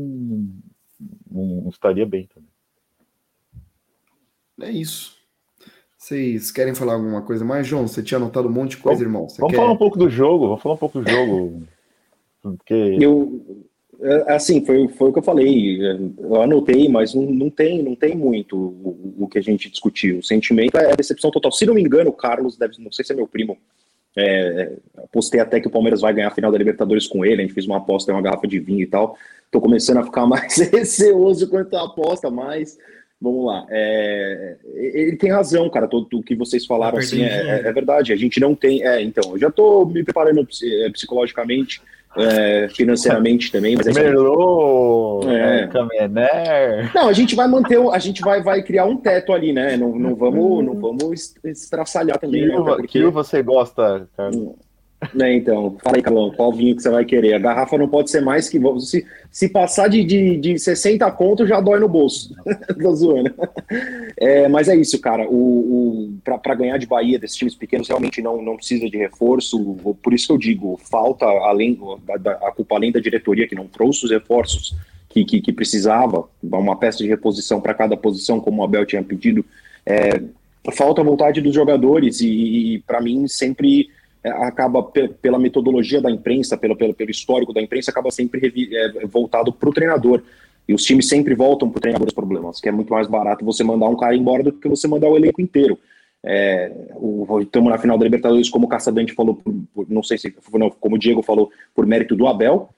não, 1.29 1.61
não 1.61 1.69
estaria 1.69 2.05
bem 2.05 2.27
também. 2.27 2.49
É 4.61 4.71
isso. 4.71 5.17
Vocês 5.97 6.51
querem 6.51 6.73
falar 6.73 6.93
alguma 6.93 7.21
coisa 7.21 7.43
mais, 7.43 7.67
João? 7.67 7.87
Você 7.87 8.01
tinha 8.01 8.17
anotado 8.17 8.47
um 8.47 8.51
monte 8.51 8.71
de 8.71 8.77
coisa, 8.77 9.03
vamos, 9.03 9.13
irmão. 9.13 9.29
Você 9.29 9.41
vamos 9.41 9.53
quer... 9.53 9.61
falar 9.61 9.73
um 9.73 9.77
pouco 9.77 9.97
do 9.97 10.09
jogo. 10.09 10.47
Vamos 10.47 10.61
falar 10.61 10.75
um 10.75 10.79
pouco 10.79 11.01
do 11.01 11.09
jogo. 11.09 11.63
Porque... 12.41 12.97
Eu, 12.99 13.68
assim, 14.27 14.65
foi, 14.65 14.87
foi 14.87 15.09
o 15.09 15.13
que 15.13 15.19
eu 15.19 15.23
falei. 15.23 15.79
Eu 16.17 16.41
anotei, 16.41 16.87
mas 16.87 17.13
não, 17.13 17.23
não 17.23 17.49
tem, 17.49 17.83
não 17.83 17.95
tem 17.95 18.15
muito 18.15 18.55
o, 18.57 19.15
o, 19.19 19.27
que 19.27 19.37
a 19.37 19.41
gente 19.41 19.69
discutiu. 19.69 20.19
O 20.19 20.23
sentimento 20.23 20.77
é 20.77 20.91
a 20.91 20.95
decepção 20.95 21.29
total. 21.31 21.51
Se 21.51 21.65
não 21.65 21.73
me 21.73 21.81
engano, 21.81 22.09
o 22.09 22.13
Carlos 22.13 22.57
deve, 22.57 22.75
não 22.79 22.91
sei 22.91 23.03
se 23.03 23.11
é 23.11 23.15
meu 23.15 23.27
primo. 23.27 23.57
É, 24.17 24.73
postei 25.11 25.39
até 25.39 25.59
que 25.59 25.67
o 25.67 25.71
Palmeiras 25.71 26.01
vai 26.01 26.13
ganhar 26.13 26.29
a 26.29 26.33
final 26.33 26.51
da 26.51 26.57
Libertadores 26.57 27.07
com 27.07 27.25
ele. 27.25 27.41
A 27.41 27.45
gente 27.45 27.53
fez 27.53 27.65
uma 27.65 27.77
aposta, 27.77 28.11
uma 28.11 28.21
garrafa 28.21 28.47
de 28.47 28.59
vinho 28.59 28.81
e 28.81 28.87
tal. 28.87 29.17
Tô 29.51 29.59
começando 29.59 29.97
a 29.97 30.03
ficar 30.03 30.25
mais 30.27 30.57
receoso 30.57 31.49
quanto 31.49 31.75
à 31.75 31.85
aposta, 31.85 32.29
mas 32.29 32.77
vamos 33.21 33.45
lá. 33.45 33.65
É, 33.69 34.55
ele 34.75 35.17
tem 35.17 35.31
razão, 35.31 35.69
cara. 35.69 35.87
Tudo 35.87 36.19
o 36.19 36.23
que 36.23 36.35
vocês 36.35 36.65
falaram 36.65 36.97
assim 36.97 37.23
é, 37.23 37.61
é, 37.61 37.67
é, 37.67 37.71
verdade. 37.73 38.13
A 38.13 38.15
gente 38.15 38.39
não 38.39 38.55
tem. 38.55 38.81
É, 38.85 39.01
então, 39.01 39.31
eu 39.31 39.37
já 39.37 39.51
tô 39.51 39.85
me 39.85 40.03
preparando 40.03 40.47
é, 40.63 40.89
psicologicamente 40.89 41.81
é, 42.17 42.67
financeiramente 42.69 43.51
também. 43.51 43.75
Mas 43.75 43.93
Melô, 43.93 45.21
é. 45.29 45.67
Camener. 45.67 46.91
Não, 46.93 47.07
a 47.07 47.13
gente 47.13 47.35
vai 47.35 47.47
manter, 47.47 47.79
a 47.79 47.99
gente 47.99 48.21
vai, 48.21 48.41
vai 48.41 48.63
criar 48.63 48.85
um 48.85 48.97
teto 48.97 49.33
ali, 49.33 49.53
né? 49.53 49.77
Não, 49.77 49.97
não 49.97 50.15
vamos, 50.15 50.65
não 50.65 50.75
vamos 50.75 51.35
estraçalhar 51.43 52.17
também. 52.17 52.41
Que, 52.41 52.47
né? 52.47 52.63
Porque... 52.63 52.99
que 52.99 53.05
você 53.07 53.43
gosta, 53.43 54.07
Carlos? 54.15 54.53
Né, 55.13 55.33
então, 55.35 55.77
fala 55.81 55.95
aí, 55.95 56.01
Calão, 56.01 56.31
qual 56.35 56.51
vinho 56.51 56.75
que 56.75 56.81
você 56.81 56.89
vai 56.89 57.05
querer? 57.05 57.33
A 57.33 57.39
garrafa 57.39 57.77
não 57.77 57.87
pode 57.87 58.11
ser 58.11 58.21
mais 58.21 58.49
que. 58.49 58.59
Se, 58.79 59.05
se 59.31 59.47
passar 59.47 59.87
de, 59.87 60.03
de, 60.03 60.35
de 60.35 60.59
60 60.59 61.09
conto, 61.11 61.47
já 61.47 61.61
dói 61.61 61.79
no 61.79 61.87
bolso. 61.87 62.35
Tô 62.81 62.93
zoando. 62.93 63.33
É, 64.17 64.49
mas 64.49 64.67
é 64.67 64.75
isso, 64.75 64.99
cara. 64.99 65.25
O, 65.29 65.35
o, 65.35 66.13
para 66.21 66.53
ganhar 66.53 66.77
de 66.77 66.85
Bahia 66.85 67.17
desses 67.17 67.37
times 67.37 67.55
pequenos, 67.55 67.87
realmente 67.87 68.21
não, 68.21 68.41
não 68.41 68.57
precisa 68.57 68.89
de 68.89 68.97
reforço. 68.97 69.77
Por 70.03 70.13
isso 70.13 70.27
que 70.27 70.33
eu 70.33 70.37
digo, 70.37 70.77
falta, 70.91 71.25
além 71.25 71.79
da, 72.19 72.33
a 72.33 72.51
culpa 72.51 72.75
além 72.75 72.91
da 72.91 72.99
diretoria, 72.99 73.47
que 73.47 73.55
não 73.55 73.67
trouxe 73.67 74.03
os 74.03 74.11
reforços 74.11 74.75
que, 75.07 75.23
que, 75.23 75.39
que 75.39 75.53
precisava, 75.53 76.27
uma 76.43 76.75
peça 76.75 76.97
de 76.97 77.07
reposição 77.07 77.61
para 77.61 77.73
cada 77.73 77.95
posição, 77.95 78.41
como 78.41 78.61
o 78.61 78.65
Abel 78.65 78.85
tinha 78.85 79.01
pedido. 79.01 79.45
É, 79.85 80.21
falta 80.73 80.99
a 80.99 81.05
vontade 81.05 81.39
dos 81.39 81.55
jogadores, 81.55 82.19
e, 82.19 82.27
e 82.75 82.79
para 82.79 82.99
mim, 82.99 83.27
sempre 83.29 83.89
acaba 84.23 84.83
pela 84.83 85.39
metodologia 85.39 86.01
da 86.01 86.11
imprensa, 86.11 86.57
pelo, 86.57 86.75
pelo, 86.75 86.93
pelo 86.93 87.09
histórico 87.09 87.53
da 87.53 87.61
imprensa, 87.61 87.91
acaba 87.91 88.11
sempre 88.11 88.69
é, 88.71 89.05
voltado 89.05 89.53
para 89.53 89.69
o 89.69 89.73
treinador. 89.73 90.21
E 90.67 90.73
os 90.73 90.83
times 90.83 91.07
sempre 91.07 91.33
voltam 91.33 91.69
para 91.69 91.79
o 91.79 91.81
treinador 91.81 92.07
os 92.07 92.13
problemas, 92.13 92.59
que 92.59 92.69
é 92.69 92.71
muito 92.71 92.93
mais 92.93 93.07
barato 93.07 93.43
você 93.43 93.63
mandar 93.63 93.87
um 93.87 93.97
cara 93.97 94.15
embora 94.15 94.43
do 94.43 94.51
que 94.51 94.67
você 94.67 94.87
mandar 94.87 95.09
o 95.09 95.17
elenco 95.17 95.41
inteiro. 95.41 95.79
Estamos 97.41 97.69
é, 97.69 97.71
na 97.71 97.77
final 97.77 97.97
da 97.97 98.03
Libertadores, 98.03 98.49
como 98.49 98.65
o 98.65 98.69
Caçadante 98.69 99.13
falou, 99.13 99.35
por, 99.35 99.53
por, 99.73 99.89
não 99.89 100.03
sei 100.03 100.17
se 100.17 100.33
não, 100.53 100.69
como 100.69 100.95
o 100.95 100.99
Diego 100.99 101.23
falou, 101.23 101.49
por 101.73 101.87
mérito 101.87 102.15
do 102.15 102.27
Abel. 102.27 102.69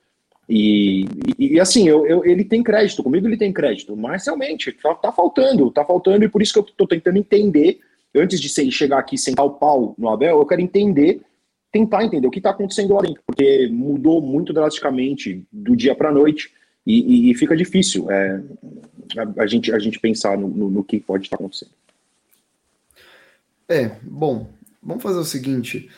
E, 0.47 1.05
e, 1.37 1.55
e 1.55 1.59
assim, 1.59 1.87
eu, 1.87 2.05
eu, 2.05 2.25
ele 2.25 2.43
tem 2.43 2.61
crédito, 2.61 3.03
comigo 3.03 3.27
ele 3.27 3.37
tem 3.37 3.51
crédito, 3.51 3.95
mas 3.95 4.25
realmente 4.25 4.71
tá, 4.71 4.93
tá 4.93 5.11
faltando, 5.11 5.71
tá 5.71 5.83
faltando, 5.83 6.23
e 6.23 6.29
por 6.29 6.41
isso 6.41 6.53
que 6.53 6.59
eu 6.59 6.63
estou 6.63 6.87
tentando 6.87 7.17
entender, 7.17 7.79
antes 8.15 8.39
de 8.39 8.71
chegar 8.71 8.99
aqui 8.99 9.17
sem 9.17 9.33
o 9.37 9.49
pau 9.49 9.95
no 9.97 10.09
Abel, 10.09 10.37
eu 10.37 10.45
quero 10.45 10.61
entender 10.61 11.21
tentar 11.71 12.03
entender 12.03 12.27
o 12.27 12.31
que 12.31 12.39
está 12.39 12.49
acontecendo 12.49 12.93
lá 12.93 13.01
dentro, 13.01 13.21
porque 13.25 13.69
mudou 13.71 14.21
muito 14.21 14.51
drasticamente 14.51 15.45
do 15.51 15.75
dia 15.75 15.95
para 15.95 16.09
a 16.09 16.11
noite 16.11 16.51
e, 16.85 17.29
e, 17.29 17.31
e, 17.31 17.35
fica 17.35 17.55
difícil 17.55 18.09
é, 18.11 18.41
a, 19.17 19.43
a, 19.43 19.47
gente, 19.47 19.71
a 19.71 19.79
gente 19.79 19.99
pensar 19.99 20.37
no, 20.37 20.47
no, 20.47 20.69
no 20.69 20.83
que 20.83 20.99
pode 20.99 21.25
estar 21.25 21.37
tá 21.37 21.43
acontecendo. 21.43 21.71
É, 23.69 23.91
bom, 24.03 24.49
vamos 24.83 25.01
fazer 25.01 25.19
o 25.19 25.23
seguinte. 25.23 25.89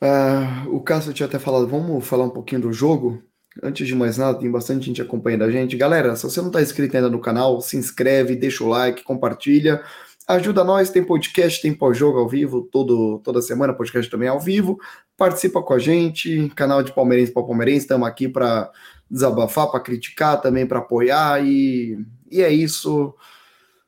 Uh, 0.00 0.74
o 0.74 0.80
Cássio 0.80 1.12
tinha 1.12 1.26
até 1.26 1.38
falado, 1.38 1.66
vamos 1.66 2.06
falar 2.06 2.24
um 2.24 2.30
pouquinho 2.30 2.62
do 2.62 2.72
jogo. 2.72 3.22
Antes 3.62 3.86
de 3.86 3.94
mais 3.94 4.18
nada, 4.18 4.38
tem 4.38 4.50
bastante 4.50 4.86
gente 4.86 5.02
acompanhando 5.02 5.44
a 5.44 5.50
gente. 5.50 5.76
Galera, 5.76 6.14
se 6.14 6.22
você 6.22 6.40
não 6.40 6.48
está 6.48 6.62
inscrito 6.62 6.96
ainda 6.96 7.10
no 7.10 7.20
canal, 7.20 7.60
se 7.60 7.76
inscreve, 7.76 8.36
deixa 8.36 8.62
o 8.62 8.68
like, 8.68 9.02
compartilha. 9.02 9.82
Ajuda 10.28 10.64
nós, 10.64 10.90
tem 10.90 11.04
podcast, 11.04 11.62
tem 11.62 11.72
pós-jogo 11.72 12.18
ao 12.18 12.28
vivo, 12.28 12.62
todo, 12.62 13.20
toda 13.20 13.40
semana, 13.40 13.72
podcast 13.72 14.10
também 14.10 14.28
ao 14.28 14.40
vivo. 14.40 14.76
Participa 15.16 15.62
com 15.62 15.72
a 15.72 15.78
gente, 15.78 16.48
canal 16.48 16.82
de 16.82 16.92
Palmeirense 16.92 17.32
para 17.32 17.44
Palmeirense, 17.44 17.82
estamos 17.82 18.08
aqui 18.08 18.28
para 18.28 18.72
desabafar, 19.08 19.70
para 19.70 19.78
criticar, 19.78 20.40
também 20.40 20.66
para 20.66 20.80
apoiar, 20.80 21.46
e, 21.46 22.04
e 22.28 22.42
é 22.42 22.50
isso. 22.50 23.14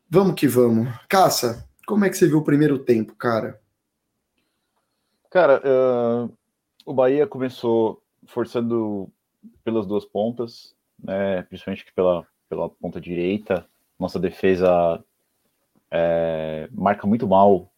Vamos 0.08 0.36
que 0.36 0.46
vamos. 0.46 0.86
Caça, 1.08 1.68
como 1.84 2.04
é 2.04 2.08
que 2.08 2.16
você 2.16 2.28
viu 2.28 2.38
o 2.38 2.44
primeiro 2.44 2.78
tempo, 2.78 3.16
cara? 3.16 3.60
Cara, 5.30 5.60
uh, 5.60 6.32
o 6.86 6.94
Bahia 6.94 7.26
começou 7.26 8.00
forçando 8.28 9.10
pelas 9.64 9.86
duas 9.88 10.04
pontas, 10.04 10.72
né, 11.02 11.42
principalmente 11.42 11.84
pela, 11.96 12.24
pela 12.48 12.68
ponta 12.68 13.00
direita. 13.00 13.66
Nossa 13.98 14.20
defesa 14.20 15.04
é, 15.90 16.68
marca 16.72 17.06
muito 17.06 17.26
mal. 17.26 17.70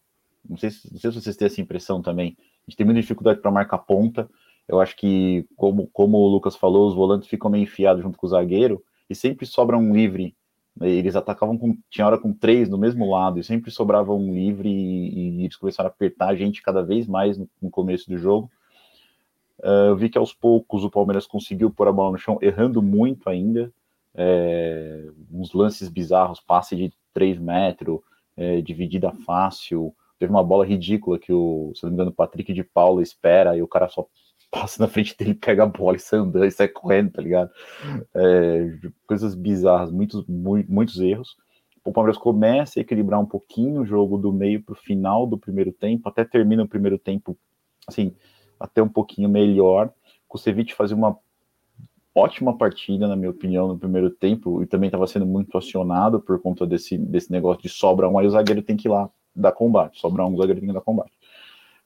Não 0.49 0.57
sei, 0.57 0.71
se, 0.71 0.91
não 0.93 0.99
sei 0.99 1.11
se 1.11 1.21
vocês 1.21 1.37
têm 1.37 1.47
essa 1.47 1.61
impressão 1.61 2.03
também. 2.03 2.37
A 2.39 2.71
gente 2.71 2.77
tem 2.77 2.87
muita 2.87 3.01
dificuldade 3.01 3.41
para 3.41 3.51
marcar 3.51 3.79
ponta. 3.79 4.29
Eu 4.67 4.81
acho 4.81 4.97
que, 4.97 5.47
como, 5.57 5.89
como 5.93 6.19
o 6.19 6.29
Lucas 6.29 6.57
falou, 6.57 6.89
os 6.89 6.95
volantes 6.95 7.29
ficam 7.29 7.51
meio 7.51 7.65
enfiados 7.65 8.03
junto 8.03 8.19
com 8.19 8.27
o 8.27 8.31
zagueiro 8.31 8.83
e 9.09 9.15
sempre 9.15 9.45
sobra 9.45 9.77
um 9.77 9.93
livre. 9.93 10.37
Eles 10.81 11.17
atacavam 11.17 11.59
com, 11.59 11.77
tinha 11.91 12.07
hora 12.07 12.17
com 12.17 12.33
três 12.33 12.69
no 12.69 12.79
mesmo 12.79 13.11
lado 13.11 13.39
e 13.39 13.45
sempre 13.45 13.71
sobrava 13.71 14.15
um 14.15 14.33
livre 14.33 14.69
e, 14.69 15.41
e 15.41 15.45
eles 15.45 15.57
começaram 15.57 15.89
a 15.89 15.93
apertar 15.93 16.29
a 16.29 16.37
gente 16.37 16.63
cada 16.63 16.83
vez 16.83 17.07
mais 17.07 17.37
no, 17.37 17.49
no 17.61 17.71
começo 17.71 18.09
do 18.09 18.17
jogo. 18.17 18.51
Uh, 19.59 19.91
eu 19.91 19.97
vi 19.97 20.09
que 20.09 20.17
aos 20.17 20.33
poucos 20.33 20.85
o 20.85 20.91
Palmeiras 20.91 21.27
conseguiu 21.27 21.71
pôr 21.71 21.89
a 21.89 21.93
bola 21.93 22.13
no 22.13 22.19
chão, 22.19 22.39
errando 22.41 22.81
muito 22.81 23.29
ainda. 23.29 23.73
É, 24.15 25.09
uns 25.31 25.53
lances 25.53 25.89
bizarros, 25.89 26.41
passe 26.41 26.75
de 26.75 26.93
3 27.13 27.39
metros, 27.39 28.01
é, 28.37 28.61
dividida 28.61 29.13
fácil. 29.13 29.95
Teve 30.19 30.31
uma 30.31 30.45
bola 30.45 30.67
ridícula 30.67 31.19
que 31.19 31.33
o, 31.33 31.73
se 31.75 31.83
não 31.83 31.91
me 31.91 31.95
engano, 31.95 32.11
o 32.11 32.15
Patrick 32.15 32.53
de 32.53 32.63
Paula 32.63 33.03
espera 33.03 33.57
e 33.57 33.63
o 33.63 33.69
cara 33.69 33.89
só 33.89 34.07
passa 34.51 34.83
na 34.83 34.89
frente 34.89 35.17
dele, 35.17 35.35
pega 35.35 35.63
a 35.63 35.67
bola 35.67 35.97
e 35.97 36.01
sai 36.01 36.19
andando 36.19 36.45
e 36.45 36.51
sai 36.51 36.69
correndo, 36.69 37.13
tá 37.13 37.23
ligado? 37.23 37.51
É, 38.15 38.79
coisas 39.07 39.35
bizarras, 39.35 39.91
muitos, 39.91 40.27
muito, 40.27 40.71
muitos 40.71 41.01
erros. 41.01 41.37
O 41.85 41.93
Palmeiras 41.93 42.19
começa 42.19 42.79
a 42.79 42.83
equilibrar 42.83 43.21
um 43.21 43.27
pouquinho 43.27 43.81
o 43.81 43.87
jogo 43.87 44.19
do 44.19 44.33
meio 44.33 44.63
para 44.63 44.73
o 44.73 44.77
final 44.77 45.27
do 45.27 45.39
primeiro 45.39 45.73
tempo, 45.73 46.09
até 46.09 46.25
termina 46.25 46.63
o 46.63 46.69
primeiro 46.69 46.99
tempo, 46.99 47.37
assim, 47.87 48.15
até 48.59 48.83
um 48.83 48.89
pouquinho 48.89 49.29
melhor. 49.29 49.91
O 50.29 50.37
Cevic 50.37 50.75
fazia 50.75 50.97
uma 50.97 51.19
ótima 52.21 52.57
partida, 52.57 53.09
na 53.09 53.17
minha 53.17 53.31
opinião, 53.31 53.69
no 53.69 53.79
primeiro 53.79 54.11
tempo, 54.11 54.63
e 54.63 54.67
também 54.67 54.89
estava 54.89 55.07
sendo 55.07 55.27
muito 55.27 55.57
acionado 55.57 56.21
por 56.21 56.41
conta 56.41 56.67
desse, 56.67 56.97
desse 56.99 57.31
negócio 57.33 57.63
de 57.63 57.69
sobra 57.69 58.09
um, 58.09 58.19
aí 58.19 58.27
o 58.27 58.31
zagueiro 58.31 58.63
tem 58.63 58.77
que 58.77 58.89
ir 58.89 58.91
lá 58.91 59.11
dar 59.35 59.53
combate, 59.53 60.01
sobra 60.01 60.25
um, 60.25 60.35
o 60.35 60.37
zagueiro 60.37 60.61
tem 60.61 60.69
que 60.69 60.75
dar 60.75 60.81
combate. 60.81 61.13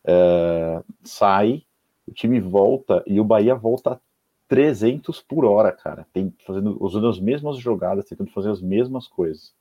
É, 0.05 0.83
sai, 1.03 1.63
o 2.07 2.13
time 2.13 2.41
volta 2.41 3.03
e 3.07 3.19
o 3.21 3.25
Bahia 3.25 3.55
volta 3.55 3.93
a 3.93 4.01
300 4.49 5.23
por 5.23 5.45
hora, 5.45 5.73
cara, 5.73 6.07
tem, 6.13 6.33
fazendo, 6.47 6.77
usando 6.81 7.09
as 7.09 7.19
mesmas 7.19 7.59
jogadas, 7.59 8.05
tentando 8.05 8.31
fazer 8.31 8.51
as 8.51 8.61
mesmas 8.61 9.09
coisas. 9.09 9.55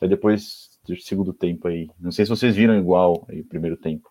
Aí 0.00 0.08
depois 0.08 0.78
do 0.86 0.96
segundo 1.00 1.32
tempo 1.32 1.68
aí, 1.68 1.88
não 1.98 2.10
sei 2.10 2.24
se 2.24 2.30
vocês 2.30 2.56
viram 2.56 2.76
igual 2.76 3.24
aí 3.28 3.42
primeiro 3.42 3.76
tempo. 3.76 4.10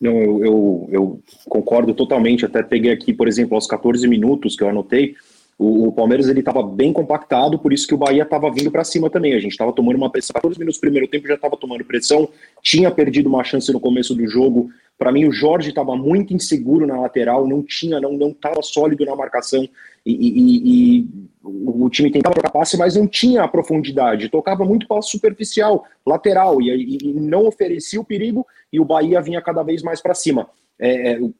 Não, 0.00 0.12
eu, 0.20 0.44
eu, 0.44 0.88
eu, 0.90 1.20
concordo 1.48 1.94
totalmente. 1.94 2.44
Até 2.44 2.62
peguei 2.62 2.92
aqui, 2.92 3.12
por 3.12 3.28
exemplo, 3.28 3.54
aos 3.54 3.66
14 3.66 4.06
minutos 4.06 4.54
que 4.54 4.62
eu 4.62 4.68
anotei, 4.68 5.14
o, 5.58 5.88
o 5.88 5.92
Palmeiras 5.92 6.28
ele 6.28 6.40
estava 6.40 6.62
bem 6.62 6.92
compactado, 6.92 7.58
por 7.58 7.72
isso 7.72 7.86
que 7.86 7.94
o 7.94 7.98
Bahia 7.98 8.22
estava 8.22 8.50
vindo 8.50 8.70
para 8.70 8.84
cima 8.84 9.08
também. 9.08 9.34
A 9.34 9.38
gente 9.38 9.52
estava 9.52 9.72
tomando 9.72 9.96
uma 9.96 10.10
pressão. 10.10 10.34
14 10.34 10.58
minutos 10.58 10.78
do 10.78 10.82
primeiro 10.82 11.08
tempo 11.08 11.26
já 11.26 11.34
estava 11.34 11.56
tomando 11.56 11.84
pressão, 11.84 12.28
tinha 12.62 12.90
perdido 12.90 13.28
uma 13.28 13.42
chance 13.42 13.72
no 13.72 13.80
começo 13.80 14.14
do 14.14 14.26
jogo. 14.26 14.70
Para 14.98 15.12
mim, 15.12 15.26
o 15.26 15.32
Jorge 15.32 15.70
estava 15.70 15.94
muito 15.94 16.32
inseguro 16.32 16.86
na 16.86 17.00
lateral, 17.00 17.46
não 17.46 17.62
tinha, 17.62 18.00
não 18.00 18.12
não 18.12 18.30
estava 18.30 18.62
sólido 18.62 19.04
na 19.04 19.14
marcação 19.14 19.68
e, 20.04 20.12
e, 20.12 21.00
e, 21.00 21.08
o 21.44 21.88
time 21.90 22.10
tentava 22.10 22.34
trocar 22.34 22.50
passe, 22.50 22.78
mas 22.78 22.96
não 22.96 23.06
tinha 23.06 23.42
a 23.42 23.48
profundidade, 23.48 24.28
tocava 24.28 24.64
muito 24.64 24.86
passe 24.86 25.10
superficial, 25.10 25.84
lateral 26.06 26.62
e, 26.62 26.98
e 27.02 27.12
não 27.12 27.46
oferecia 27.46 28.00
o 28.00 28.04
perigo 28.04 28.46
e 28.72 28.80
o 28.80 28.84
Bahia 28.84 29.20
vinha 29.20 29.42
cada 29.42 29.62
vez 29.62 29.82
mais 29.82 30.00
para 30.00 30.14
cima 30.14 30.48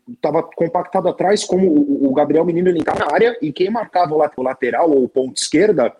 estava 0.08 0.38
é, 0.38 0.42
compactado 0.56 1.08
atrás, 1.08 1.44
como 1.44 1.68
o, 1.68 2.10
o 2.10 2.14
Gabriel 2.14 2.44
Menino 2.44 2.68
ele 2.68 2.78
entrava 2.78 3.00
na 3.00 3.12
área 3.12 3.36
e 3.42 3.52
quem 3.52 3.70
marcava 3.70 4.14
o 4.14 4.42
lateral 4.42 4.90
ou 4.90 5.04
o 5.04 5.08
ponto 5.08 5.36
esquerda 5.36 5.94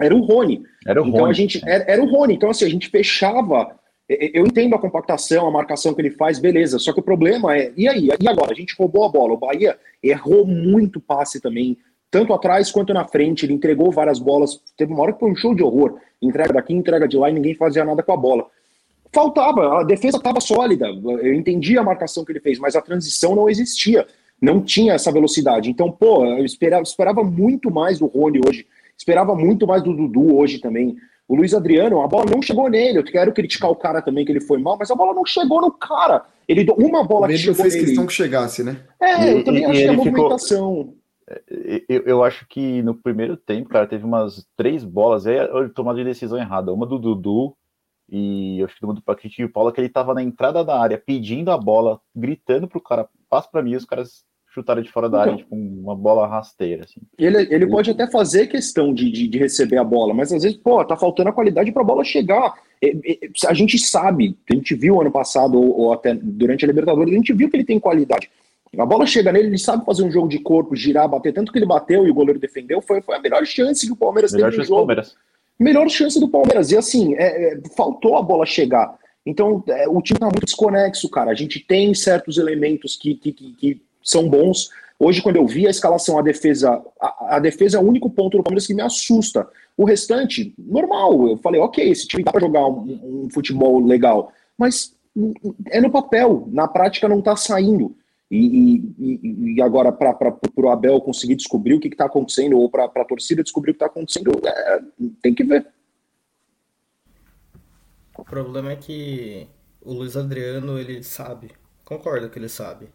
era 0.00 0.14
o 0.14 0.20
Rony. 0.20 0.62
Era 0.86 1.02
o 1.02 1.06
então 1.06 1.20
Rony. 1.20 1.30
a 1.30 1.34
gente 1.34 1.62
era, 1.66 1.84
era, 1.90 2.02
o 2.02 2.06
Rony. 2.06 2.34
Então 2.34 2.50
assim 2.50 2.66
a 2.66 2.70
gente 2.70 2.88
fechava. 2.88 3.74
Eu 4.08 4.46
entendo 4.46 4.74
a 4.74 4.78
compactação, 4.78 5.46
a 5.46 5.50
marcação 5.50 5.92
que 5.92 6.00
ele 6.00 6.10
faz, 6.10 6.38
beleza. 6.38 6.78
Só 6.78 6.92
que 6.92 7.00
o 7.00 7.02
problema 7.02 7.56
é 7.56 7.72
e 7.76 7.88
aí? 7.88 8.08
E 8.20 8.28
agora? 8.28 8.52
A 8.52 8.54
gente 8.54 8.74
roubou 8.78 9.04
a 9.04 9.08
bola. 9.08 9.34
O 9.34 9.38
Bahia 9.38 9.76
errou 10.02 10.46
muito 10.46 11.00
passe 11.00 11.40
também, 11.40 11.76
tanto 12.10 12.32
atrás 12.32 12.70
quanto 12.70 12.94
na 12.94 13.04
frente. 13.06 13.44
Ele 13.44 13.54
entregou 13.54 13.90
várias 13.90 14.18
bolas. 14.18 14.60
Teve 14.76 14.92
uma 14.92 15.02
hora 15.02 15.12
que 15.12 15.20
foi 15.20 15.30
um 15.30 15.36
show 15.36 15.54
de 15.54 15.62
horror. 15.62 15.98
Entrega 16.22 16.52
daqui, 16.52 16.72
entrega 16.72 17.08
de 17.08 17.16
lá 17.16 17.28
e 17.30 17.32
ninguém 17.32 17.54
fazia 17.54 17.84
nada 17.84 18.02
com 18.02 18.12
a 18.12 18.16
bola 18.16 18.46
faltava, 19.16 19.80
a 19.80 19.82
defesa 19.82 20.18
estava 20.18 20.40
sólida. 20.40 20.86
Eu 20.88 21.32
entendi 21.32 21.78
a 21.78 21.82
marcação 21.82 22.22
que 22.22 22.32
ele 22.32 22.40
fez, 22.40 22.58
mas 22.58 22.76
a 22.76 22.82
transição 22.82 23.34
não 23.34 23.48
existia, 23.48 24.06
não 24.38 24.60
tinha 24.60 24.92
essa 24.92 25.10
velocidade. 25.10 25.70
Então, 25.70 25.90
pô, 25.90 26.26
eu 26.26 26.44
esperava, 26.44 26.82
esperava 26.82 27.24
muito 27.24 27.70
mais 27.70 27.98
do 27.98 28.06
Rony 28.06 28.40
hoje, 28.46 28.66
esperava 28.96 29.34
muito 29.34 29.66
mais 29.66 29.82
do 29.82 29.94
Dudu 29.94 30.36
hoje 30.36 30.58
também. 30.58 30.96
O 31.28 31.34
Luiz 31.34 31.52
Adriano, 31.52 32.02
a 32.02 32.06
bola 32.06 32.30
não 32.30 32.40
chegou 32.40 32.70
nele. 32.70 32.98
Eu 32.98 33.04
quero 33.04 33.32
criticar 33.32 33.70
o 33.70 33.76
cara 33.76 34.00
também 34.00 34.24
que 34.24 34.30
ele 34.30 34.40
foi 34.40 34.58
mal, 34.58 34.76
mas 34.78 34.90
a 34.90 34.94
bola 34.94 35.12
não 35.12 35.26
chegou 35.26 35.60
no 35.60 35.72
cara. 35.72 36.24
Ele 36.48 36.64
uma 36.78 37.04
bola 37.04 37.26
que 37.26 37.38
chegou 37.38 37.56
fez 37.56 37.74
nele. 37.74 37.86
questão 37.86 38.06
que 38.06 38.12
chegasse, 38.12 38.62
né? 38.62 38.80
É, 39.00 39.32
eu 39.32 39.44
também 39.44 39.62
e, 39.62 39.66
achei 39.66 39.86
e 39.86 39.88
a 39.88 39.92
movimentação. 39.92 40.76
Ficou... 40.78 41.06
Eu, 41.88 42.02
eu, 42.02 42.24
acho 42.24 42.46
que 42.48 42.80
no 42.82 42.94
primeiro 42.94 43.36
tempo, 43.36 43.68
cara, 43.68 43.86
teve 43.88 44.04
umas 44.04 44.46
três 44.56 44.84
bolas 44.84 45.26
aí, 45.26 45.36
ele 45.36 45.70
tomou 45.70 45.92
de 45.92 46.04
decisão 46.04 46.38
errada. 46.38 46.72
Uma 46.72 46.86
do 46.86 47.00
Dudu, 47.00 47.56
e 48.08 48.60
eu 48.60 48.66
acho 48.66 48.74
que 48.74 48.80
todo 48.80 48.90
mundo 48.90 49.02
para 49.02 49.16
criticar 49.16 49.46
o 49.46 49.52
Paulo 49.52 49.72
que 49.72 49.80
ele 49.80 49.88
estava 49.88 50.14
na 50.14 50.22
entrada 50.22 50.64
da 50.64 50.80
área 50.80 50.96
pedindo 50.96 51.50
a 51.50 51.58
bola, 51.58 52.00
gritando 52.14 52.68
pro 52.68 52.80
cara, 52.80 53.08
passa 53.28 53.48
para 53.50 53.62
mim, 53.62 53.74
os 53.74 53.84
caras 53.84 54.24
chutaram 54.56 54.82
de 54.82 54.90
fora 54.90 55.08
da 55.08 55.20
área, 55.20 55.32
então, 55.32 55.44
tipo 55.44 55.54
uma 55.54 55.94
bola 55.94 56.26
rasteira. 56.26 56.84
Assim. 56.84 57.00
Ele, 57.18 57.46
ele 57.50 57.66
pode 57.66 57.90
até 57.90 58.10
fazer 58.10 58.46
questão 58.48 58.92
de, 58.92 59.10
de, 59.10 59.28
de, 59.28 59.38
receber 59.38 59.76
a 59.76 59.84
bola, 59.84 60.12
mas 60.12 60.32
às 60.32 60.42
vezes, 60.42 60.58
pô, 60.58 60.84
tá 60.84 60.96
faltando 60.96 61.28
a 61.28 61.32
qualidade 61.32 61.70
para 61.70 61.82
a 61.82 61.86
bola 61.86 62.02
chegar. 62.02 62.54
A 63.46 63.54
gente 63.54 63.78
sabe, 63.78 64.36
a 64.50 64.54
gente 64.54 64.74
viu 64.74 65.00
ano 65.00 65.10
passado, 65.10 65.56
ou, 65.60 65.78
ou, 65.78 65.92
até 65.92 66.14
durante 66.14 66.64
a 66.64 66.68
Libertadores, 66.68 67.12
a 67.12 67.16
gente 67.16 67.32
viu 67.32 67.48
que 67.48 67.56
ele 67.56 67.64
tem 67.64 67.78
qualidade. 67.78 68.30
A 68.78 68.84
bola 68.84 69.06
chega 69.06 69.32
nele, 69.32 69.48
ele 69.48 69.58
sabe 69.58 69.84
fazer 69.84 70.02
um 70.02 70.10
jogo 70.10 70.28
de 70.28 70.38
corpo, 70.38 70.74
girar, 70.74 71.08
bater, 71.08 71.32
tanto 71.32 71.52
que 71.52 71.58
ele 71.58 71.66
bateu 71.66 72.06
e 72.06 72.10
o 72.10 72.14
goleiro 72.14 72.38
defendeu, 72.38 72.82
foi, 72.82 73.00
foi 73.00 73.16
a 73.16 73.20
melhor 73.20 73.46
chance 73.46 73.86
que 73.86 73.92
o 73.92 73.96
Palmeiras 73.96 74.32
melhor 74.32 74.50
teve 74.50 74.58
no 74.58 74.64
jogo. 74.66 74.80
Palmeiras 74.80 75.16
melhor 75.58 75.88
chance 75.88 76.18
do 76.20 76.28
Palmeiras. 76.28 76.70
E 76.70 76.76
assim, 76.76 77.14
é, 77.14 77.54
é, 77.54 77.60
faltou 77.76 78.16
a 78.16 78.22
bola 78.22 78.44
chegar. 78.44 78.96
Então, 79.24 79.62
é, 79.68 79.88
o 79.88 80.00
time 80.00 80.20
tá 80.20 80.26
muito 80.26 80.44
desconexo, 80.44 81.08
cara. 81.10 81.30
A 81.30 81.34
gente 81.34 81.60
tem 81.60 81.92
certos 81.94 82.38
elementos 82.38 82.96
que, 82.96 83.14
que, 83.14 83.32
que, 83.32 83.82
são 84.06 84.28
bons. 84.28 84.70
Hoje, 84.98 85.20
quando 85.20 85.36
eu 85.36 85.46
vi 85.46 85.66
a 85.66 85.70
escalação, 85.70 86.18
a 86.18 86.22
defesa, 86.22 86.82
a, 87.00 87.36
a, 87.36 87.38
defesa 87.38 87.76
é 87.76 87.80
o 87.80 87.86
único 87.86 88.08
ponto 88.08 88.38
do 88.38 88.42
Palmeiras 88.42 88.66
que 88.66 88.72
me 88.72 88.80
assusta. 88.80 89.46
O 89.76 89.84
restante, 89.84 90.54
normal. 90.56 91.28
Eu 91.28 91.36
falei, 91.36 91.60
ok, 91.60 91.90
esse 91.90 92.06
time 92.06 92.22
dá 92.22 92.32
para 92.32 92.40
jogar 92.40 92.66
um, 92.66 93.24
um 93.24 93.28
futebol 93.30 93.84
legal. 93.84 94.32
Mas 94.56 94.96
é 95.68 95.80
no 95.80 95.90
papel, 95.90 96.48
na 96.50 96.66
prática 96.66 97.08
não 97.08 97.20
tá 97.20 97.36
saindo. 97.36 97.94
E, 98.30 98.82
e, 98.98 99.54
e 99.54 99.62
agora, 99.62 99.92
para 99.92 100.36
o 100.56 100.68
Abel 100.68 101.00
conseguir 101.00 101.36
descobrir 101.36 101.74
o 101.74 101.80
que 101.80 101.88
está 101.88 102.06
acontecendo, 102.06 102.58
ou 102.58 102.70
para 102.70 102.84
a 102.86 103.04
torcida 103.04 103.42
descobrir 103.42 103.70
o 103.70 103.74
que 103.74 103.76
está 103.76 103.86
acontecendo, 103.86 104.32
é, 104.44 104.80
tem 105.22 105.34
que 105.34 105.44
ver. 105.44 105.66
O 108.16 108.24
problema 108.24 108.72
é 108.72 108.76
que 108.76 109.46
o 109.80 109.92
Luiz 109.92 110.16
Adriano, 110.16 110.78
ele 110.78 111.02
sabe, 111.02 111.52
concordo 111.84 112.30
que 112.30 112.38
ele 112.38 112.48
sabe, 112.48 112.88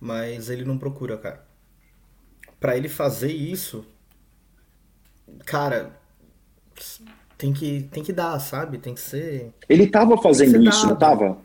mas 0.00 0.50
ele 0.50 0.64
não 0.64 0.78
procura, 0.78 1.16
cara. 1.16 1.44
Para 2.60 2.76
ele 2.76 2.88
fazer 2.88 3.32
isso, 3.32 3.86
cara, 5.44 5.98
tem 7.36 7.52
que, 7.52 7.82
tem 7.90 8.02
que 8.02 8.12
dar, 8.12 8.38
sabe? 8.40 8.78
Tem 8.78 8.94
que 8.94 9.00
ser. 9.00 9.52
Ele 9.68 9.86
tava 9.86 10.16
fazendo 10.18 10.62
isso, 10.62 10.82
dado. 10.82 10.90
não 10.90 10.96
tava? 10.96 11.38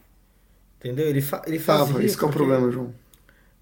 Entendeu? 0.80 1.08
Ele, 1.08 1.22
fa 1.22 1.42
ele 1.46 1.60
fazia. 1.60 1.86
Tava, 1.86 2.04
esse 2.04 2.22
é 2.22 2.26
o 2.26 2.30
problema, 2.30 2.72
João. 2.72 2.94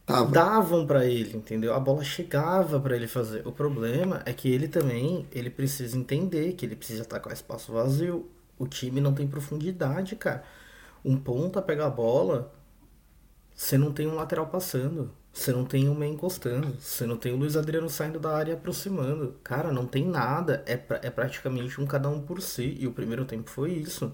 Tava. 0.06 0.32
davam 0.32 0.88
para 0.88 1.06
ele, 1.06 1.38
entendeu? 1.38 1.74
A 1.74 1.80
bola 1.80 2.04
chegava 2.04 2.80
para 2.80 2.96
ele 2.96 3.08
fazer. 3.08 3.46
O 3.46 3.52
problema 3.52 4.24
é 4.26 4.34
que 4.34 4.50
ele 4.50 4.68
também, 4.68 5.28
ele 5.32 5.52
precisa 5.52 5.96
entender 5.96 6.54
que 6.54 6.66
ele 6.66 6.76
precisa 6.76 7.04
atacar 7.04 7.32
espaço 7.32 7.72
vazio. 7.72 8.28
O 8.58 8.68
time 8.68 9.00
não 9.00 9.14
tem 9.14 9.28
profundidade, 9.28 10.16
cara. 10.16 10.44
Um 11.06 11.16
ponta 11.16 11.62
pega 11.62 11.86
a 11.86 11.90
bola, 11.90 12.52
você 13.60 13.78
não 13.78 13.92
tem 13.92 14.08
um 14.08 14.16
lateral 14.16 14.48
passando, 14.48 15.12
você 15.34 15.52
não 15.52 15.66
tem 15.66 15.90
um 15.90 15.94
meio 15.94 16.14
encostando, 16.14 16.78
você 16.80 17.06
não 17.06 17.18
tem 17.18 17.34
o 17.34 17.36
Luiz 17.36 17.58
Adriano 17.58 17.90
saindo 17.90 18.18
da 18.18 18.34
área 18.34 18.52
e 18.52 18.56
aproximando. 18.56 19.36
Cara, 19.44 19.70
não 19.70 19.86
tem 19.86 20.08
nada. 20.08 20.64
É, 20.66 20.78
pra, 20.78 21.02
é 21.04 21.10
praticamente 21.10 21.80
um 21.82 21.86
cada 21.86 22.08
um 22.08 22.22
por 22.22 22.42
si. 22.42 22.78
E 22.80 22.88
o 22.88 22.94
primeiro 22.94 23.26
tempo 23.26 23.50
foi 23.50 23.74
isso. 23.74 24.14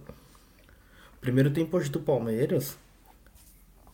O 1.17 1.21
primeiro 1.21 1.51
tempo 1.51 1.77
hoje 1.77 1.91
do 1.91 1.99
Palmeiras, 1.99 2.75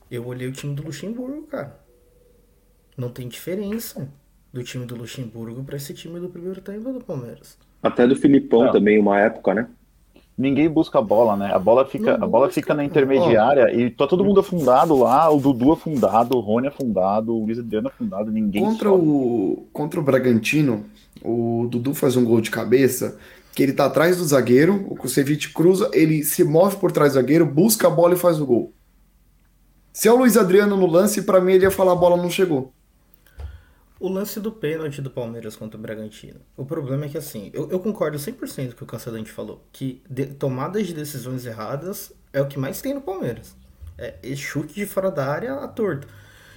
eu 0.09 0.25
olhei 0.25 0.47
o 0.47 0.53
time 0.53 0.73
do 0.73 0.83
Luxemburgo, 0.83 1.45
cara. 1.47 1.77
Não 2.95 3.09
tem 3.09 3.27
diferença 3.27 4.09
do 4.53 4.63
time 4.63 4.85
do 4.85 4.95
Luxemburgo 4.95 5.65
para 5.65 5.75
esse 5.75 5.93
time 5.93 6.17
do 6.17 6.29
primeiro 6.29 6.61
tempo 6.61 6.93
do 6.93 7.03
Palmeiras. 7.03 7.57
Até 7.83 8.07
do 8.07 8.15
Filipão 8.15 8.63
não. 8.63 8.71
também, 8.71 8.97
uma 8.97 9.19
época, 9.19 9.53
né? 9.53 9.69
Ninguém 10.41 10.67
busca 10.67 10.97
a 10.97 11.01
bola, 11.03 11.37
né? 11.37 11.53
A 11.53 11.59
bola 11.59 11.85
fica, 11.85 12.15
a 12.15 12.25
bola 12.25 12.49
fica 12.49 12.73
na 12.73 12.83
intermediária 12.83 13.71
e 13.71 13.91
tá 13.91 14.07
todo 14.07 14.25
mundo 14.25 14.39
afundado 14.39 14.97
lá, 14.97 15.29
o 15.29 15.39
Dudu 15.39 15.71
afundado, 15.71 16.35
o 16.35 16.39
Rony 16.39 16.67
afundado, 16.67 17.31
o 17.31 17.45
Luiz 17.45 17.59
Adriano 17.59 17.89
afundado, 17.89 18.31
ninguém 18.31 18.63
Contra 18.63 18.91
o 18.91 19.67
contra 19.71 19.99
o 19.99 20.03
Bragantino, 20.03 20.83
o 21.23 21.67
Dudu 21.69 21.93
faz 21.93 22.17
um 22.17 22.25
gol 22.25 22.41
de 22.41 22.49
cabeça, 22.49 23.19
que 23.53 23.61
ele 23.61 23.71
tá 23.71 23.85
atrás 23.85 24.17
do 24.17 24.23
zagueiro, 24.23 24.83
o 24.89 24.95
Kusevich 24.95 25.53
cruza, 25.53 25.91
ele 25.93 26.23
se 26.23 26.43
move 26.43 26.77
por 26.77 26.91
trás 26.91 27.11
do 27.13 27.15
zagueiro, 27.15 27.45
busca 27.45 27.85
a 27.85 27.91
bola 27.91 28.15
e 28.15 28.17
faz 28.17 28.41
o 28.41 28.45
gol. 28.45 28.73
Se 29.93 30.07
é 30.07 30.11
o 30.11 30.17
Luiz 30.17 30.37
Adriano 30.37 30.75
no 30.75 30.87
lance, 30.87 31.21
para 31.21 31.39
mim 31.39 31.53
ele 31.53 31.65
ia 31.65 31.71
falar 31.71 31.91
a 31.91 31.95
bola 31.95 32.17
não 32.17 32.31
chegou. 32.31 32.73
O 34.01 34.09
lance 34.09 34.39
do 34.39 34.51
pênalti 34.51 34.99
do 34.99 35.11
Palmeiras 35.11 35.55
contra 35.55 35.77
o 35.77 35.81
Bragantino. 35.81 36.39
O 36.57 36.65
problema 36.65 37.05
é 37.05 37.09
que, 37.09 37.19
assim, 37.19 37.51
eu, 37.53 37.69
eu 37.69 37.79
concordo 37.79 38.17
100% 38.17 38.69
com 38.69 38.71
o 38.71 38.75
que 38.75 38.83
o 38.83 38.87
Cancelante 38.87 39.31
falou. 39.31 39.63
Que 39.71 40.01
de, 40.09 40.25
tomadas 40.25 40.87
de 40.87 40.93
decisões 40.95 41.45
erradas 41.45 42.11
é 42.33 42.41
o 42.41 42.47
que 42.47 42.57
mais 42.57 42.81
tem 42.81 42.95
no 42.95 43.01
Palmeiras. 43.01 43.55
É, 43.99 44.15
é 44.23 44.35
chute 44.35 44.73
de 44.73 44.87
fora 44.87 45.11
da 45.11 45.27
área 45.27 45.53
a 45.53 45.67
torto. 45.67 46.07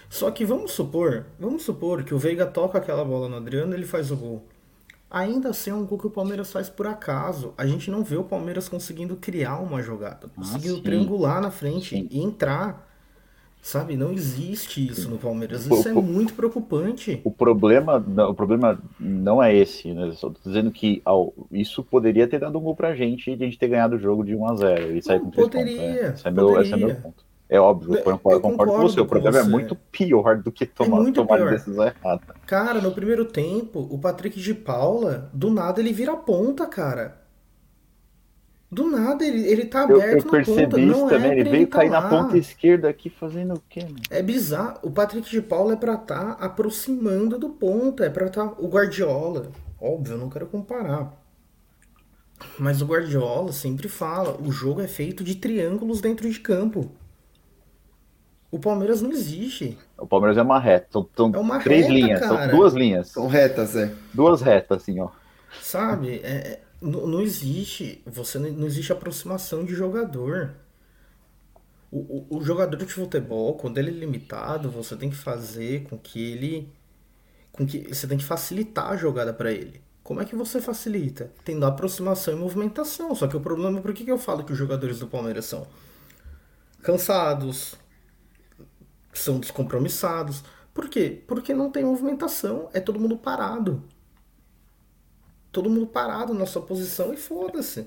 Só 0.08 0.30
que 0.30 0.42
vamos 0.42 0.72
supor, 0.72 1.26
vamos 1.38 1.64
supor 1.64 2.02
que 2.02 2.14
o 2.14 2.18
Veiga 2.18 2.46
toca 2.46 2.78
aquela 2.78 3.04
bola 3.04 3.28
no 3.28 3.36
Adriano 3.36 3.74
e 3.74 3.76
ele 3.76 3.84
faz 3.84 4.10
o 4.10 4.16
gol. 4.16 4.46
Ainda 5.10 5.50
assim 5.50 5.68
é 5.68 5.74
um 5.74 5.84
gol 5.84 5.98
que 5.98 6.06
o 6.06 6.10
Palmeiras 6.10 6.50
faz 6.50 6.70
por 6.70 6.86
acaso. 6.86 7.52
A 7.58 7.66
gente 7.66 7.90
não 7.90 8.02
vê 8.02 8.16
o 8.16 8.24
Palmeiras 8.24 8.70
conseguindo 8.70 9.16
criar 9.16 9.58
uma 9.58 9.82
jogada, 9.82 10.28
conseguindo 10.34 10.78
ah, 10.78 10.82
triangular 10.82 11.42
na 11.42 11.50
frente 11.50 11.90
sim. 11.90 12.08
e 12.10 12.22
entrar. 12.22 12.93
Sabe, 13.64 13.96
não 13.96 14.12
existe 14.12 14.86
isso 14.86 15.08
no 15.08 15.16
Palmeiras. 15.16 15.64
Isso 15.64 15.88
o, 15.88 15.90
é 15.90 15.94
muito 15.94 16.34
preocupante. 16.34 17.18
O 17.24 17.30
problema, 17.30 17.96
o 18.28 18.34
problema 18.34 18.78
não 19.00 19.42
é 19.42 19.56
esse, 19.56 19.90
né? 19.90 20.12
Só 20.12 20.28
tô 20.28 20.38
dizendo 20.44 20.70
que 20.70 21.00
ao, 21.02 21.32
isso 21.50 21.82
poderia 21.82 22.28
ter 22.28 22.38
dado 22.38 22.58
um 22.58 22.60
gol 22.60 22.76
pra 22.76 22.94
gente 22.94 23.30
e 23.30 23.32
a 23.32 23.36
gente 23.38 23.58
ter 23.58 23.68
ganhado 23.68 23.96
o 23.96 23.98
jogo 23.98 24.22
de 24.22 24.36
1 24.36 24.46
a 24.46 24.54
0 24.56 24.96
e 24.98 25.02
sair 25.02 25.18
com 25.18 25.30
poderia, 25.30 25.76
pontos, 25.76 25.96
né? 25.96 26.12
esse, 26.14 26.28
é 26.28 26.30
meu, 26.30 26.60
esse 26.60 26.74
é 26.74 26.76
meu 26.76 26.94
ponto. 26.96 27.24
É 27.48 27.58
óbvio, 27.58 27.94
eu, 27.94 27.96
eu 27.96 28.04
concordo, 28.04 28.40
concordo 28.42 28.72
com 28.74 28.82
você. 28.82 29.00
O 29.00 29.06
problema 29.06 29.38
é 29.38 29.42
você. 29.42 29.48
é 29.48 29.50
muito 29.50 29.74
pior 29.90 30.42
do 30.42 30.52
que 30.52 30.66
tomar, 30.66 31.08
é 31.08 31.12
tomar 31.12 31.36
pior. 31.38 31.50
decisão 31.50 31.86
errada. 31.86 32.34
Cara, 32.46 32.82
no 32.82 32.92
primeiro 32.92 33.24
tempo, 33.24 33.88
o 33.90 33.98
Patrick 33.98 34.38
de 34.38 34.52
Paula, 34.52 35.30
do 35.32 35.50
nada 35.50 35.80
ele 35.80 35.94
vira 35.94 36.14
ponta, 36.14 36.66
cara. 36.66 37.23
Do 38.74 38.90
nada, 38.90 39.24
ele, 39.24 39.46
ele 39.46 39.66
tá 39.66 39.84
aberto 39.84 40.02
eu, 40.02 40.18
eu 40.18 40.30
percebi 40.30 40.60
na 40.60 40.66
ponta. 40.66 40.80
Isso 40.80 41.00
não 41.00 41.08
também, 41.08 41.30
é 41.30 41.38
ele 41.38 41.50
veio 41.50 41.68
cair 41.68 41.90
tá 41.90 42.00
na 42.00 42.08
ponta 42.08 42.36
esquerda 42.36 42.88
aqui 42.88 43.08
fazendo 43.08 43.54
o 43.54 43.62
quê? 43.68 43.84
Mano? 43.84 43.96
É 44.10 44.20
bizarro. 44.20 44.78
O 44.82 44.90
Patrick 44.90 45.30
de 45.30 45.40
Paula 45.40 45.74
é 45.74 45.76
pra 45.76 45.94
estar 45.94 46.34
tá 46.34 46.44
aproximando 46.44 47.38
do 47.38 47.50
ponta, 47.50 48.04
é 48.04 48.10
pra 48.10 48.26
estar 48.26 48.48
tá... 48.48 48.54
o 48.58 48.66
Guardiola. 48.66 49.52
Óbvio, 49.80 50.14
eu 50.14 50.18
não 50.18 50.28
quero 50.28 50.46
comparar. 50.46 51.12
Mas 52.58 52.82
o 52.82 52.86
Guardiola 52.86 53.52
sempre 53.52 53.88
fala, 53.88 54.36
o 54.40 54.50
jogo 54.50 54.80
é 54.80 54.88
feito 54.88 55.22
de 55.22 55.36
triângulos 55.36 56.00
dentro 56.00 56.28
de 56.28 56.40
campo. 56.40 56.90
O 58.50 58.58
Palmeiras 58.58 59.00
não 59.00 59.10
existe. 59.10 59.78
O 59.96 60.06
Palmeiras 60.06 60.36
é 60.36 60.42
uma 60.42 60.58
reta. 60.58 60.88
São, 60.90 61.08
são 61.16 61.32
É 61.32 61.38
uma 61.38 61.60
três 61.60 61.86
reta, 61.86 61.94
linhas, 61.94 62.20
cara. 62.20 62.48
são 62.48 62.56
duas 62.56 62.74
linhas. 62.74 63.08
São 63.08 63.26
retas, 63.26 63.76
é. 63.76 63.92
Duas 64.12 64.42
retas, 64.42 64.82
assim, 64.82 65.00
ó. 65.00 65.08
Sabe? 65.60 66.20
É, 66.22 66.32
é, 66.32 66.60
não, 66.84 67.06
não 67.06 67.20
existe. 67.20 68.02
Você 68.06 68.38
não, 68.38 68.50
não 68.50 68.66
existe 68.66 68.92
aproximação 68.92 69.64
de 69.64 69.74
jogador. 69.74 70.54
O, 71.90 71.98
o, 71.98 72.38
o 72.38 72.44
jogador 72.44 72.76
de 72.76 72.92
futebol, 72.92 73.54
quando 73.56 73.78
ele 73.78 73.90
é 73.90 73.94
limitado, 73.94 74.70
você 74.70 74.96
tem 74.96 75.10
que 75.10 75.16
fazer 75.16 75.84
com 75.84 75.98
que 75.98 76.32
ele. 76.32 76.72
Com 77.52 77.66
que, 77.66 77.92
você 77.94 78.06
tem 78.06 78.18
que 78.18 78.24
facilitar 78.24 78.90
a 78.90 78.96
jogada 78.96 79.32
pra 79.32 79.52
ele. 79.52 79.82
Como 80.02 80.20
é 80.20 80.24
que 80.24 80.36
você 80.36 80.60
facilita? 80.60 81.32
Tendo 81.44 81.64
aproximação 81.64 82.34
e 82.34 82.36
movimentação. 82.36 83.14
Só 83.14 83.26
que 83.26 83.36
o 83.36 83.40
problema, 83.40 83.80
por 83.80 83.94
que, 83.94 84.04
que 84.04 84.12
eu 84.12 84.18
falo 84.18 84.44
que 84.44 84.52
os 84.52 84.58
jogadores 84.58 84.98
do 84.98 85.06
Palmeiras 85.06 85.46
são 85.46 85.66
cansados, 86.82 87.76
são 89.14 89.40
descompromissados? 89.40 90.44
Por 90.74 90.88
quê? 90.88 91.22
Porque 91.26 91.54
não 91.54 91.70
tem 91.70 91.84
movimentação, 91.84 92.68
é 92.74 92.80
todo 92.80 93.00
mundo 93.00 93.16
parado 93.16 93.82
todo 95.54 95.70
mundo 95.70 95.86
parado 95.86 96.34
na 96.34 96.44
sua 96.44 96.60
posição 96.60 97.14
e 97.14 97.16
foda-se. 97.16 97.86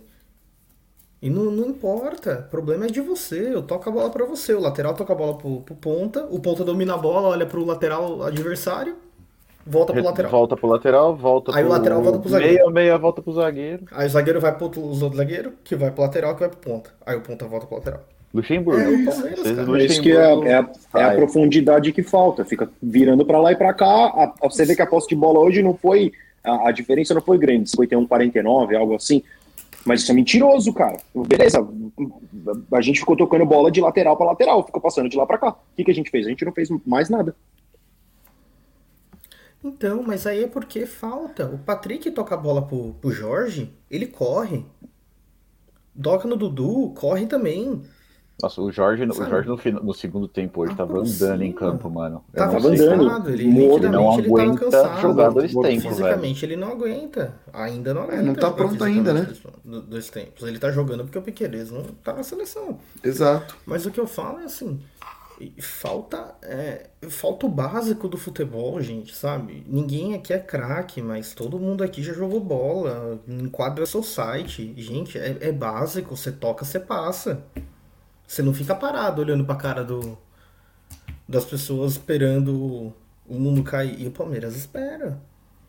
E 1.21 1.29
não, 1.29 1.45
não 1.45 1.67
importa, 1.69 2.45
o 2.47 2.49
problema 2.51 2.85
é 2.85 2.89
de 2.89 3.01
você. 3.01 3.53
Eu 3.53 3.61
toco 3.63 3.89
a 3.89 3.91
bola 3.91 4.09
pra 4.09 4.23
você. 4.25 4.53
O 4.53 4.59
lateral 4.59 4.93
toca 4.93 5.11
a 5.13 5.15
bola 5.15 5.35
pro, 5.37 5.61
pro 5.61 5.75
ponta, 5.75 6.25
o 6.31 6.39
ponta 6.39 6.63
domina 6.63 6.93
a 6.93 6.97
bola, 6.97 7.29
olha 7.29 7.45
pro 7.45 7.65
lateral 7.65 8.21
adversário, 8.23 8.95
volta 9.65 9.93
pro 9.93 10.03
lateral. 10.03 10.31
Volta 10.31 10.55
pro 10.55 10.67
lateral, 10.69 11.15
volta 11.15 11.51
Aí 11.55 11.63
o 11.63 11.67
pro 11.67 11.75
lateral 11.75 12.01
volta 12.03 12.19
pro 12.19 12.29
zagueiro. 12.29 12.53
Meia, 12.55 12.69
meia 12.69 12.97
volta 12.97 13.21
pro 13.21 13.33
zagueiro. 13.33 13.83
Aí 13.91 14.05
o 14.07 14.09
zagueiro 14.09 14.39
vai 14.39 14.53
pro 14.55 14.65
outro, 14.65 14.81
os 14.87 15.01
outros 15.01 15.17
zagueiro, 15.17 15.53
que 15.63 15.75
vai 15.75 15.89
pro 15.91 16.03
lateral, 16.03 16.33
que 16.35 16.41
vai 16.41 16.49
pro 16.49 16.59
ponta. 16.59 16.91
Aí 17.05 17.17
o 17.17 17.21
ponta 17.21 17.45
volta 17.47 17.65
pro 17.65 17.77
lateral. 17.77 18.01
Luxemburgo. 18.33 18.79
É 18.79 18.87
o 18.87 19.05
cara. 19.05 19.81
É 19.81 19.85
isso 19.85 20.01
que 20.01 20.11
é, 20.11 20.15
é 20.15 20.55
a- 20.55 20.69
é 20.95 21.03
a 21.03 21.07
Ai. 21.07 21.15
profundidade 21.15 21.91
que 21.91 22.03
falta. 22.03 22.45
Fica 22.45 22.69
virando 22.83 23.25
pra 23.25 23.39
lá 23.39 23.51
e 23.53 23.55
pra 23.55 23.73
cá. 23.73 23.87
A- 23.87 24.33
a- 24.43 24.49
você 24.49 24.65
vê 24.65 24.75
que 24.75 24.81
a 24.83 24.85
posse 24.87 25.07
de 25.07 25.15
bola 25.15 25.39
hoje 25.39 25.63
não 25.63 25.73
foi. 25.73 26.11
A, 26.47 26.69
a 26.69 26.71
diferença 26.71 27.13
não 27.13 27.21
foi 27.21 27.37
grande, 27.37 27.69
51, 27.69 28.07
49, 28.07 28.75
algo 28.75 28.95
assim. 28.95 29.21
Mas 29.85 30.01
isso 30.01 30.11
é 30.11 30.15
mentiroso, 30.15 30.73
cara. 30.73 30.99
Beleza, 31.15 31.65
a 32.73 32.81
gente 32.81 32.99
ficou 32.99 33.15
tocando 33.15 33.45
bola 33.45 33.71
de 33.71 33.79
lateral 33.79 34.17
pra 34.17 34.25
lateral, 34.25 34.65
ficou 34.65 34.81
passando 34.81 35.09
de 35.09 35.15
lá 35.15 35.25
pra 35.25 35.37
cá. 35.37 35.49
O 35.49 35.57
que, 35.75 35.83
que 35.83 35.91
a 35.91 35.93
gente 35.93 36.09
fez? 36.09 36.25
A 36.25 36.29
gente 36.29 36.43
não 36.43 36.51
fez 36.51 36.69
mais 36.85 37.09
nada. 37.09 37.35
Então, 39.63 40.03
mas 40.03 40.27
aí 40.27 40.43
é 40.43 40.47
porque 40.47 40.85
falta. 40.85 41.45
O 41.45 41.57
Patrick 41.57 42.11
toca 42.11 42.35
a 42.35 42.37
bola 42.37 42.61
pro, 42.61 42.95
pro 43.01 43.11
Jorge, 43.11 43.73
ele 43.89 44.07
corre. 44.07 44.65
Doca 45.95 46.27
no 46.27 46.35
Dudu, 46.35 46.93
corre 46.95 47.25
também. 47.25 47.81
Nossa, 48.41 48.61
o 48.61 48.71
Jorge, 48.71 49.03
o? 49.03 49.13
Jorge 49.13 49.47
no, 49.47 49.57
final- 49.57 49.83
no 49.83 49.93
segundo 49.95 50.27
tempo 50.27 50.61
hoje 50.61 50.75
tava 50.75 50.91
Aproxima. 50.93 51.29
andando 51.29 51.41
em 51.41 51.51
campo, 51.51 51.89
mano. 51.89 52.23
Eu 52.31 52.37
Tava 52.37 52.59
não 52.59 52.69
andando. 52.69 53.03
cansado, 53.05 53.29
ele 53.31 53.47
Não 53.47 53.61
ele 53.77 53.89
tava 53.89 54.13
aguenta 54.21 54.65
cansado. 54.65 55.01
jogar 55.01 55.29
dois 55.29 55.51
tempos, 55.51 55.65
velho. 55.83 55.95
Fisicamente 55.95 56.45
ele 56.45 56.55
não 56.55 56.71
aguenta. 56.71 57.33
Ainda 57.51 57.93
não 57.95 58.03
aguenta. 58.03 58.21
não 58.21 58.35
tá 58.35 58.51
pronto 58.51 58.83
ainda, 58.83 59.11
né? 59.11 59.25
fisicamente 59.25 59.59
do- 59.65 59.81
Dois 59.81 60.09
tempos. 60.11 60.47
Ele 60.47 60.59
tá 60.59 60.71
jogando 60.71 61.03
porque 61.03 61.17
o 61.17 61.21
Piqueires 61.23 61.71
não 61.71 61.81
tá 61.83 62.13
na 62.13 62.21
seleção. 62.21 62.77
Exato. 63.03 63.57
Mas 63.65 63.85
o 63.87 63.91
que 63.91 63.99
eu 63.99 64.05
falo 64.07 64.39
é 64.39 64.43
assim. 64.43 64.79
Falta, 65.59 66.33
é, 66.41 66.87
falta 67.09 67.45
o 67.45 67.49
básico 67.49 68.07
do 68.07 68.17
futebol, 68.17 68.81
gente, 68.81 69.15
sabe? 69.15 69.63
Ninguém 69.67 70.15
aqui 70.15 70.33
é 70.33 70.39
craque, 70.39 70.99
mas 70.99 71.35
todo 71.35 71.59
mundo 71.59 71.83
aqui 71.83 72.01
já 72.01 72.11
jogou 72.13 72.39
bola, 72.39 73.19
enquadra 73.27 73.85
seu 73.85 74.01
site. 74.01 74.73
Gente, 74.77 75.15
é, 75.17 75.37
é 75.41 75.51
básico, 75.51 76.15
você 76.17 76.31
toca, 76.31 76.65
você 76.65 76.79
passa. 76.79 77.43
Você 78.27 78.41
não 78.41 78.53
fica 78.53 78.75
parado 78.75 79.21
olhando 79.21 79.45
pra 79.45 79.55
cara 79.55 79.83
do, 79.83 80.17
das 81.27 81.45
pessoas 81.45 81.93
esperando 81.93 82.93
o 83.27 83.33
mundo 83.39 83.63
cair. 83.63 83.95
E 84.01 84.07
o 84.07 84.11
Palmeiras 84.11 84.55
espera. 84.55 85.17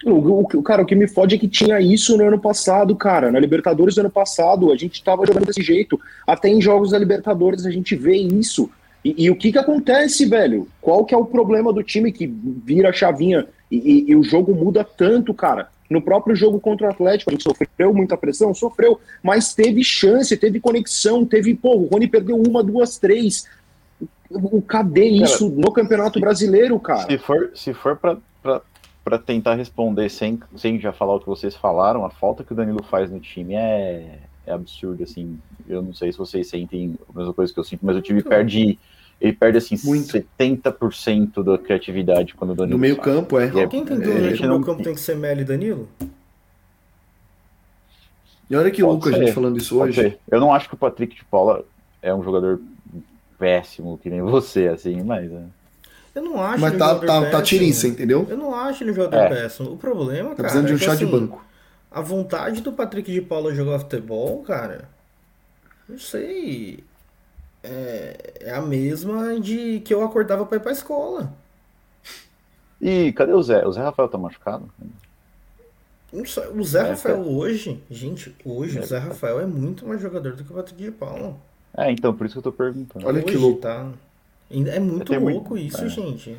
O, 0.04 0.42
o, 0.58 0.62
cara, 0.62 0.82
o 0.82 0.86
que 0.86 0.94
me 0.94 1.08
fode 1.08 1.34
é 1.34 1.38
que 1.38 1.48
tinha 1.48 1.80
isso 1.80 2.16
no 2.16 2.26
ano 2.26 2.38
passado, 2.38 2.94
cara. 2.94 3.30
Na 3.32 3.38
Libertadores 3.38 3.94
do 3.96 4.00
ano 4.00 4.10
passado, 4.10 4.70
a 4.72 4.76
gente 4.76 5.02
tava 5.02 5.26
jogando 5.26 5.46
desse 5.46 5.62
jeito. 5.62 5.98
Até 6.26 6.48
em 6.48 6.60
jogos 6.60 6.90
da 6.90 6.98
Libertadores 6.98 7.64
a 7.66 7.70
gente 7.70 7.96
vê 7.96 8.16
isso. 8.16 8.70
E, 9.04 9.24
e 9.24 9.30
o 9.30 9.36
que 9.36 9.52
que 9.52 9.58
acontece, 9.58 10.26
velho? 10.26 10.68
Qual 10.80 11.04
que 11.04 11.14
é 11.14 11.18
o 11.18 11.24
problema 11.24 11.72
do 11.72 11.82
time 11.82 12.12
que 12.12 12.26
vira 12.26 12.90
a 12.90 12.92
chavinha 12.92 13.46
e, 13.70 13.76
e- 13.76 14.10
e 14.10 14.16
o 14.16 14.22
jogo 14.22 14.54
muda 14.54 14.82
tanto, 14.84 15.32
cara? 15.34 15.68
No 15.88 16.02
próprio 16.02 16.36
jogo 16.36 16.60
contra 16.60 16.86
o 16.86 16.90
Atlético, 16.90 17.30
a 17.30 17.32
gente 17.32 17.44
sofreu 17.44 17.94
muita 17.94 18.16
pressão, 18.16 18.52
sofreu, 18.52 19.00
mas 19.22 19.54
teve 19.54 19.82
chance, 19.82 20.36
teve 20.36 20.60
conexão, 20.60 21.24
teve, 21.24 21.54
pô, 21.54 21.76
o 21.76 21.86
Rony 21.86 22.06
perdeu 22.06 22.36
uma, 22.36 22.62
duas, 22.62 22.98
três. 22.98 23.46
O, 24.30 24.58
o- 24.58 24.62
cadê 24.62 25.06
isso 25.06 25.48
no 25.48 25.72
Campeonato 25.72 26.20
Brasileiro, 26.20 26.78
cara? 26.78 27.06
Se 27.06 27.16
for, 27.16 27.50
se 27.54 27.72
for 27.72 27.96
pra, 27.96 28.18
pra, 28.42 28.60
pra 29.02 29.18
tentar 29.18 29.54
responder 29.54 30.10
sem, 30.10 30.38
sem 30.56 30.78
já 30.78 30.92
falar 30.92 31.14
o 31.14 31.20
que 31.20 31.26
vocês 31.26 31.54
falaram, 31.56 32.04
a 32.04 32.10
falta 32.10 32.44
que 32.44 32.52
o 32.52 32.56
Danilo 32.56 32.82
faz 32.82 33.10
no 33.10 33.18
time 33.18 33.54
é, 33.54 34.18
é 34.46 34.52
absurda, 34.52 35.04
assim. 35.04 35.38
Eu 35.66 35.80
não 35.80 35.94
sei 35.94 36.12
se 36.12 36.18
vocês 36.18 36.46
sentem 36.48 36.94
a 37.14 37.18
mesma 37.18 37.32
coisa 37.32 37.52
que 37.52 37.58
eu 37.58 37.64
sinto, 37.64 37.80
mas 37.86 37.96
o 37.96 38.02
time 38.02 38.16
Muito. 38.18 38.28
perde. 38.28 38.78
Ele 39.20 39.32
perde 39.32 39.58
assim 39.58 39.76
Muito. 39.84 40.06
70% 40.12 41.42
da 41.42 41.58
criatividade 41.58 42.34
quando 42.34 42.50
o 42.50 42.54
Danilo 42.54 42.76
No 42.76 42.80
meio 42.80 42.94
faz. 42.96 43.04
campo, 43.06 43.38
é. 43.38 43.46
É- 43.46 43.62
Alguém 43.64 43.80
entendeu 43.80 44.12
a 44.12 44.14
né, 44.14 44.20
gente 44.28 44.36
que 44.38 44.46
o 44.46 44.48
meu 44.48 44.58
não- 44.58 44.64
campo 44.64 44.82
tem 44.82 44.94
que 44.94 45.00
ser 45.00 45.16
Melo 45.16 45.40
e 45.40 45.44
Danilo? 45.44 45.88
E 48.50 48.56
olha 48.56 48.70
que 48.70 48.80
Pode 48.82 48.92
louco 48.92 49.08
a 49.08 49.12
gente 49.12 49.32
falando 49.32 49.58
isso 49.58 49.76
Pode 49.76 49.90
hoje. 49.90 50.10
ser. 50.10 50.18
Eu 50.30 50.40
não 50.40 50.52
acho 50.54 50.68
que 50.68 50.74
o 50.74 50.78
Patrick 50.78 51.14
de 51.14 51.24
Paula 51.24 51.64
é 52.00 52.14
um 52.14 52.22
jogador 52.22 52.60
péssimo, 53.38 53.98
que 53.98 54.08
nem 54.08 54.22
você, 54.22 54.68
assim, 54.68 55.02
mas. 55.02 55.30
é. 55.30 55.42
Eu 56.14 56.22
não 56.22 56.42
acho 56.42 56.60
Mas 56.60 56.72
ele 56.72 56.82
um 56.82 56.86
tá, 56.86 56.94
tá, 56.94 57.06
tá 57.06 57.20
péssimo. 57.22 57.42
tiriça, 57.42 57.86
entendeu? 57.86 58.26
Eu 58.28 58.36
não 58.36 58.54
acho 58.54 58.82
ele 58.82 58.90
um 58.90 58.94
jogador 58.94 59.16
É. 59.16 59.28
péssimo. 59.28 59.72
O 59.72 59.76
problema, 59.76 60.30
Tá 60.30 60.36
cara, 60.36 60.48
precisando 60.48 60.66
de 60.66 60.72
é 60.72 60.74
um 60.74 60.78
que, 60.78 60.84
chá 60.84 60.94
de 60.94 61.04
assim, 61.04 61.12
banco. 61.12 61.44
A 61.90 62.00
vontade 62.00 62.60
do 62.60 62.72
Patrick 62.72 63.12
de 63.12 63.20
Paula 63.20 63.54
jogar 63.54 63.78
futebol, 63.80 64.42
cara, 64.42 64.88
não 65.88 65.98
sei. 65.98 66.82
É, 67.68 68.34
é 68.40 68.54
a 68.54 68.62
mesma 68.62 69.38
de 69.40 69.80
que 69.80 69.92
eu 69.92 70.02
acordava 70.04 70.44
pra 70.46 70.56
ir 70.56 70.60
pra 70.60 70.72
escola. 70.72 71.32
E 72.80 73.12
cadê 73.12 73.32
o 73.32 73.42
Zé? 73.42 73.66
O 73.66 73.72
Zé 73.72 73.82
Rafael 73.82 74.08
tá 74.08 74.16
machucado? 74.18 74.68
Sei, 76.26 76.44
O 76.48 76.64
Zé 76.64 76.78
É, 76.80 76.90
Rafael 76.90 77.20
hoje, 77.20 77.82
gente, 77.90 78.34
hoje 78.44 78.78
É, 78.78 78.80
o 78.80 78.86
Zé 78.86 78.98
Rafael 78.98 79.40
é 79.40 79.46
muito 79.46 79.86
mais 79.86 80.00
jogador 80.00 80.34
do 80.34 80.44
que 80.44 80.52
o 80.52 80.54
Patrick 80.54 80.82
de 80.82 80.90
Paula. 80.90 81.36
É, 81.76 81.90
então, 81.92 82.14
por 82.14 82.24
isso 82.26 82.34
que 82.34 82.38
eu 82.38 82.42
tô 82.42 82.52
perguntando. 82.52 83.06
Olha 83.06 83.22
que 83.22 83.30
Hoje, 83.32 83.38
louco. 83.38 83.60
Tá? 83.60 83.90
É 84.50 84.80
muito 84.80 85.10
Tem 85.10 85.18
muito- 85.20 85.34
louco 85.34 85.58
isso, 85.58 85.84
é. 85.84 85.88
gente. 85.88 86.34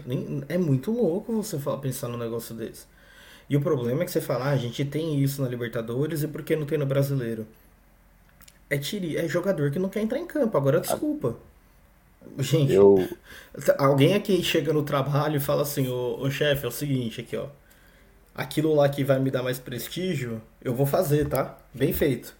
É 0.50 0.58
muito 0.58 0.92
louco 0.92 1.32
você 1.44 1.60
falar, 1.60 1.78
pensar 1.78 2.08
num 2.08 2.18
negócio 2.18 2.56
desse. 2.56 2.86
E 3.48 3.56
o 3.56 3.62
problema 3.62 4.02
é 4.02 4.06
que 4.06 4.12
você 4.12 4.22
fala, 4.22 4.46
ah, 4.46 4.52
a 4.52 4.58
gente 4.58 4.84
tem 4.86 5.22
isso 5.22 5.42
na 5.42 5.48
Libertadores 5.48 6.24
e 6.24 6.28
por 6.28 6.42
que 6.42 6.56
não 6.56 6.66
tem 6.66 6.78
no 6.78 6.86
Brasileiro? 6.88 7.46
É, 8.70 8.78
tiri, 8.78 9.18
é 9.18 9.28
jogador 9.28 9.72
que 9.72 9.80
não 9.80 9.90
quer 9.90 10.02
entrar 10.02 10.20
em 10.20 10.28
campo. 10.28 10.56
Agora, 10.58 10.80
desculpa. 10.80 11.36
Gente, 12.38 12.74
Eu, 12.74 13.08
alguém 13.78 14.14
aqui 14.14 14.44
chega 14.44 14.72
no 14.74 14.84
trabalho 14.84 15.38
e 15.38 15.40
fala 15.40 15.64
assim, 15.64 15.88
ô, 15.88 16.20
ô 16.22 16.30
chefe, 16.30 16.66
é 16.66 16.68
o 16.68 16.72
seguinte 16.72 17.22
aqui, 17.22 17.36
ó. 17.36 17.48
Aquilo 18.36 18.74
lá 18.76 18.88
que 18.88 19.04
vai 19.04 19.20
me 19.20 19.32
dar 19.32 19.44
mais 19.44 19.60
prestígio, 19.60 20.42
eu 20.64 20.74
vou 20.74 20.86
fazer, 20.86 21.28
tá? 21.28 21.58
Bem 21.74 21.92
feito. 21.92 22.34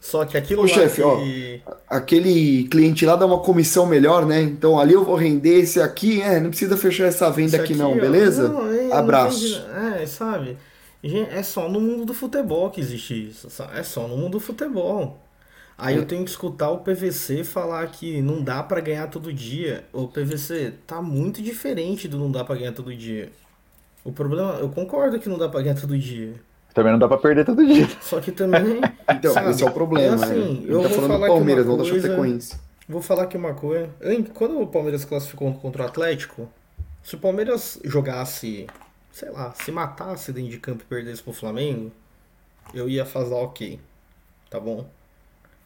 Só 0.00 0.24
que 0.24 0.36
aquilo 0.38 0.62
Ô, 0.62 0.64
lá 0.64 0.68
chefe, 0.68 1.02
ó, 1.02 1.16
que... 1.16 1.62
Aquele 1.86 2.64
cliente 2.68 3.04
lá 3.04 3.16
dá 3.16 3.26
uma 3.26 3.40
comissão 3.40 3.84
melhor, 3.84 4.24
né? 4.24 4.40
Então 4.40 4.80
ali 4.80 4.94
eu 4.94 5.04
vou 5.04 5.14
render 5.14 5.60
esse 5.60 5.80
aqui, 5.80 6.22
é, 6.22 6.40
não 6.40 6.48
precisa 6.48 6.76
fechar 6.76 7.04
essa 7.04 7.30
venda 7.30 7.58
aqui, 7.58 7.74
aqui, 7.74 7.74
não, 7.74 7.92
ó, 7.92 7.94
beleza? 7.94 8.48
não, 8.48 8.66
é, 8.72 8.84
não 8.84 8.96
Abraço. 8.96 9.38
tem- 9.38 10.00
É, 10.02 10.06
sabe? 10.06 10.56
Gente, 11.02 11.30
É 11.30 11.42
só 11.42 11.68
no 11.68 11.80
mundo 11.80 12.04
do 12.04 12.12
futebol 12.14 12.70
que 12.70 12.80
existe 12.80 13.28
isso. 13.28 13.48
É 13.74 13.82
só 13.82 14.06
no 14.06 14.16
mundo 14.16 14.32
do 14.32 14.40
futebol. 14.40 15.18
Aí 15.78 15.94
É. 15.94 15.98
eu 15.98 16.04
tenho 16.04 16.24
que 16.24 16.30
escutar 16.30 16.70
o 16.70 16.78
PVC 16.80 17.42
falar 17.42 17.86
que 17.86 18.20
não 18.20 18.42
dá 18.42 18.62
pra 18.62 18.80
ganhar 18.80 19.06
todo 19.08 19.32
dia. 19.32 19.84
O 19.92 20.06
PVC 20.08 20.74
tá 20.86 21.00
muito 21.00 21.40
diferente 21.42 22.06
do 22.06 22.18
não 22.18 22.30
dá 22.30 22.44
pra 22.44 22.54
ganhar 22.56 22.72
todo 22.72 22.94
dia. 22.94 23.30
O 24.04 24.12
problema, 24.12 24.58
eu 24.60 24.68
concordo 24.68 25.18
que 25.18 25.28
não 25.28 25.38
dá 25.38 25.48
pra 25.48 25.62
ganhar 25.62 25.80
todo 25.80 25.96
dia. 25.98 26.34
também 26.74 26.92
não 26.92 26.98
dá 26.98 27.08
pra 27.08 27.18
perder 27.18 27.44
todo 27.46 27.66
dia. 27.66 27.88
Só 28.02 28.20
que 28.20 28.30
também. 28.30 28.80
Então, 29.10 29.34
sabe, 29.34 29.50
esse 29.50 29.62
é 29.62 29.66
o 29.66 29.72
problema. 29.72 30.24
é 30.24 30.28
assim, 30.28 30.60
né? 30.60 30.64
eu 30.68 30.82
tá 30.82 30.88
vou 30.88 30.96
falando 30.96 31.10
falar 31.12 31.26
do 31.26 31.32
Palmeiras, 31.34 31.66
não 31.66 31.76
da 31.76 31.82
coisa- 31.82 32.08
Chapecoense. 32.08 32.56
Vou 32.88 33.02
falar 33.02 33.22
aqui 33.24 33.36
uma 33.36 33.54
coisa. 33.54 33.90
An- 34.02 34.22
Quando 34.34 34.60
o 34.60 34.66
Palmeiras 34.66 35.04
classificou 35.04 35.52
contra 35.54 35.82
o 35.82 35.86
Atlético, 35.86 36.48
se 37.02 37.16
o 37.16 37.18
Palmeiras 37.18 37.78
jogasse, 37.84 38.66
sei 39.12 39.30
lá, 39.30 39.52
se 39.54 39.70
matasse 39.70 40.32
dentro 40.32 40.50
de 40.50 40.58
campo 40.58 40.82
e 40.82 40.86
perdesse 40.86 41.22
pro 41.22 41.32
Flamengo, 41.32 41.92
eu 42.72 42.88
ia 42.88 43.04
fazer 43.04 43.34
ok. 43.34 43.80
Tá 44.48 44.58
bom? 44.58 44.88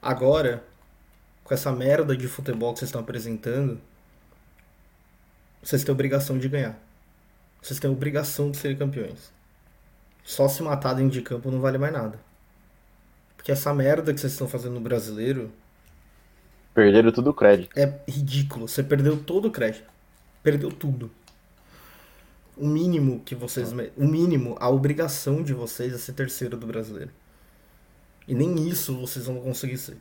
Agora, 0.00 0.62
com 1.42 1.54
essa 1.54 1.72
merda 1.72 2.16
de 2.16 2.28
futebol 2.28 2.72
que 2.72 2.80
vocês 2.80 2.88
estão 2.88 3.00
apresentando, 3.00 3.80
vocês 5.62 5.82
têm 5.82 5.92
obrigação 5.92 6.38
de 6.38 6.48
ganhar. 6.48 6.78
Vocês 7.62 7.80
têm 7.80 7.90
obrigação 7.90 8.50
de 8.50 8.58
serem 8.58 8.76
campeões. 8.76 9.32
Só 10.22 10.48
se 10.48 10.62
matar 10.62 10.94
dentro 10.94 11.12
de 11.12 11.22
campo 11.22 11.50
não 11.50 11.60
vale 11.60 11.78
mais 11.78 11.92
nada. 11.92 12.18
Porque 13.36 13.52
essa 13.52 13.72
merda 13.74 14.12
que 14.12 14.20
vocês 14.20 14.32
estão 14.32 14.48
fazendo 14.48 14.74
no 14.74 14.80
brasileiro 14.80 15.50
Perderam 16.74 17.12
tudo 17.12 17.30
o 17.30 17.34
crédito. 17.34 17.70
É 17.78 18.00
ridículo. 18.08 18.66
Você 18.66 18.82
perdeu 18.82 19.16
todo 19.16 19.46
o 19.46 19.50
crédito. 19.50 19.88
Perdeu 20.42 20.70
tudo. 20.72 21.08
O 22.56 22.66
mínimo 22.66 23.20
que 23.24 23.34
vocês. 23.34 23.72
O 23.96 24.06
mínimo, 24.06 24.56
a 24.60 24.68
obrigação 24.68 25.42
de 25.42 25.52
vocês 25.52 25.92
é 25.92 25.98
ser 25.98 26.12
terceiro 26.12 26.56
do 26.56 26.66
brasileiro. 26.66 27.10
E 28.26 28.34
nem 28.34 28.68
isso 28.68 28.96
vocês 28.96 29.26
vão 29.26 29.36
conseguir 29.40 29.76
ser. 29.76 29.96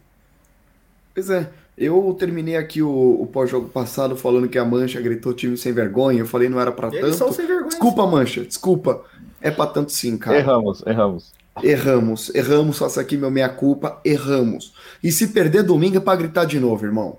Pois 1.14 1.30
é, 1.30 1.50
eu 1.78 2.16
terminei 2.18 2.56
aqui 2.56 2.82
o, 2.82 3.22
o 3.22 3.28
pós-jogo 3.28 3.70
passado 3.70 4.16
falando 4.16 4.48
que 4.48 4.58
a 4.58 4.66
Mancha 4.66 5.00
gritou 5.02 5.34
time 5.34 5.58
sem 5.58 5.72
vergonha. 5.74 6.20
Eu 6.20 6.26
falei 6.26 6.50
não 6.50 6.60
era 6.60 6.72
pra 6.72 6.88
Eles 6.88 7.02
tanto. 7.02 7.16
são 7.16 7.32
sem 7.32 7.46
vergonha. 7.46 7.70
Desculpa, 7.70 8.08
Mancha, 8.08 8.44
desculpa. 8.44 9.04
É 9.42 9.52
pra 9.52 9.68
tanto 9.68 9.92
sim, 9.92 10.18
cara. 10.18 10.38
Erramos, 10.38 10.84
erramos. 10.86 11.34
Erramos, 11.62 12.34
erramos, 12.34 12.78
faço 12.80 13.00
aqui 13.00 13.16
meu 13.16 13.30
meia-culpa, 13.30 14.00
erramos. 14.04 14.74
E 15.04 15.12
se 15.12 15.28
perder 15.28 15.62
domingo 15.64 15.98
é 15.98 16.00
pra 16.00 16.16
gritar 16.16 16.46
de 16.46 16.60
novo, 16.60 16.86
irmão. 16.86 17.18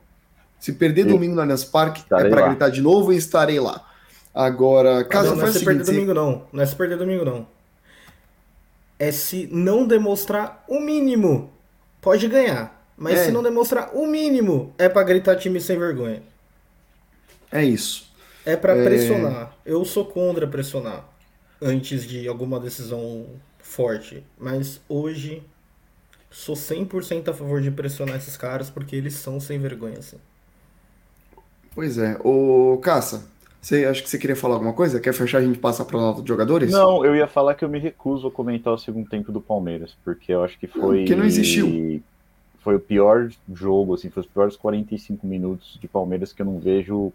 Se 0.58 0.72
perder 0.72 1.04
domingo 1.04 1.34
no 1.34 1.42
Allianz 1.42 1.62
Parque, 1.62 2.00
é 2.00 2.02
estarei 2.04 2.32
lá. 2.32 2.48
gritar 2.48 2.70
de 2.70 2.80
novo 2.80 3.12
e 3.12 3.16
estarei 3.16 3.60
lá. 3.60 3.86
Agora, 4.34 5.04
caso 5.04 5.30
não, 5.30 5.36
não 5.36 5.46
é 5.46 5.52
se 5.52 5.64
perder 5.64 5.84
domingo, 5.84 6.12
não. 6.14 6.46
Não 6.52 6.62
é 6.62 6.66
se 6.66 6.74
perder 6.74 6.98
domingo, 6.98 7.24
não. 7.24 7.46
É 8.98 9.12
se 9.12 9.48
não 9.52 9.86
demonstrar 9.86 10.64
o 10.68 10.80
mínimo. 10.80 11.50
Pode 12.00 12.26
ganhar. 12.28 12.82
Mas 12.96 13.18
É. 13.20 13.24
se 13.26 13.32
não 13.32 13.42
demonstrar 13.42 13.90
o 13.94 14.06
mínimo, 14.06 14.72
é 14.78 14.88
pra 14.88 15.02
gritar 15.02 15.36
time 15.36 15.60
sem 15.60 15.78
vergonha. 15.78 16.22
é 17.50 17.64
isso. 17.64 18.12
É 18.44 18.56
pra 18.56 18.74
É. 18.76 18.82
pressionar. 18.84 19.56
Eu 19.64 19.84
sou 19.84 20.04
contra 20.04 20.46
pressionar 20.46 21.04
antes 21.62 22.04
de 22.04 22.26
alguma 22.26 22.58
decisão 22.58 23.26
forte. 23.60 24.24
Mas 24.36 24.80
hoje 24.88 25.40
sou 26.30 26.56
100% 26.56 27.28
a 27.28 27.32
favor 27.32 27.60
de 27.62 27.70
pressionar 27.70 28.16
esses 28.16 28.36
caras 28.36 28.68
porque 28.70 28.96
eles 28.96 29.14
são 29.14 29.38
sem 29.38 29.58
vergonha, 29.60 29.98
assim. 30.00 30.18
Pois 31.74 31.96
é. 31.96 32.16
Ô, 32.24 32.76
Caça, 32.82 33.24
você 33.64 33.84
acha 33.86 34.02
que 34.02 34.10
você 34.10 34.18
queria 34.18 34.36
falar 34.36 34.54
alguma 34.54 34.72
coisa? 34.74 35.00
Quer 35.00 35.14
fechar 35.14 35.40
e 35.40 35.44
a 35.44 35.46
gente 35.46 35.58
passa 35.58 35.84
para 35.84 35.98
nota 35.98 36.20
de 36.22 36.28
jogadores? 36.28 36.70
Não, 36.70 37.04
eu 37.04 37.16
ia 37.16 37.26
falar 37.26 37.54
que 37.54 37.64
eu 37.64 37.68
me 37.68 37.78
recuso 37.78 38.26
a 38.28 38.30
comentar 38.30 38.72
o 38.72 38.78
segundo 38.78 39.08
tempo 39.08 39.32
do 39.32 39.40
Palmeiras, 39.40 39.96
porque 40.04 40.32
eu 40.32 40.44
acho 40.44 40.58
que 40.58 40.66
foi. 40.66 40.98
porque 40.98 41.16
não 41.16 41.24
existiu. 41.24 42.02
Foi 42.60 42.76
o 42.76 42.80
pior 42.80 43.30
jogo, 43.52 43.94
assim, 43.94 44.10
foi 44.10 44.22
os 44.22 44.26
piores 44.28 44.56
45 44.56 45.26
minutos 45.26 45.78
de 45.80 45.86
Palmeiras 45.88 46.32
que 46.32 46.42
eu 46.42 46.46
não 46.46 46.58
vejo 46.58 47.12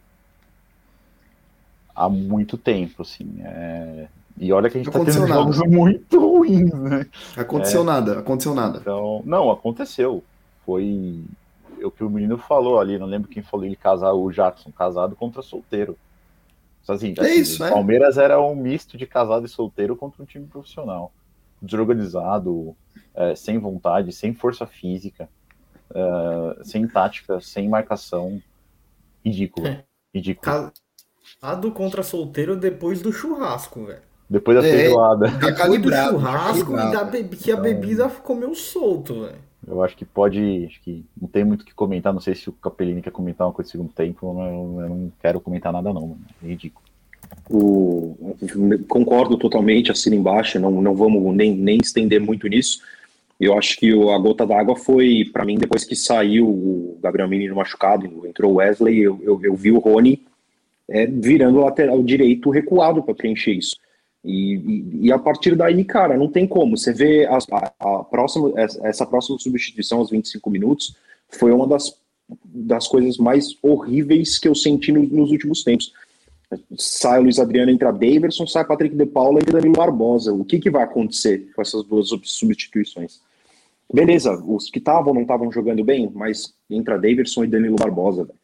há 1.95 2.08
muito 2.10 2.58
tempo, 2.58 3.02
assim. 3.02 3.28
é, 3.43 4.08
E 4.38 4.52
olha 4.54 4.70
que 4.70 4.78
a 4.78 4.84
gente 4.84 4.93
Não 4.93 5.06
tá 5.06 5.12
tendo 5.12 5.28
nada. 5.28 5.34
jogos 5.41 5.58
muito 5.68 6.20
ruins, 6.20 6.72
né? 6.72 7.06
Aconteceu 7.36 7.84
nada, 7.84 8.20
aconteceu 8.20 8.54
nada. 8.56 8.80
Então, 8.80 9.22
não, 9.26 9.50
aconteceu. 9.52 10.24
Foi 10.66 11.20
o 11.84 11.91
que 11.91 12.04
o 12.04 12.10
menino 12.10 12.38
falou 12.38 12.80
ali, 12.80 12.97
não 12.97 13.08
lembro 13.08 13.28
quem 13.30 13.41
falou 13.43 13.66
ele 13.66 13.76
casar, 13.76 14.14
o 14.14 14.32
Jackson, 14.32 14.72
casado 14.72 15.16
contra 15.16 15.41
solteiro. 15.41 15.97
Assim, 16.93 17.13
É 17.17 17.21
assim, 17.21 17.39
isso, 17.41 17.63
o 17.63 17.65
é. 17.67 17.69
Palmeiras 17.71 18.17
era 18.17 18.41
um 18.41 18.55
misto 18.55 18.97
de 18.97 19.05
casado 19.05 19.45
e 19.45 19.49
solteiro 19.49 19.95
contra 19.95 20.21
um 20.21 20.25
time 20.25 20.45
profissional. 20.47 21.11
Desorganizado, 21.61 22.75
é, 23.13 23.35
sem 23.35 23.57
vontade, 23.59 24.11
sem 24.11 24.33
força 24.33 24.65
física, 24.65 25.29
é, 25.93 26.63
sem 26.63 26.87
tática, 26.87 27.39
sem 27.41 27.67
marcação. 27.69 28.41
Ridículo. 29.23 29.67
Ridículo. 30.13 30.71
Casado 31.41 31.71
contra 31.71 32.01
solteiro 32.03 32.55
depois 32.55 33.01
do 33.01 33.11
churrasco, 33.11 33.85
velho. 33.85 34.01
Depois 34.29 34.61
da 34.61 34.67
É. 34.67 34.71
feijoada. 34.71 35.25
Tá 35.31 35.37
Depois 35.67 35.81
do 35.81 35.89
tá 35.89 36.09
churrasco 36.09 36.73
e 36.73 36.91
da 36.91 37.03
be- 37.03 37.23
que 37.25 37.51
a 37.51 37.55
Então- 37.55 37.63
bebida 37.63 38.09
comeu 38.09 38.53
solto, 38.55 39.21
velho. 39.21 39.49
Eu 39.70 39.84
acho 39.84 39.95
que 39.95 40.03
pode. 40.03 40.65
Acho 40.65 40.82
que 40.82 41.05
não 41.20 41.28
tem 41.30 41.43
muito 41.43 41.61
o 41.61 41.65
que 41.65 41.76
comentar. 41.76 42.11
Não 42.11 42.20
sei 42.20 42.34
se 42.34 42.49
o 42.49 42.53
Capellini 42.53 43.03
quer 43.03 43.11
comentar 43.11 43.45
uma 43.45 43.53
coisa 43.53 43.70
do 43.70 43.72
segundo 43.72 43.93
tempo. 43.93 44.26
Eu, 44.26 44.89
não 44.89 45.11
quero 45.22 45.39
comentar 45.39 45.72
nada, 45.72 45.93
não. 45.93 46.17
É 46.43 46.47
ridículo. 46.47 46.84
O, 47.47 48.36
concordo 48.88 49.38
totalmente, 49.38 49.91
assino 49.91 50.15
embaixo, 50.15 50.59
não, 50.59 50.82
não 50.82 50.95
vamos 50.95 51.36
nem, 51.36 51.55
nem 51.55 51.78
estender 51.78 52.20
muito 52.20 52.47
nisso. 52.47 52.82
Eu 53.39 53.57
acho 53.57 53.78
que 53.78 53.91
a 53.91 54.17
gota 54.17 54.45
d'água 54.45 54.76
foi, 54.76 55.30
para 55.32 55.45
mim, 55.45 55.57
depois 55.57 55.86
que 55.86 55.95
saiu 55.95 56.47
o 56.47 56.97
Gabriel 57.01 57.30
Menino 57.30 57.55
machucado, 57.55 58.26
entrou 58.26 58.53
o 58.53 58.55
Wesley, 58.55 58.99
eu, 58.99 59.20
eu, 59.22 59.39
eu 59.43 59.55
vi 59.55 59.72
o 59.72 59.80
Rony 59.80 60.26
é, 60.89 61.05
virando 61.05 61.59
o 61.59 61.63
lateral 61.63 62.01
direito 62.01 62.49
recuado 62.49 63.03
para 63.03 63.13
preencher 63.13 63.53
isso. 63.53 63.78
E, 64.24 64.55
e, 64.55 65.07
e 65.07 65.11
a 65.11 65.17
partir 65.20 65.55
daí, 65.55 65.84
cara, 65.86 66.17
não 66.17 66.30
tem 66.30 66.45
como. 66.47 66.78
Você 66.78 66.91
vê 66.93 67.26
a, 67.26 67.38
a 67.80 68.03
próxima, 68.03 68.51
essa 68.84 69.05
próxima 69.05 69.38
substituição 69.39 69.99
aos 69.99 70.09
25 70.09 70.49
minutos 70.49 70.95
foi 71.30 71.51
uma 71.51 71.65
das, 71.67 71.95
das 72.43 72.88
coisas 72.88 73.17
mais 73.17 73.55
horríveis 73.61 74.38
que 74.38 74.47
eu 74.47 74.55
senti 74.55 74.91
no- 74.91 75.03
nos 75.03 75.32
últimos 75.32 75.63
tempos 75.63 75.93
sai 76.80 77.20
o 77.20 77.24
Luiz 77.24 77.38
Adriano, 77.38 77.70
entra 77.70 77.91
Daverson, 77.91 78.47
sai 78.47 78.65
Patrick 78.65 78.95
de 78.95 79.05
Paula 79.05 79.39
e 79.39 79.43
Danilo 79.51 79.74
Barbosa. 79.76 80.34
O 80.34 80.43
que, 80.43 80.57
que 80.57 80.72
vai 80.72 80.82
acontecer 80.82 81.51
com 81.55 81.61
essas 81.61 81.84
duas 81.84 82.07
sub- 82.09 82.28
substituições? 82.28 83.22
Beleza, 83.93 84.34
os 84.43 84.67
que 84.67 84.80
estavam 84.80 85.13
não 85.13 85.22
estavam 85.22 85.51
jogando 85.51 85.84
bem, 85.84 86.11
mas 86.11 86.51
entra 86.67 86.97
Daverson 86.97 87.43
e 87.43 87.47
Danilo 87.47 87.76
Barbosa. 87.76 88.24
velho. 88.24 88.38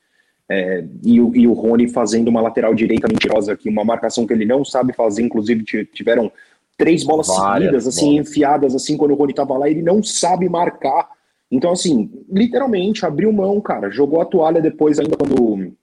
É, 0.49 0.85
e, 1.03 1.19
o, 1.19 1.35
e 1.35 1.47
o 1.47 1.53
Rony 1.53 1.87
fazendo 1.87 2.27
uma 2.27 2.41
lateral 2.41 2.73
direita 2.75 3.07
mentirosa 3.07 3.53
aqui, 3.53 3.67
uma 3.67 3.83
marcação 3.83 4.27
que 4.27 4.33
ele 4.33 4.45
não 4.45 4.63
sabe 4.63 4.93
fazer, 4.93 5.23
inclusive 5.23 5.63
ti- 5.63 5.89
tiveram 5.91 6.31
três 6.77 7.03
bolas 7.03 7.27
Várias 7.27 7.63
seguidas, 7.63 7.87
assim, 7.87 8.11
bolas. 8.13 8.29
enfiadas, 8.29 8.75
assim, 8.75 8.95
quando 8.95 9.11
o 9.11 9.15
Rony 9.15 9.33
tava 9.33 9.57
lá, 9.57 9.69
ele 9.69 9.81
não 9.81 10.03
sabe 10.03 10.47
marcar. 10.47 11.09
Então, 11.49 11.71
assim, 11.71 12.11
literalmente, 12.29 13.05
abriu 13.05 13.31
mão, 13.31 13.59
cara, 13.61 13.89
jogou 13.89 14.21
a 14.21 14.25
toalha 14.25 14.61
depois 14.61 14.99
ainda 14.99 15.17
quando 15.17 15.73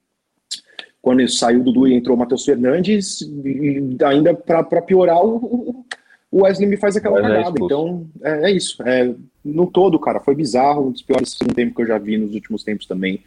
quando 1.01 1.29
saiu 1.29 1.61
o 1.61 1.65
Dudu 1.65 1.89
e 1.89 1.95
entrou 1.95 2.17
o 2.17 2.19
Matheus 2.19 2.45
Fernandes, 2.45 3.23
e 3.23 3.97
ainda 4.05 4.33
para 4.33 4.81
piorar, 4.81 5.21
o, 5.21 5.85
o 6.31 6.43
Wesley 6.43 6.69
me 6.69 6.77
faz 6.77 6.97
aquela 6.97 7.19
é 7.19 7.23
cagada. 7.23 7.41
expulso. 7.41 7.65
Então, 7.65 8.07
é, 8.23 8.51
é 8.51 8.53
isso. 8.53 8.81
É, 8.85 9.13
no 9.45 9.67
todo, 9.67 9.99
cara, 9.99 10.21
foi 10.21 10.37
bizarro, 10.37 10.87
um 10.87 10.93
dos 10.93 11.03
piores 11.03 11.33
segundo 11.33 11.57
tempo 11.57 11.75
que 11.75 11.83
eu 11.83 11.87
já 11.87 11.99
vi 11.99 12.17
nos 12.17 12.33
últimos 12.35 12.63
tempos 12.63 12.87
também. 12.87 13.21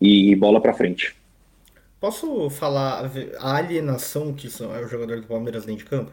E 0.00 0.34
bola 0.36 0.60
pra 0.60 0.74
frente. 0.74 1.14
Posso 2.00 2.50
falar 2.50 3.10
a 3.38 3.56
alienação 3.56 4.34
que 4.34 4.50
são, 4.50 4.74
é 4.74 4.80
o 4.84 4.88
jogador 4.88 5.20
do 5.20 5.26
Palmeiras 5.26 5.64
dentro 5.64 5.84
de 5.84 5.90
campo? 5.90 6.12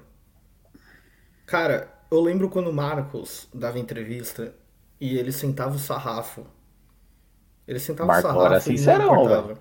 Cara, 1.48 1.92
eu 2.12 2.22
lembro 2.22 2.50
quando 2.50 2.70
o 2.70 2.74
Marcos 2.74 3.48
dava 3.54 3.80
entrevista 3.80 4.54
e 5.00 5.18
ele 5.18 5.32
sentava 5.32 5.76
o 5.76 5.80
sarrafo. 5.80 6.46
Ele 7.68 7.80
sentava 7.80 8.12
Marcos 8.12 8.36
o 8.38 8.42
sarrafo 8.42 8.46
era 8.46 8.64
e 8.70 8.80
não 8.80 8.92
sincerão, 8.96 9.06
importava. 9.06 9.60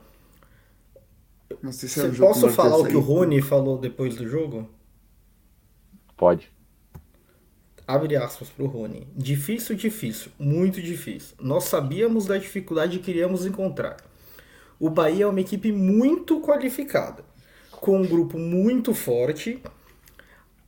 Não 1.62 1.70
sei 1.72 1.88
se 1.88 2.00
era 2.00 2.08
Cê- 2.08 2.08
o 2.08 2.14
jogo 2.14 2.32
Posso 2.32 2.48
falar 2.50 2.76
o 2.78 2.86
que 2.86 2.96
o. 2.96 3.00
Rony 3.00 3.42
falou 3.42 3.78
depois 3.78 4.16
do 4.16 4.28
jogo? 4.28 4.68
Pode. 6.16 6.50
Abre 7.86 8.16
aspas 8.16 8.48
pro 8.50 8.66
Rony. 8.66 9.06
Difícil, 9.16 9.76
difícil, 9.76 10.30
muito 10.38 10.82
difícil. 10.82 11.36
Nós 11.40 11.64
sabíamos 11.64 12.26
da 12.26 12.36
dificuldade 12.36 12.98
que 12.98 13.10
iríamos 13.10 13.46
encontrar. 13.46 13.96
O 14.78 14.90
Bahia 14.90 15.24
é 15.24 15.26
uma 15.26 15.40
equipe 15.40 15.72
muito 15.72 16.40
qualificada, 16.40 17.24
com 17.70 18.00
um 18.00 18.06
grupo 18.06 18.38
muito 18.38 18.92
forte. 18.94 19.62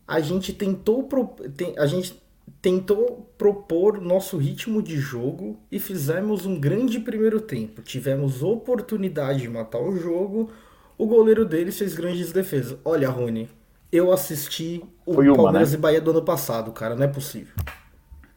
A 0.06 0.20
gente 0.20 0.52
tentou, 0.52 1.02
pro- 1.04 1.34
tem- 1.56 1.74
a 1.78 1.86
gente 1.86 2.18
tentou 2.62 3.28
propor 3.36 4.00
nosso 4.00 4.38
ritmo 4.38 4.82
de 4.82 4.96
jogo 4.98 5.58
e 5.70 5.78
fizemos 5.78 6.46
um 6.46 6.58
grande 6.58 6.98
primeiro 6.98 7.40
tempo. 7.40 7.82
Tivemos 7.82 8.42
oportunidade 8.42 9.40
de 9.42 9.48
matar 9.48 9.80
o 9.80 9.96
jogo. 9.96 10.50
O 10.96 11.06
goleiro 11.06 11.44
deles 11.44 11.78
fez 11.78 11.94
grandes 11.94 12.32
defesas. 12.32 12.78
Olha, 12.84 13.10
Rony, 13.10 13.48
eu 13.92 14.10
assisti 14.12 14.82
o 15.04 15.14
Foi 15.14 15.28
uma, 15.28 15.36
Palmeiras 15.36 15.72
né? 15.72 15.78
e 15.78 15.80
Bahia 15.80 16.00
do 16.00 16.10
ano 16.10 16.22
passado, 16.22 16.72
cara. 16.72 16.96
Não 16.96 17.04
é 17.04 17.08
possível. 17.08 17.54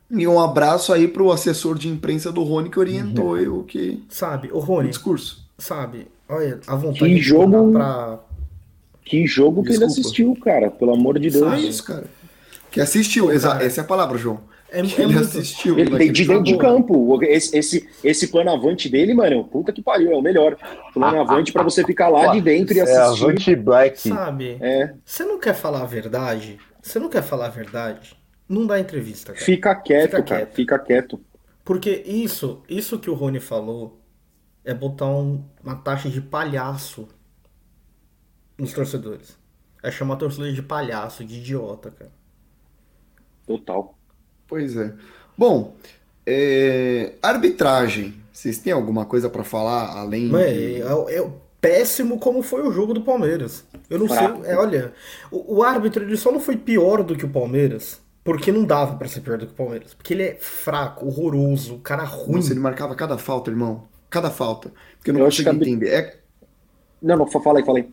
E 0.10 0.28
um 0.28 0.40
abraço 0.40 0.92
aí 0.92 1.08
pro 1.08 1.32
assessor 1.32 1.78
de 1.78 1.88
imprensa 1.88 2.32
do 2.34 2.44
Rony 2.44 2.70
que 2.70 2.78
orientou 2.80 3.38
eu 3.38 3.64
que 3.64 4.04
Sabe, 4.10 4.50
o 4.52 4.58
o 4.58 4.60
Rony, 4.60 4.90
discurso. 4.90 5.50
Sabe? 5.62 6.07
Olha, 6.28 6.59
a 6.68 6.76
vontade 6.76 6.99
Que 6.99 7.16
de 7.16 7.22
jogo- 7.22 7.72
pra. 7.72 8.20
Que 9.03 9.26
jogo 9.28 9.64
que 9.64 9.70
ele 9.70 9.80
Desculpa. 9.80 9.99
assistiu, 10.01 10.38
cara, 10.41 10.72
pelo 10.72 10.93
amor 10.93 11.20
de 11.20 11.30
Deus. 11.30 11.51
É 11.53 11.59
isso, 11.59 11.84
cara. 11.84 12.05
Que 12.70 12.80
assistiu, 12.80 13.28
Pô, 13.28 13.39
cara. 13.39 13.64
essa 13.64 13.82
é 13.82 13.84
a 13.84 13.88
palavra, 13.88 14.18
João. 14.18 14.39
É, 14.70 14.82
Que 14.84 15.01
é 15.01 15.03
ele 15.03 15.14
muito. 15.16 15.28
assistiu. 15.28 15.78
Ele 15.78 15.89
naquele 15.89 16.12
de 16.14 16.26
dentro 16.26 16.43
de 16.43 16.57
campo. 16.57 17.22
Esse, 17.24 17.57
esse, 17.57 17.89
esse 18.01 18.28
plano 18.30 18.51
avante 18.51 18.88
dele, 18.88 19.14
mano, 19.14 19.43
puta 19.43 19.74
que 19.74 19.82
pariu, 19.82 20.14
é 20.14 20.16
o 20.16 20.22
melhor. 20.22 20.55
Plano 20.93 21.20
avante 21.20 21.51
pra 21.51 21.62
você 21.62 21.84
ficar 21.84 22.07
lá 22.07 22.28
de 22.28 22.39
dentro 22.39 22.74
e 22.74 22.80
É 22.80 22.84
assistir. 22.84 23.24
Avante 23.26 23.55
Black. 23.57 24.07
Sabe? 24.07 24.57
É, 24.62 24.93
Você 25.03 25.26
não 25.26 25.38
quer 25.39 25.55
falar 25.55 25.82
a 25.82 25.86
verdade? 25.86 26.57
Você 26.82 26.97
não 26.99 27.09
quer 27.09 27.22
falar 27.24 27.47
a 27.47 27.49
verdade? 27.49 28.16
Não 28.47 28.66
dá 28.66 28.80
entrevista, 28.80 29.34
cara. 29.34 29.43
fica 29.45 29.76
quieto, 29.76 30.03
Fica 30.12 30.24
cara, 30.24 30.39
quieto. 30.41 30.55
fica 30.55 30.80
quieto. 30.80 31.20
Porque 31.66 32.03
isso, 32.05 32.62
isso 32.70 32.97
que 32.97 33.09
o 33.09 33.14
Rony 33.14 33.39
falou 33.41 34.01
é 34.66 34.74
botar 34.74 35.07
um- 35.07 35.43
uma 35.64 35.76
taxa 35.76 36.09
de 36.09 36.22
palhaço 36.22 37.07
nos 38.57 38.74
torcedores. 38.74 39.38
É 39.84 39.91
chamar 39.91 40.16
torcedor 40.18 40.53
de 40.53 40.62
palhaço, 40.64 41.26
de 41.26 41.38
idiota, 41.39 41.91
cara. 41.91 42.12
Total. 43.45 43.95
Pois 44.47 44.76
é. 44.78 44.95
Bom, 45.38 45.76
é, 46.26 47.16
arbitragem. 47.22 48.22
Vocês 48.32 48.57
têm 48.59 48.74
alguma 48.74 49.05
coisa 49.05 49.30
pra 49.30 49.43
falar 49.43 49.97
além 49.97 50.30
Mas 50.30 50.45
de... 50.47 50.82
é, 50.82 51.18
é 51.20 51.32
péssimo 51.59 52.20
como 52.20 52.41
foi 52.41 52.62
o 52.68 52.72
jogo 52.72 52.93
do 52.93 53.03
Palmeiras. 53.03 53.66
Eu 53.89 53.99
não 53.99 54.07
Fraco. 54.07 54.41
sei. 54.41 54.43
é, 54.43 54.57
olha, 54.57 54.93
o, 55.32 55.57
o 55.57 55.64
árbitro 55.64 56.03
ele 56.03 56.18
só 56.18 56.32
não 56.32 56.39
foi 56.39 56.57
pior 56.57 57.03
do 57.03 57.16
que 57.16 57.26
o 57.26 57.32
Palmeiras. 57.32 58.01
Porque 58.24 58.51
não 58.51 58.64
dava 58.66 58.97
pra 58.97 59.07
ser 59.07 59.22
pior 59.22 59.38
do 59.38 59.47
que 59.47 59.53
o 59.53 59.55
Palmeiras. 59.55 59.93
Porque 59.93 60.14
ele 60.14 60.24
é 60.24 60.36
fraco, 60.36 61.07
horroroso, 61.07 61.80
cara 61.80 62.03
ruim. 62.03 62.36
Nossa, 62.36 62.53
ele 62.53 62.59
marcava 62.59 62.95
cada 62.95 63.18
falta, 63.18 63.49
irmão. 63.49 63.88
Cada 64.12 64.30
falta. 64.30 64.72
Porque 64.97 65.09
eu 65.09 65.14
não 65.16 65.22
Eu 65.22 65.28
acho 65.28 65.43
consigo 65.43 65.59
que 65.64 65.70
entender. 65.70 65.88
É... 65.89 66.20
Não, 67.01 67.18
não, 67.18 67.28
fala 67.28 67.57
aí, 67.59 67.66
fala 67.66 67.80
aí. 67.80 67.89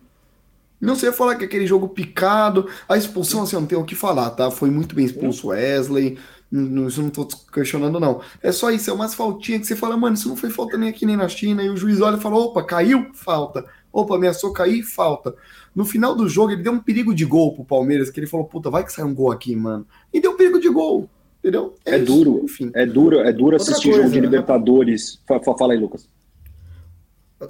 Não 0.80 0.94
sei 0.94 1.10
falar 1.12 1.36
que 1.36 1.44
aquele 1.44 1.66
jogo 1.66 1.88
picado. 1.88 2.68
A 2.88 2.96
expulsão, 2.96 3.42
assim, 3.42 3.56
eu 3.56 3.60
não 3.60 3.66
tenho 3.66 3.80
o 3.80 3.84
que 3.84 3.94
falar, 3.94 4.30
tá? 4.30 4.50
Foi 4.50 4.70
muito 4.70 4.94
bem 4.94 5.06
expulso 5.06 5.46
o 5.46 5.50
Wesley. 5.50 6.18
Não- 6.50 6.88
Isso 6.88 7.02
não 7.02 7.10
tô 7.10 7.26
questionando, 7.52 7.98
não. 7.98 8.20
É 8.42 8.52
só 8.52 8.70
isso, 8.70 8.90
é 8.90 8.92
umas 8.92 9.14
faltinhas 9.14 9.62
que 9.62 9.66
você 9.68 9.76
fala, 9.76 9.96
mano, 9.96 10.14
isso 10.14 10.28
não 10.28 10.36
foi 10.36 10.50
falta 10.50 10.76
nem 10.76 10.88
aqui 10.88 11.06
nem 11.06 11.16
na 11.16 11.28
China. 11.28 11.62
E 11.62 11.70
o 11.70 11.76
juiz 11.76 12.00
olha 12.00 12.16
e 12.16 12.20
fala: 12.20 12.36
opa, 12.36 12.62
caiu? 12.64 13.08
Falta. 13.14 13.64
Opa, 13.92 14.16
ameaçou 14.16 14.52
cair? 14.52 14.82
Falta. 14.82 15.34
No 15.74 15.84
final 15.84 16.14
do 16.14 16.28
jogo, 16.28 16.52
ele 16.52 16.62
deu 16.62 16.72
um 16.72 16.80
perigo 16.80 17.14
de 17.14 17.24
gol 17.24 17.54
pro 17.54 17.64
Palmeiras, 17.64 18.10
que 18.10 18.18
ele 18.20 18.26
falou: 18.26 18.46
puta, 18.46 18.70
vai 18.70 18.84
que 18.84 18.92
sai 18.92 19.04
um 19.04 19.14
gol 19.14 19.30
aqui, 19.32 19.54
mano. 19.56 19.86
E 20.12 20.20
deu 20.20 20.36
perigo 20.36 20.60
de 20.60 20.68
gol. 20.68 21.08
Entendeu? 21.39 21.74
É 21.84 21.99
isso, 21.99 21.99
duro. 21.99 22.45
Enfim. 22.45 22.70
É 22.74 22.86
duro, 22.86 23.20
é 23.20 23.32
duro 23.32 23.57
assistir 23.57 23.93
coisa, 23.93 23.93
jogo 23.93 24.11
de 24.11 24.20
né? 24.20 24.20
Libertadores. 24.20 25.22
Fa- 25.26 25.41
fa- 25.43 25.57
Fala 25.59 25.72
aí, 25.72 25.78
Lucas. 25.78 26.09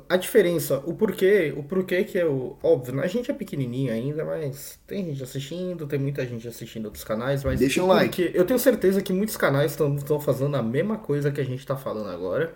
A 0.06 0.18
diferença, 0.18 0.80
o 0.84 0.94
porquê, 0.94 1.54
o 1.56 1.62
porquê 1.62 2.04
que 2.04 2.18
é 2.18 2.26
o. 2.26 2.58
Óbvio, 2.62 3.00
a 3.00 3.06
gente 3.06 3.30
é 3.30 3.34
pequenininho 3.34 3.90
ainda, 3.90 4.22
mas 4.22 4.78
tem 4.86 5.02
gente 5.06 5.22
assistindo, 5.22 5.86
tem 5.86 5.98
muita 5.98 6.26
gente 6.26 6.46
assistindo 6.46 6.84
outros 6.86 7.04
canais, 7.04 7.42
mas. 7.42 7.58
Deixa 7.58 7.82
um 7.82 7.86
o 7.86 7.88
like. 7.88 8.30
Eu 8.34 8.44
tenho 8.44 8.58
certeza 8.58 9.00
que 9.02 9.14
muitos 9.14 9.36
canais 9.38 9.70
estão 9.72 10.20
fazendo 10.20 10.56
a 10.58 10.62
mesma 10.62 10.98
coisa 10.98 11.32
que 11.32 11.40
a 11.40 11.44
gente 11.44 11.64
tá 11.66 11.74
falando 11.74 12.10
agora. 12.10 12.54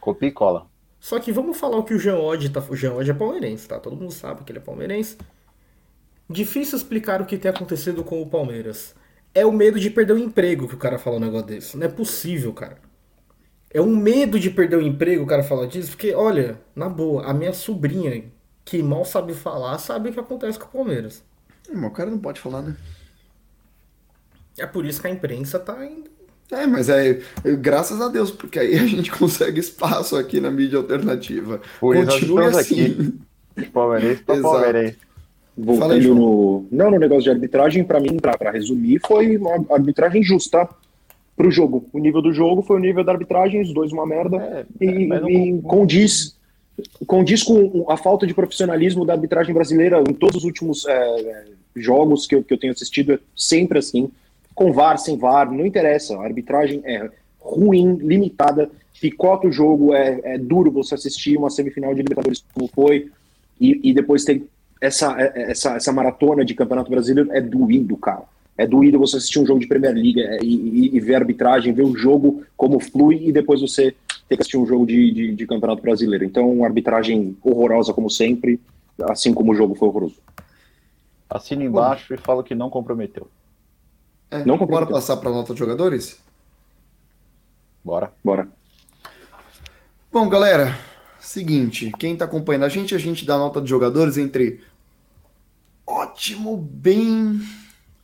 Copia 0.00 0.28
e 0.28 0.32
cola. 0.32 0.68
Só 1.00 1.18
que 1.18 1.32
vamos 1.32 1.58
falar 1.58 1.78
o 1.78 1.84
que 1.84 1.94
o 1.94 1.98
Jean 1.98 2.18
Oddi 2.18 2.48
tá. 2.50 2.60
O 2.68 2.76
Jean 2.76 2.94
Oddi 2.94 3.10
é 3.10 3.14
palmeirense, 3.14 3.66
tá? 3.68 3.78
Todo 3.80 3.96
mundo 3.96 4.12
sabe 4.12 4.44
que 4.44 4.52
ele 4.52 4.58
é 4.58 4.62
palmeirense. 4.62 5.16
Difícil 6.28 6.78
explicar 6.78 7.20
o 7.20 7.26
que 7.26 7.36
tem 7.36 7.50
acontecido 7.50 8.04
com 8.04 8.22
o 8.22 8.26
Palmeiras. 8.26 8.94
É 9.34 9.46
o 9.46 9.52
medo 9.52 9.78
de 9.78 9.90
perder 9.90 10.12
o 10.12 10.18
emprego 10.18 10.66
que 10.66 10.74
o 10.74 10.78
cara 10.78 10.98
fala 10.98 11.16
um 11.16 11.20
negócio 11.20 11.46
desse. 11.46 11.76
Não 11.76 11.86
é 11.86 11.88
possível, 11.88 12.52
cara. 12.52 12.78
É 13.72 13.80
um 13.80 13.94
medo 13.94 14.38
de 14.38 14.50
perder 14.50 14.76
o 14.76 14.82
emprego 14.82 15.22
o 15.22 15.26
cara 15.26 15.44
falar 15.44 15.66
disso, 15.66 15.90
porque, 15.90 16.12
olha, 16.12 16.60
na 16.74 16.88
boa, 16.88 17.24
a 17.24 17.32
minha 17.32 17.52
sobrinha, 17.52 18.24
que 18.64 18.82
mal 18.82 19.04
sabe 19.04 19.32
falar, 19.32 19.78
sabe 19.78 20.10
o 20.10 20.12
que 20.12 20.18
acontece 20.18 20.58
com 20.58 20.66
o 20.66 20.70
Palmeiras. 20.70 21.22
Mas 21.72 21.90
o 21.90 21.94
cara 21.94 22.10
não 22.10 22.18
pode 22.18 22.40
falar, 22.40 22.62
né? 22.62 22.76
É 24.58 24.66
por 24.66 24.84
isso 24.84 25.00
que 25.00 25.06
a 25.06 25.10
imprensa 25.10 25.58
tá 25.58 25.86
indo. 25.86 26.10
É, 26.50 26.66
mas 26.66 26.88
é, 26.88 27.20
é 27.44 27.52
graças 27.54 28.00
a 28.00 28.08
Deus, 28.08 28.30
porque 28.32 28.58
aí 28.58 28.74
a 28.74 28.86
gente 28.86 29.10
consegue 29.16 29.60
espaço 29.60 30.16
aqui 30.16 30.40
na 30.40 30.50
mídia 30.50 30.78
alternativa. 30.78 31.60
Por 31.78 31.94
Continue 31.94 32.46
assim. 32.46 32.84
aqui. 32.84 33.20
De 33.56 33.66
palmeirense 33.66 34.22
pra 34.22 34.34
Exato. 34.34 34.54
palmeirense. 34.54 34.98
Aí, 35.58 35.64
Voltando 35.64 36.14
no. 36.14 36.66
Não, 36.70 36.90
no 36.90 36.98
negócio 36.98 37.24
de 37.24 37.30
arbitragem, 37.30 37.84
pra 37.84 38.00
mim, 38.00 38.16
pra 38.16 38.50
resumir, 38.50 39.00
foi 39.06 39.36
uma 39.36 39.64
arbitragem 39.70 40.22
justa 40.22 40.68
pro 41.36 41.50
jogo. 41.50 41.86
O 41.92 41.98
nível 41.98 42.22
do 42.22 42.32
jogo 42.32 42.62
foi 42.62 42.76
o 42.76 42.80
nível 42.80 43.02
da 43.04 43.12
arbitragem, 43.12 43.60
os 43.60 43.72
dois 43.72 43.92
uma 43.92 44.06
merda. 44.06 44.36
É, 44.36 44.84
e, 44.84 45.06
mas 45.06 45.20
não- 45.22 45.30
e 45.30 45.60
condiz, 45.62 46.36
condiz 47.06 47.42
com 47.42 47.86
a 47.90 47.96
falta 47.96 48.26
de 48.26 48.34
profissionalismo 48.34 49.04
da 49.04 49.14
arbitragem 49.14 49.54
brasileira 49.54 50.00
em 50.00 50.12
todos 50.12 50.36
os 50.36 50.44
últimos 50.44 50.86
é, 50.86 50.92
é, 50.92 51.44
jogos 51.76 52.26
que 52.26 52.34
eu, 52.34 52.44
que 52.44 52.52
eu 52.54 52.58
tenho 52.58 52.72
assistido, 52.72 53.12
é 53.12 53.18
sempre 53.36 53.78
assim. 53.78 54.10
Com 54.54 54.72
VAR, 54.72 54.98
sem 54.98 55.16
VAR, 55.16 55.50
não 55.50 55.64
interessa. 55.64 56.16
A 56.16 56.24
arbitragem 56.24 56.82
é 56.84 57.08
ruim, 57.40 57.94
limitada, 57.96 58.70
picota 59.00 59.48
o 59.48 59.52
jogo, 59.52 59.94
é, 59.94 60.20
é 60.22 60.38
duro 60.38 60.70
você 60.70 60.94
assistir 60.94 61.36
uma 61.38 61.48
semifinal 61.48 61.94
de 61.94 62.02
Libertadores 62.02 62.44
como 62.52 62.68
foi, 62.68 63.10
e, 63.58 63.80
e 63.82 63.94
depois 63.94 64.24
tem 64.24 64.44
essa, 64.80 65.14
é- 65.20 65.50
essa, 65.50 65.76
essa 65.76 65.92
maratona 65.92 66.44
de 66.44 66.54
Campeonato 66.54 66.90
Brasileiro, 66.90 67.30
é 67.32 67.40
doído, 67.40 67.96
cara. 67.96 68.22
É 68.56 68.66
doído 68.66 68.98
você 68.98 69.16
assistir 69.16 69.38
um 69.38 69.46
jogo 69.46 69.60
de 69.60 69.66
Premier 69.66 69.94
League 69.94 70.20
é, 70.20 70.38
e, 70.42 70.54
e- 70.54 70.96
e 70.96 71.00
ver 71.00 71.14
a 71.14 71.18
arbitragem, 71.18 71.72
ver 71.72 71.84
o 71.84 71.96
jogo 71.96 72.42
como 72.56 72.78
flui 72.80 73.26
e 73.28 73.32
depois 73.32 73.60
você 73.60 73.94
ter 74.28 74.36
que 74.36 74.42
assistir 74.42 74.58
um 74.58 74.66
jogo 74.66 74.86
de, 74.86 75.10
de, 75.12 75.34
de 75.34 75.46
Campeonato 75.46 75.82
Brasileiro. 75.82 76.24
Então, 76.24 76.50
uma 76.52 76.66
arbitragem 76.66 77.36
horrorosa 77.42 77.92
como 77.94 78.10
sempre, 78.10 78.60
assim 79.08 79.32
como 79.32 79.52
o 79.52 79.54
jogo 79.54 79.74
foi 79.74 79.88
horroroso. 79.88 80.16
Assina 81.28 81.64
embaixo 81.64 82.12
e 82.12 82.16
fala 82.18 82.42
que 82.44 82.54
não 82.54 82.68
comprometeu. 82.68 83.28
É, 84.30 84.38
Não 84.38 84.56
bora 84.56 84.58
comprometeu. 84.58 84.94
passar 84.94 85.16
para 85.16 85.30
nota 85.30 85.52
de 85.54 85.58
jogadores? 85.58 86.18
Bora. 87.84 88.12
Bora. 88.22 88.48
Bom, 90.12 90.28
galera, 90.28 90.76
seguinte, 91.18 91.90
quem 91.98 92.16
tá 92.16 92.24
acompanhando 92.24 92.64
a 92.64 92.68
gente, 92.68 92.94
a 92.94 92.98
gente 92.98 93.24
dá 93.24 93.38
nota 93.38 93.60
de 93.60 93.68
jogadores 93.70 94.18
entre 94.18 94.60
ótimo, 95.90 96.56
bem, 96.56 97.40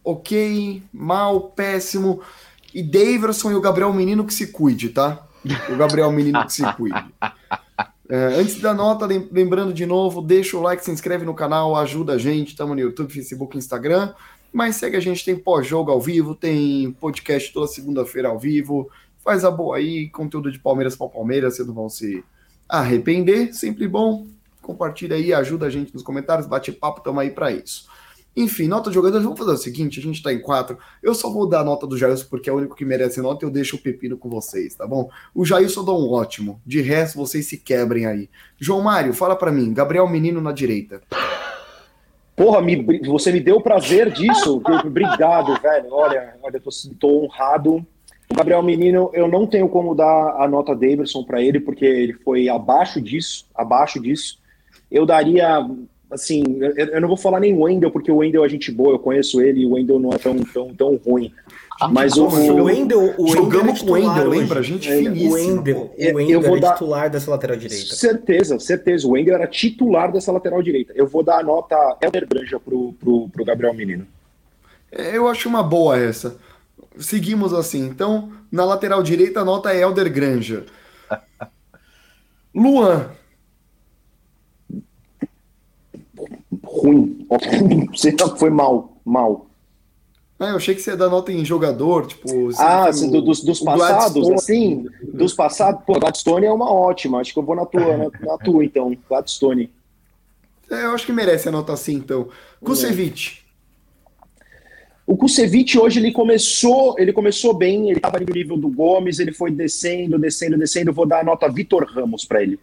ok, 0.05 0.82
mal, 0.93 1.51
péssimo, 1.51 2.20
e 2.74 2.82
Daverson 2.82 3.53
e 3.53 3.55
o 3.55 3.61
Gabriel 3.61 3.93
Menino 3.93 4.24
que 4.26 4.34
se 4.34 4.49
cuide, 4.49 4.89
tá? 4.91 5.26
O 5.72 5.76
Gabriel 5.76 6.11
Menino 6.11 6.45
que 6.45 6.53
se 6.53 6.72
cuide. 6.74 7.05
É, 8.09 8.26
antes 8.39 8.61
da 8.61 8.74
nota, 8.74 9.07
lem- 9.07 9.28
lembrando 9.32 9.72
de 9.72 9.87
novo, 9.87 10.20
deixa 10.20 10.57
o 10.57 10.62
like, 10.62 10.84
se 10.84 10.91
inscreve 10.91 11.24
no 11.24 11.34
canal, 11.34 11.76
ajuda 11.76 12.14
a 12.14 12.18
gente, 12.18 12.49
estamos 12.49 12.74
no 12.76 12.80
YouTube, 12.82 13.12
Facebook, 13.12 13.57
Instagram, 13.57 14.12
mas 14.53 14.76
segue 14.76 14.97
a 14.97 15.01
gente, 15.01 15.24
tem 15.24 15.37
pós-jogo 15.37 15.91
ao 15.91 16.01
vivo, 16.01 16.34
tem 16.34 16.93
podcast 17.01 17.53
toda 17.53 17.66
segunda-feira 17.66 18.28
ao 18.28 18.39
vivo, 18.39 18.89
faz 19.24 19.45
a 19.45 19.51
boa 19.51 19.76
aí, 19.76 20.09
conteúdo 20.09 20.53
de 20.53 20.59
Palmeiras 20.59 20.95
para 20.97 21.09
Palmeiras, 21.09 21.57
vocês 21.57 21.66
não 21.66 21.74
vão 21.74 21.89
se 21.89 22.22
arrepender, 22.68 23.53
sempre 23.55 23.89
bom. 23.89 24.26
Compartilha 24.67 25.14
aí, 25.17 25.33
ajuda 25.33 25.67
a 25.67 25.71
gente 25.71 25.95
nos 25.95 26.03
comentários, 26.03 26.47
bate 26.47 26.73
papo, 26.73 27.01
tamo 27.01 27.21
aí 27.21 27.31
para 27.31 27.53
isso. 27.53 27.87
Enfim, 28.37 28.67
nota 28.69 28.91
de 28.91 28.95
jogadores, 28.95 29.25
vamos 29.25 29.39
fazer 29.39 29.53
o 29.53 29.57
seguinte, 29.57 29.99
a 29.99 30.03
gente 30.03 30.23
tá 30.23 30.31
em 30.31 30.41
quatro, 30.43 30.77
eu 31.03 31.14
só 31.14 31.31
vou 31.31 31.49
dar 31.49 31.61
a 31.61 31.64
nota 31.64 31.87
do 31.87 31.97
Jailson 31.97 32.27
porque 32.29 32.51
é 32.51 32.53
o 32.53 32.57
único 32.57 32.77
que 32.77 32.85
merece 32.85 33.19
nota 33.23 33.45
e 33.45 33.47
eu 33.47 33.51
deixo 33.51 33.77
o 33.77 33.79
pepino 33.79 34.19
com 34.19 34.29
vocês, 34.29 34.75
tá 34.75 34.87
bom? 34.87 35.09
O 35.35 35.43
Jailson 35.45 35.81
eu 35.81 35.85
dou 35.85 36.07
um 36.07 36.12
ótimo, 36.12 36.61
de 36.67 36.83
resto 36.83 37.17
vocês 37.17 37.47
se 37.47 37.57
quebrem 37.57 38.05
aí. 38.05 38.29
João 38.59 38.83
Mário, 38.83 39.14
fala 39.14 39.35
para 39.37 39.51
mim, 39.51 39.73
Gabriel 39.73 40.07
Menino 40.09 40.41
na 40.43 40.53
direita. 40.53 41.01
Porra, 42.35 42.61
me- 42.61 43.01
você 43.07 43.33
me 43.33 43.41
deu 43.41 43.57
o 43.57 43.62
prazer 43.62 44.12
disso. 44.12 44.61
Obrigado, 44.85 45.59
velho. 45.62 45.87
Olha, 45.91 46.35
olha, 46.43 46.61
tô, 46.61 46.71
tô 47.01 47.25
honrado. 47.25 47.77
O 48.31 48.35
Gabriel 48.35 48.62
Menino, 48.62 49.11
eu 49.14 49.27
não 49.29 49.47
tenho 49.47 49.69
como 49.69 49.95
dar 49.95 50.37
a 50.43 50.47
nota 50.47 50.75
Davidson 50.75 51.25
para 51.25 51.41
ele, 51.41 51.61
porque 51.61 51.85
ele 51.87 52.12
foi 52.12 52.49
abaixo 52.51 53.01
disso, 53.01 53.47
abaixo 53.55 53.99
disso. 53.99 54.39
Eu 54.91 55.05
daria, 55.07 55.66
assim, 56.11 56.43
eu, 56.61 56.87
eu 56.87 57.01
não 57.01 57.09
vou 57.09 57.16
falar 57.16 57.41
nem 57.41 57.53
o 57.55 57.62
Wendel, 57.62 57.91
porque 57.91 58.11
o 58.11 58.18
Wendel 58.18 58.45
é 58.45 58.49
gente 58.49 58.70
boa, 58.70 58.93
eu 58.93 58.99
conheço 58.99 59.41
ele, 59.41 59.61
e 59.62 59.66
o 59.66 59.72
Wendel 59.72 59.99
não 59.99 60.11
é 60.12 60.18
tão, 60.18 60.37
tão, 60.37 60.74
tão 60.74 60.97
ruim. 60.97 61.32
Mas 61.91 62.16
o, 62.16 62.24
Nossa, 62.24 62.37
o 62.53 62.64
Wendel, 62.64 63.01
o 63.18 63.24
Wendel 63.24 63.26
Jogamos 63.28 63.82
com 63.82 63.91
o 63.91 63.93
Wendel, 63.93 64.28
lembra? 64.30 64.62
Gente 64.62 64.91
É, 64.91 64.97
o 64.97 64.99
finíssima. 65.03 65.30
O 65.30 65.34
Wendel, 65.34 65.95
Eu- 65.99 66.12
o 66.12 66.16
Wendel 66.16 66.34
eu 66.34 66.41
vou 66.41 66.53
era 66.57 66.61
dar- 66.61 66.72
titular 66.72 67.11
dessa 67.11 67.30
lateral 67.30 67.57
direita. 67.57 67.95
Certeza, 67.95 68.59
certeza. 68.59 69.07
O 69.07 69.11
Wendel 69.11 69.34
era 69.34 69.47
titular 69.47 70.11
dessa 70.11 70.32
lateral 70.32 70.62
direita. 70.62 70.95
Eu 70.97 71.07
vou 71.07 71.22
dar 71.22 71.41
a 71.41 71.43
nota 71.43 71.76
Helder 72.01 72.26
Granja 72.26 72.59
pro, 72.59 72.95
pro, 72.95 73.28
pro 73.28 73.45
Gabriel 73.45 73.74
Menino. 73.74 74.07
É, 74.91 75.16
Eu 75.18 75.28
acho 75.28 75.49
uma 75.51 75.62
boa 75.62 75.99
essa. 75.99 76.39
Seguimos 76.99 77.53
assim. 77.53 77.84
Então, 77.87 78.32
na 78.51 78.64
lateral 78.64 79.03
direita, 79.03 79.41
a 79.41 79.45
nota 79.45 79.70
é 79.70 79.82
Elder 79.82 80.11
Granja. 80.11 80.64
Luan. 82.55 83.11
Ruim. 86.64 87.26
Você 87.92 88.14
foi 88.38 88.51
mal, 88.51 88.97
mal. 89.05 89.47
Ah, 90.38 90.51
eu 90.51 90.57
achei 90.57 90.74
que 90.74 90.82
você 90.82 90.90
ia 90.90 90.97
dar 90.99 91.09
nota 91.09 91.32
em 91.32 91.42
jogador, 91.47 92.07
tipo. 92.07 92.28
Ah, 92.59 92.88
assim, 92.88 93.11
do- 93.11 93.22
dos, 93.22 93.42
dos 93.42 93.61
passados, 93.61 94.28
Gladstone. 94.28 94.34
assim, 94.34 94.86
dos 95.14 95.32
passados, 95.32 95.82
pô, 95.86 95.99
Gladstone 95.99 96.44
é 96.44 96.53
uma 96.53 96.70
ótima, 96.70 97.20
acho 97.20 97.32
que 97.32 97.38
eu 97.38 97.42
vou 97.42 97.57
na 97.57 97.64
tua, 97.64 97.97
na, 97.97 98.11
na 98.20 98.38
tua 98.38 98.62
então, 98.62 98.94
Gladstone. 99.09 99.70
É, 100.70 100.84
eu 100.84 100.90
acho 100.90 101.07
que 101.07 101.12
merece 101.12 101.49
a 101.49 101.53
nota 101.53 101.72
assim, 101.72 101.94
então. 101.94 102.28
Kusevich. 102.62 103.47
O 105.07 105.16
Kusevich 105.16 105.78
hoje 105.78 106.01
ele 106.01 106.12
começou, 106.12 106.97
ele 106.99 107.12
começou 107.12 107.55
bem, 107.55 107.88
ele 107.88 107.99
estava 107.99 108.18
no 108.18 108.26
nível 108.34 108.59
do 108.59 108.68
Gomes, 108.68 109.18
ele 109.20 109.32
foi 109.32 109.51
descendo, 109.53 110.18
descendo, 110.18 110.59
descendo, 110.59 110.90
eu 110.90 110.94
vou 110.94 111.07
dar 111.07 111.20
a 111.20 111.24
nota 111.24 111.49
Vitor 111.49 111.86
Ramos 111.88 112.24
para 112.24 112.42
ele. 112.42 112.59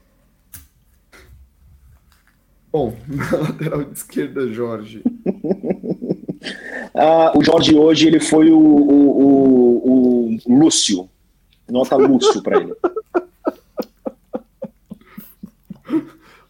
Bom, 2.73 2.93
na 3.07 3.37
lateral 3.37 3.81
esquerda, 3.83 4.51
Jorge. 4.51 5.01
Ah, 6.95 7.31
o 7.35 7.41
Jorge 7.43 7.73
hoje 7.75 8.05
ele 8.07 8.19
foi 8.19 8.51
o, 8.51 8.59
o, 8.59 9.09
o, 9.23 10.37
o 10.45 10.59
Lúcio, 10.59 11.09
nota 11.69 11.95
Lúcio 11.95 12.43
para 12.43 12.59
ele. 12.59 12.73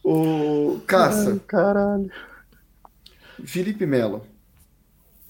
O 0.04 0.80
Caça. 0.86 1.40
Caralho. 1.48 2.12
Felipe 3.46 3.86
Melo. 3.86 4.24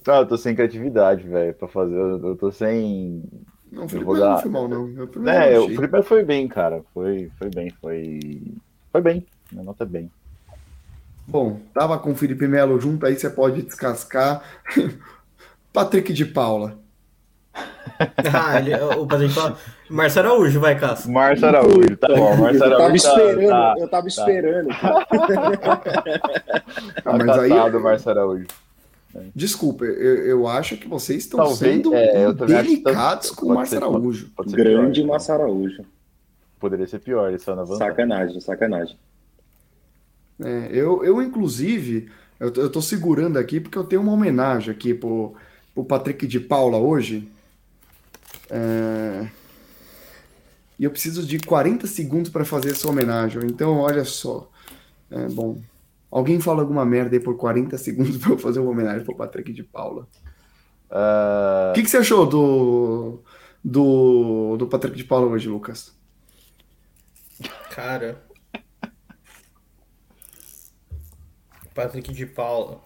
Ah, 0.08 0.18
eu 0.18 0.26
tô 0.26 0.36
sem 0.36 0.54
criatividade, 0.54 1.22
velho, 1.28 1.54
pra 1.54 1.68
fazer. 1.68 1.94
Eu 1.94 2.18
eu 2.30 2.36
tô 2.36 2.50
sem. 2.50 3.22
Não, 3.70 3.84
o 3.84 3.88
Felipe 3.88 4.06
Melo 4.10 4.18
não 4.18 4.34
dar- 4.34 4.42
foi 4.42 4.50
mal, 4.50 4.66
não. 4.68 4.88
Eu, 4.88 5.08
É, 5.28 5.58
o. 5.60 5.68
Felipe 5.68 6.02
foi 6.02 6.24
bem, 6.24 6.48
cara. 6.48 6.82
Foi, 6.92 7.30
foi 7.38 7.50
bem, 7.50 7.70
foi. 7.80 8.42
Foi 8.90 9.00
bem. 9.00 9.24
Minha 9.52 9.64
nota 9.64 9.84
é 9.84 9.86
bem. 9.86 10.10
Bom, 11.26 11.60
tava 11.72 11.98
com 11.98 12.12
o 12.12 12.16
Felipe 12.16 12.46
Melo 12.46 12.80
junto, 12.80 13.06
aí 13.06 13.16
você 13.16 13.30
pode 13.30 13.62
descascar. 13.62 14.42
Patrick 15.72 16.12
de 16.12 16.24
Paula. 16.24 16.78
Ah, 18.34 18.58
ele, 18.58 18.74
o 18.74 19.06
Patrick 19.06 19.32
fala. 19.32 19.56
Márcio 19.88 20.20
Araújo, 20.20 20.58
vai, 20.58 20.76
Cássio. 20.76 21.12
Márcio 21.12 21.46
Araújo, 21.46 21.96
tá 21.96 22.08
bom. 22.08 22.36
Márcio 22.36 22.64
eu 22.64 22.70
tava 22.70 22.74
Araújo 22.74 23.02
tá, 23.02 23.08
esperando, 23.08 23.48
tá, 23.48 23.74
eu 23.78 23.88
tava 23.88 24.08
esperando. 24.08 24.68
cara. 24.68 26.04
Ah, 26.96 27.02
tá 27.02 27.12
mas 27.12 27.38
aí, 27.38 27.80
Márcio 27.80 28.10
Araújo. 28.10 28.46
desculpa, 29.34 29.84
eu, 29.84 30.26
eu 30.26 30.48
acho 30.48 30.76
que 30.76 30.88
vocês 30.88 31.24
estão 31.24 31.38
Talvez, 31.38 31.58
sendo 31.58 31.94
é, 31.94 32.34
que 32.34 32.46
delicados 32.46 33.30
com 33.30 33.46
o 33.46 33.48
pode 33.48 33.58
Márcio 33.58 33.78
Araújo. 33.78 34.30
Pode 34.34 34.50
ser 34.50 34.56
Grande 34.56 35.00
pior. 35.02 35.12
Massa 35.12 35.34
Araújo. 35.34 35.84
Poderia 36.58 36.86
ser 36.86 36.98
pior, 36.98 37.28
ele 37.28 37.38
só 37.38 37.54
na 37.54 37.62
vantagem. 37.62 37.88
Sacanagem, 37.88 38.40
sacanagem. 38.40 38.96
É, 40.42 40.68
eu, 40.72 41.04
eu, 41.04 41.22
inclusive, 41.22 42.10
eu, 42.40 42.52
tô- 42.52 42.60
eu 42.62 42.70
tô 42.72 42.82
segurando 42.82 43.38
aqui 43.38 43.60
porque 43.60 43.78
eu 43.78 43.84
tenho 43.84 44.02
uma 44.02 44.12
homenagem 44.12 44.74
aqui 44.74 44.92
pro, 44.94 45.34
pro 45.74 45.84
Patrick 45.84 46.26
de 46.26 46.40
Paula 46.40 46.78
hoje. 46.78 47.32
É, 48.50 49.30
E 50.78 50.84
eu 50.84 50.90
preciso 50.90 51.24
de 51.26 51.38
40 51.38 51.86
segundos 51.86 52.30
para 52.30 52.44
fazer 52.44 52.70
essa 52.72 52.88
homenagem. 52.88 53.42
Então, 53.46 53.78
olha 53.78 54.04
só. 54.04 54.50
É, 55.10 55.28
bom, 55.28 55.62
alguém 56.10 56.40
fala 56.40 56.62
alguma 56.62 56.84
merda 56.86 57.16
aí 57.16 57.20
por 57.20 57.36
40 57.36 57.78
segundos 57.78 58.18
para 58.20 58.32
eu 58.32 58.38
fazer 58.38 58.60
uma 58.60 58.70
homenagem 58.72 59.04
pro 59.04 59.16
Patrick 59.16 59.52
de 59.52 59.64
Paula. 59.64 60.08
Ah, 60.90 61.70
O 61.72 61.74
que, 61.74 61.82
que 61.82 61.88
você 61.90 61.98
achou 61.98 62.26
do, 62.26 63.22
do, 63.64 64.56
do 64.56 64.68
Patrick 64.68 64.96
de 64.96 65.04
Paula 65.04 65.26
hoje, 65.26 65.48
Lucas? 65.48 65.92
Cara. 67.68 68.24
Patrick 71.74 72.12
de 72.12 72.26
Paula. 72.26 72.80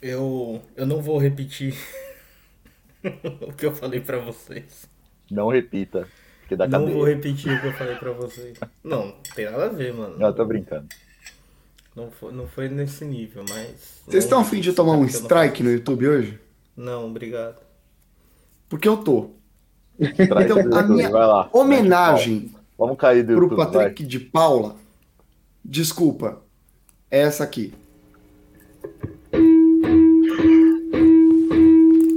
Eu, 0.00 0.60
eu 0.76 0.84
não 0.86 1.00
vou 1.00 1.18
repetir 1.18 1.74
o 3.46 3.52
que 3.52 3.64
eu 3.66 3.72
falei 3.74 4.00
pra 4.00 4.18
vocês. 4.18 4.86
não 5.30 5.48
repita, 5.48 6.08
porque 6.40 6.56
dá 6.56 6.66
Não 6.66 6.80
cadeia. 6.80 6.96
vou 6.96 7.04
repetir 7.06 7.52
o 7.56 7.60
que 7.60 7.66
eu 7.68 7.72
falei 7.72 7.94
pra 7.96 8.12
vocês. 8.12 8.58
Não, 8.82 9.06
não 9.06 9.12
tem 9.34 9.44
nada 9.44 9.66
a 9.66 9.68
ver, 9.68 9.94
mano. 9.94 10.18
Não, 10.18 10.26
eu 10.28 10.34
tô 10.34 10.44
brincando. 10.44 10.88
Não 11.94 12.10
foi, 12.10 12.32
não 12.32 12.48
foi 12.48 12.68
nesse 12.68 13.04
nível, 13.04 13.44
mas. 13.48 14.02
Vocês 14.06 14.24
estão 14.24 14.40
afim 14.40 14.60
de 14.60 14.72
tomar 14.72 14.92
um 14.92 14.96
eu 14.96 15.00
não- 15.02 15.06
strike 15.08 15.62
no 15.62 15.70
YouTube 15.70 16.08
hoje? 16.08 16.40
Não, 16.76 17.06
obrigado. 17.06 17.60
Porque 18.68 18.88
eu 18.88 18.96
tô. 18.96 19.30
Então, 20.00 20.78
a 20.78 20.82
minha 20.84 21.10
vai 21.10 21.26
lá. 21.26 21.48
Homenagem 21.52 22.50
Vamos 22.78 22.96
cair 22.96 23.22
do 23.22 23.34
pro 23.34 23.42
YouTube, 23.44 23.56
vai. 23.58 23.66
Patrick 23.90 24.04
de 24.04 24.18
Paula. 24.18 24.74
Desculpa. 25.64 26.42
É 27.10 27.20
essa 27.20 27.44
aqui. 27.44 27.72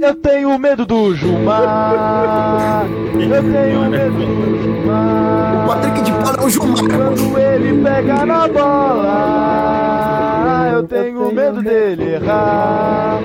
Eu 0.06 0.14
tenho 0.16 0.58
medo 0.58 0.84
do 0.86 1.14
Gilmar. 1.14 2.86
Eu 3.14 3.42
tenho 3.42 3.90
medo 3.90 4.18
do 4.18 4.24
O 4.24 4.62
Gilmar. 4.62 5.66
Patrick 5.66 6.02
de 6.02 6.12
Paula 6.12 6.36
é 6.38 6.44
o 6.44 6.50
Gilmar. 6.50 6.76
Quando 6.78 7.38
ele 7.38 7.82
pega 7.82 8.26
na 8.26 8.46
bola, 8.48 9.88
eu 10.72 10.82
tenho 10.84 11.32
medo 11.34 11.62
dele 11.62 12.14
errar. 12.14 13.18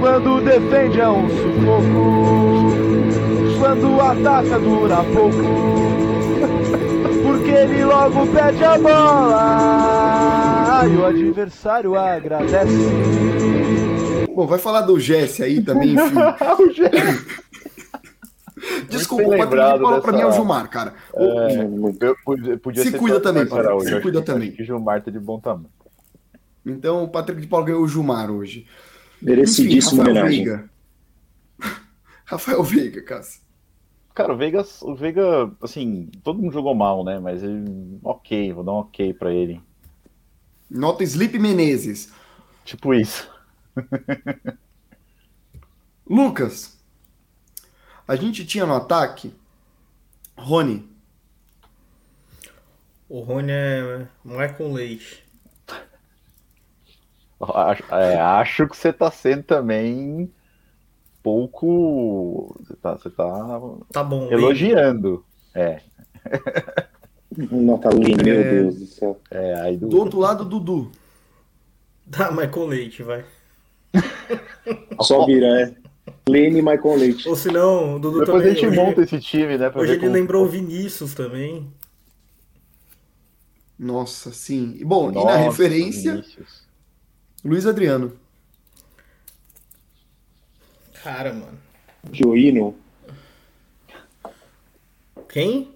Quando 0.00 0.40
defende 0.42 1.00
é 1.00 1.08
um 1.08 1.28
sufoco. 1.28 2.68
Quando 3.58 4.00
ataca 4.00 4.58
dura 4.58 5.02
pouco. 5.04 5.87
Porque 7.48 7.60
ele 7.60 7.82
logo 7.84 8.26
perde 8.26 8.62
a 8.62 8.78
bola. 8.78 10.82
E 10.86 10.96
o 10.96 11.06
adversário 11.06 11.96
agradece. 11.98 12.74
Bom, 14.34 14.46
vai 14.46 14.58
falar 14.58 14.82
do 14.82 15.00
Jesse 15.00 15.42
aí 15.42 15.62
também, 15.62 15.94
enfim. 15.96 16.14
Desculpa, 18.90 19.24
o 19.24 19.30
bem 19.30 19.38
Patrick 19.38 19.56
de 19.56 19.62
lembrado 19.62 19.80
Paula 19.80 20.00
pra 20.02 20.12
mim 20.12 20.20
é 20.20 20.26
o 20.26 20.32
Gilmar, 20.32 20.68
cara. 20.68 20.92
O- 21.14 21.24
É, 21.24 21.62
eu 22.02 22.14
podia, 22.22 22.58
podia 22.58 22.82
Se 22.84 22.90
ser 22.90 22.98
cuida 22.98 23.18
também, 23.18 23.46
Patrick, 23.46 23.82
se 23.84 23.98
cuida 24.00 24.20
que- 24.20 24.26
também. 24.26 24.52
que 24.52 24.62
Gilmar 24.64 25.02
tá 25.02 25.10
de 25.10 25.18
bom 25.18 25.40
tamanho. 25.40 25.70
Então 26.66 27.02
o 27.04 27.08
Patrick 27.08 27.40
de 27.40 27.46
Paula 27.46 27.64
ganhou 27.64 27.82
o 27.82 27.88
Gilmar 27.88 28.30
hoje. 28.30 28.66
Merecidíssima 29.22 30.04
Rafael 30.04 30.16
homenagem. 30.16 30.44
Veiga. 30.44 30.70
Rafael 32.26 32.62
Veiga, 32.62 33.00
Cássio. 33.02 33.40
Cara, 34.18 34.32
o 34.34 34.36
Veiga, 34.36 34.66
o 34.82 34.96
Veiga, 34.96 35.48
assim, 35.62 36.10
todo 36.24 36.40
mundo 36.40 36.52
jogou 36.52 36.74
mal, 36.74 37.04
né? 37.04 37.20
Mas 37.20 37.40
ele, 37.40 38.00
ok, 38.02 38.52
vou 38.52 38.64
dar 38.64 38.72
um 38.72 38.78
ok 38.78 39.14
pra 39.14 39.32
ele. 39.32 39.62
Nota 40.68 41.04
Sleep 41.04 41.38
Menezes. 41.38 42.12
Tipo 42.64 42.92
isso. 42.92 43.30
Lucas. 46.04 46.76
A 48.08 48.16
gente 48.16 48.44
tinha 48.44 48.66
no 48.66 48.74
ataque 48.74 49.32
Rony. 50.36 50.90
O 53.08 53.20
Rony 53.20 53.52
é 53.52 54.08
Michael 54.24 54.72
Leite. 54.72 55.24
Acho, 57.40 57.84
é, 57.94 58.18
acho 58.18 58.66
que 58.66 58.76
você 58.76 58.92
tá 58.92 59.12
sendo 59.12 59.44
também 59.44 60.28
pouco. 61.28 62.56
Você 62.60 62.74
tá, 62.76 62.92
você 62.96 63.10
tá 63.10 63.60
Tá 63.92 64.02
bom. 64.04 64.30
Elogiando. 64.32 65.24
É, 65.54 65.80
Nota 67.50 67.90
linda, 67.90 68.22
meu 68.22 68.42
Deus 68.42 68.76
do 68.76 68.86
céu. 68.86 69.20
é, 69.30 69.54
aí 69.60 69.76
do. 69.76 69.88
Do 69.88 69.98
outro 69.98 70.18
lado, 70.20 70.44
Dudu. 70.44 70.90
Tá, 72.10 72.30
Michael 72.30 72.66
Leite, 72.66 73.02
vai. 73.02 73.24
Só 75.02 75.26
vira, 75.26 75.46
é. 75.62 75.74
Lene 76.28 76.58
e 76.60 76.62
Michael 76.62 76.96
Leite. 76.96 77.28
Ou 77.28 77.36
se 77.36 77.50
não, 77.50 77.96
o 77.96 77.98
Dudu 77.98 78.20
Depois 78.20 78.36
a 78.36 78.40
também. 78.40 78.54
gente 78.54 78.66
hoje 78.66 78.76
monta 78.76 79.02
esse 79.02 79.20
time, 79.20 79.58
né? 79.58 79.68
Hoje 79.68 79.76
ver 79.86 79.92
ele 79.92 80.00
como- 80.00 80.12
lembrou 80.12 80.44
o 80.44 80.48
Vinícius 80.48 81.12
também. 81.14 81.66
Nossa, 83.78 84.32
sim. 84.32 84.74
E, 84.78 84.84
Bom, 84.84 85.10
e 85.10 85.14
Nossa, 85.14 85.26
na 85.26 85.36
referência, 85.36 86.12
Vinícius. 86.12 86.62
Luiz 87.44 87.66
Adriano. 87.66 88.12
Cara, 91.02 91.32
mano. 91.32 91.58
Joino. 92.12 92.74
Quem? 95.28 95.72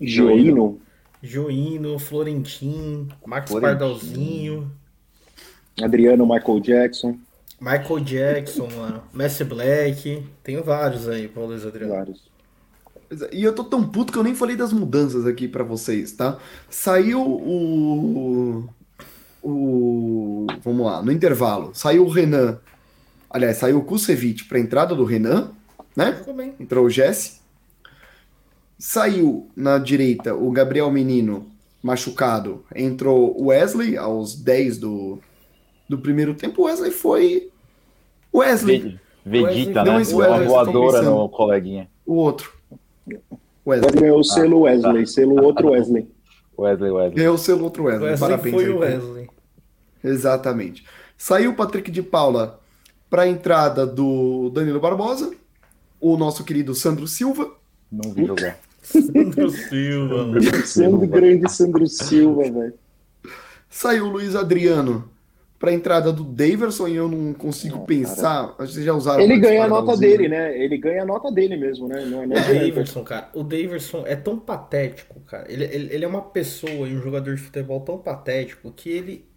Joino. 0.00 0.80
Joino, 1.22 1.98
Florentin, 1.98 3.08
Marcos 3.24 3.52
Florentin. 3.52 3.78
Pardalzinho, 3.78 4.72
Adriano 5.80 6.26
Michael 6.26 6.60
Jackson. 6.60 7.18
Michael 7.60 8.00
Jackson, 8.00 8.68
mano. 8.76 9.04
Messi 9.14 9.44
Black. 9.44 10.26
Tem 10.42 10.60
vários 10.60 11.08
aí, 11.08 11.28
Paulo 11.28 11.50
Luiz 11.50 11.64
Adriano. 11.64 11.94
Vários. 11.94 12.32
E 13.30 13.44
eu 13.44 13.54
tô 13.54 13.62
tão 13.62 13.86
puto 13.86 14.12
que 14.12 14.18
eu 14.18 14.24
nem 14.24 14.34
falei 14.34 14.56
das 14.56 14.72
mudanças 14.72 15.26
aqui 15.26 15.46
pra 15.46 15.62
vocês, 15.62 16.12
tá? 16.12 16.38
Saiu 16.68 17.20
o. 17.20 18.68
O. 19.42 20.46
Vamos 20.64 20.86
lá, 20.86 21.02
no 21.02 21.12
intervalo. 21.12 21.70
Saiu 21.72 22.04
o 22.04 22.08
Renan. 22.10 22.58
Aliás, 23.32 23.56
saiu 23.56 23.78
o 23.78 23.84
Kusevich 23.84 24.44
pra 24.44 24.58
entrada 24.58 24.94
do 24.94 25.04
Renan, 25.04 25.50
né? 25.96 26.22
Entrou 26.60 26.86
o 26.86 26.90
Jesse. 26.90 27.40
Saiu 28.78 29.48
na 29.56 29.78
direita 29.78 30.34
o 30.34 30.50
Gabriel 30.50 30.90
Menino 30.90 31.46
machucado. 31.82 32.64
Entrou 32.74 33.34
o 33.40 33.46
Wesley 33.46 33.96
aos 33.96 34.34
10 34.34 34.78
do, 34.78 35.18
do 35.88 35.98
primeiro 35.98 36.34
tempo. 36.34 36.62
O 36.62 36.64
Wesley 36.66 36.90
foi. 36.90 37.48
Wesley, 38.34 38.98
Ve- 39.24 39.42
Vegeta, 39.44 39.84
Não, 39.84 39.94
né? 39.96 40.02
esse 40.02 40.14
Uma 40.14 40.26
Wesley, 40.28 40.48
voadora 40.48 41.02
no 41.02 41.28
coleguinha. 41.28 41.88
o 42.06 42.14
outro. 42.14 42.52
Wesley 43.06 43.20
Wesley. 43.66 44.00
ganhou 44.00 44.18
o 44.20 44.24
selo 44.24 44.60
Wesley, 44.62 45.06
selo 45.06 45.42
outro 45.44 45.68
Wesley. 45.72 46.08
Wesley, 46.58 46.90
Wesley. 46.90 47.14
Ganhou 47.16 47.34
o 47.34 47.38
selo 47.38 47.64
outro 47.64 47.84
Wesley. 47.84 48.10
Wesley 48.10 48.30
Parabéns 48.30 48.54
foi 48.54 48.64
aí, 48.64 48.70
o. 48.70 48.78
Wesley. 48.78 49.28
Exatamente. 50.02 50.84
Saiu 51.16 51.52
o 51.52 51.54
Patrick 51.54 51.90
de 51.90 52.02
Paula 52.02 52.58
para 53.12 53.24
a 53.24 53.28
entrada 53.28 53.86
do 53.86 54.48
Danilo 54.48 54.80
Barbosa, 54.80 55.34
o 56.00 56.16
nosso 56.16 56.44
querido 56.44 56.74
Sandro 56.74 57.06
Silva, 57.06 57.52
Não 57.90 58.10
vi 58.10 58.24
jogar. 58.24 58.58
Sandro 58.80 59.50
Silva, 59.50 60.24
mano. 60.28 60.66
Sandro 60.66 61.06
grande 61.06 61.46
Sandro 61.52 61.86
Silva, 61.86 62.50
velho. 62.50 62.72
saiu 63.68 64.06
o 64.06 64.08
Luiz 64.08 64.34
Adriano 64.34 65.10
para 65.58 65.72
a 65.72 65.74
entrada 65.74 66.10
do 66.10 66.24
Daverson 66.24 66.88
e 66.88 66.96
eu 66.96 67.06
não 67.06 67.34
consigo 67.34 67.76
Não, 67.76 67.84
pensar. 67.84 68.56
Que 68.56 68.66
vocês 68.66 68.82
já 68.82 68.94
usaram. 68.94 69.20
Ele 69.20 69.38
ganha 69.38 69.64
a 69.64 69.68
nota 69.68 69.94
dele, 69.94 70.26
né? 70.26 70.58
Ele 70.58 70.78
ganha 70.78 71.02
a 71.02 71.06
nota 71.06 71.30
dele 71.30 71.58
mesmo, 71.58 71.86
né? 71.88 72.06
Não, 72.06 72.26
não 72.26 72.34
O 72.34 72.38
adianta. 72.38 72.64
Daverson, 72.64 73.04
cara, 73.04 73.28
o 73.34 73.42
Daverson 73.44 74.04
é 74.06 74.16
tão 74.16 74.38
patético, 74.38 75.20
cara. 75.20 75.52
Ele, 75.52 75.64
ele, 75.64 75.94
ele 75.94 76.04
é 76.06 76.08
uma 76.08 76.22
pessoa 76.22 76.88
e 76.88 76.96
um 76.96 77.02
jogador 77.02 77.34
de 77.34 77.42
futebol 77.42 77.80
tão 77.82 77.98
patético 77.98 78.72
que 78.72 78.88
ele 78.88 79.30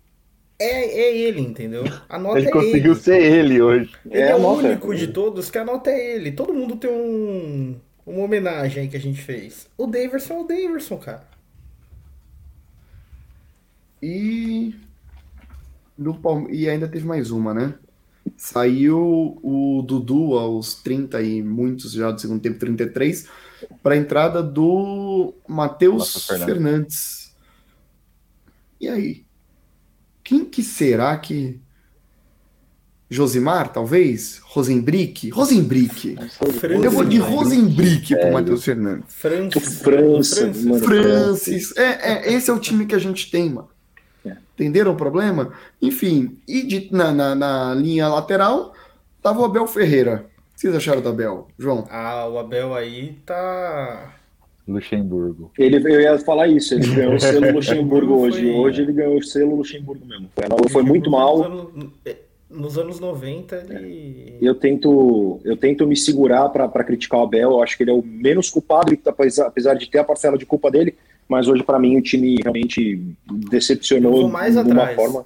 é, 0.59 0.65
é 1.01 1.17
ele, 1.17 1.41
entendeu? 1.41 1.91
A 2.07 2.17
nota 2.19 2.39
Ele 2.39 2.47
é 2.47 2.51
conseguiu 2.51 2.93
ele. 2.93 2.95
ser 2.95 3.21
ele 3.21 3.61
hoje. 3.61 3.95
Ele 4.09 4.29
é, 4.29 4.31
a 4.31 4.37
o 4.37 4.45
único 4.53 4.95
de 4.95 5.07
todos 5.07 5.51
que 5.51 5.57
a 5.57 5.65
nota 5.65 5.89
é 5.89 6.15
ele. 6.15 6.31
Todo 6.31 6.53
mundo 6.53 6.77
tem 6.77 6.89
um, 6.89 7.79
uma 8.05 8.23
homenagem 8.23 8.83
aí 8.83 8.89
que 8.89 8.97
a 8.97 8.99
gente 8.99 9.21
fez. 9.21 9.67
O 9.77 9.87
Daverson 9.87 10.35
é 10.35 10.41
o 10.41 10.47
Daverson, 10.47 10.97
cara. 10.97 11.27
E. 14.01 14.75
No 15.97 16.19
Palme- 16.19 16.53
E 16.53 16.69
ainda 16.69 16.87
teve 16.87 17.05
mais 17.05 17.31
uma, 17.31 17.53
né? 17.53 17.79
Saiu 18.37 19.39
o 19.43 19.81
Dudu 19.85 20.37
aos 20.37 20.75
30 20.83 21.21
e 21.21 21.41
muitos 21.43 21.93
já 21.93 22.11
do 22.11 22.19
segundo 22.19 22.41
tempo, 22.41 22.59
33, 22.59 23.29
para 23.83 23.95
a 23.95 23.97
entrada 23.97 24.43
do 24.43 25.33
Matheus 25.47 26.15
Matheus 26.15 26.27
Fernandes. 26.27 26.45
Fernandes. 26.45 27.35
E 28.79 28.87
aí? 28.89 29.24
Quem 30.25 30.43
que 30.43 30.61
será 30.63 31.15
que. 31.17 31.61
Josimar, 33.07 33.71
talvez? 33.71 34.39
Rosenbrick? 34.43 35.29
Rosenbrick. 35.29 36.17
Eu 36.83 36.89
vou 36.89 37.05
de 37.05 37.19
Rosenbrick 37.19 38.15
pro 38.19 38.33
Matheus 38.33 38.63
Fernandes. 38.65 39.13
Francis. 39.13 39.81
Francis. 39.81 40.65
mano. 40.65 40.83
Francis. 40.83 41.77
É, 41.77 42.13
é, 42.13 42.33
esse 42.33 42.49
é 42.49 42.53
o 42.53 42.59
time 42.59 42.87
que 42.87 42.95
a 42.95 42.99
gente 42.99 43.29
tem, 43.29 43.51
mano. 43.51 43.69
É. 44.25 44.35
Entenderam 44.55 44.93
o 44.93 44.95
problema? 44.97 45.53
Enfim, 45.79 46.39
e 46.47 46.63
de- 46.63 46.89
na, 46.91 47.11
na, 47.11 47.35
na 47.35 47.75
linha 47.75 48.07
lateral 48.07 48.73
tava 49.21 49.39
o 49.39 49.45
Abel 49.45 49.67
Ferreira. 49.67 50.25
O 50.51 50.55
que 50.55 50.61
vocês 50.61 50.75
acharam 50.75 51.01
do 51.01 51.09
Abel, 51.09 51.47
João? 51.59 51.87
Ah, 51.91 52.27
o 52.27 52.39
Abel 52.39 52.73
aí 52.73 53.19
tá. 53.23 54.15
Luxemburgo. 54.67 55.51
Ele, 55.57 55.77
eu 55.77 56.01
ia 56.01 56.17
falar 56.19 56.47
isso, 56.47 56.73
ele 56.73 56.87
ganhou 56.95 57.15
o 57.15 57.19
selo 57.19 57.51
Luxemburgo 57.53 58.13
hoje. 58.15 58.41
Foi- 58.41 58.51
Hoje 58.53 58.81
ele 58.81 58.93
ganhou 58.93 59.17
o 59.17 59.23
selo 59.23 59.55
Luxemburgo 59.55 60.05
mesmo. 60.05 60.29
Foi, 60.35 60.69
foi 60.69 60.83
muito 60.83 61.09
mal. 61.11 61.37
Nos 61.37 61.45
anos, 61.45 61.67
nos 62.49 62.77
anos 62.77 62.99
90 62.99 63.65
ele. 63.69 64.37
Eu 64.41 64.55
tento, 64.55 65.39
eu 65.43 65.55
tento 65.57 65.85
me 65.85 65.95
segurar 65.95 66.49
para 66.49 66.83
criticar 66.83 67.19
o 67.19 67.23
Abel. 67.23 67.51
Eu 67.51 67.63
acho 67.63 67.77
que 67.77 67.83
ele 67.83 67.91
é 67.91 67.93
o 67.93 68.01
menos 68.03 68.49
culpado, 68.49 68.93
e 68.93 68.99
apesar, 69.05 69.47
apesar 69.47 69.73
de 69.75 69.89
ter 69.89 69.99
a 69.99 70.03
parcela 70.03 70.37
de 70.37 70.45
culpa 70.45 70.71
dele. 70.71 70.95
Mas 71.27 71.47
hoje, 71.47 71.63
para 71.63 71.79
mim, 71.79 71.97
o 71.97 72.01
time 72.01 72.37
realmente 72.41 73.01
decepcionou 73.49 74.19
de 74.19 74.25
uma 74.25 74.83
atrás. 74.83 74.95
forma. 74.95 75.25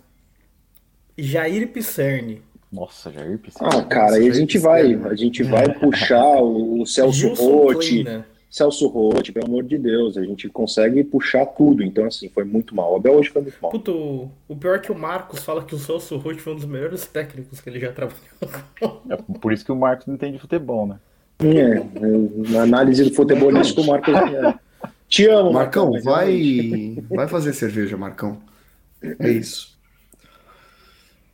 Jair 1.18 1.68
Pisserni. 1.68 2.42
Nossa, 2.72 3.12
Jair 3.12 3.38
Piscina. 3.40 3.70
Ah, 3.70 3.84
cara, 3.84 4.16
aí 4.16 4.30
a 4.30 4.34
gente 4.34 4.58
vai, 4.58 4.94
a 4.94 5.16
gente 5.16 5.44
vai 5.44 5.68
puxar 5.74 6.38
o, 6.42 6.82
o 6.82 6.86
Celso 6.86 7.34
Rotti. 7.34 8.06
Celso 8.50 8.88
Rotti, 8.88 9.32
pelo 9.32 9.46
amor 9.46 9.64
de 9.64 9.78
Deus, 9.78 10.18
a 10.18 10.24
gente 10.24 10.50
consegue 10.50 11.04
puxar 11.04 11.46
tudo. 11.46 11.84
Então, 11.84 12.06
assim, 12.06 12.30
foi 12.30 12.44
muito 12.44 12.76
mal. 12.76 12.94
O 12.94 12.96
Abel 12.96 13.14
hoje 13.14 13.30
foi 13.30 13.42
muito 13.44 13.58
mal. 13.62 13.70
Puto, 13.72 13.92
o- 13.92 14.32
o 14.48 14.56
pior 14.56 14.76
é 14.78 14.80
que 14.80 14.92
o 14.92 14.98
Marcos 14.98 15.44
fala 15.44 15.64
que 15.64 15.76
o 15.76 15.78
Celso 15.78 16.18
Roth 16.18 16.38
foi 16.40 16.54
um 16.54 16.56
dos 16.56 16.66
melhores 16.66 17.06
técnicos 17.06 17.62
que 17.62 17.70
ele 17.70 17.80
já 17.80 17.92
trabalhou. 17.92 19.04
É 19.10 19.16
por 19.40 19.54
isso 19.54 19.64
que 19.64 19.72
o 19.72 19.76
Marcos 19.76 20.08
não 20.08 20.16
entende 20.16 20.40
futebol, 20.40 20.88
né? 20.88 21.00
É, 21.42 21.80
na 22.52 22.64
análise 22.64 23.04
do 23.04 23.14
futebolístico, 23.14 23.82
o 23.82 23.88
Marcos. 23.88 24.14
é. 24.16 24.54
Te 25.08 25.26
amo, 25.28 25.54
Marcão, 25.54 25.92
mas 25.92 26.04
realmente- 26.04 27.02
vai, 27.08 27.18
vai 27.18 27.28
fazer 27.28 27.54
cerveja, 27.54 27.96
Marcão. 27.98 28.40
É 29.20 29.30
isso. 29.30 29.78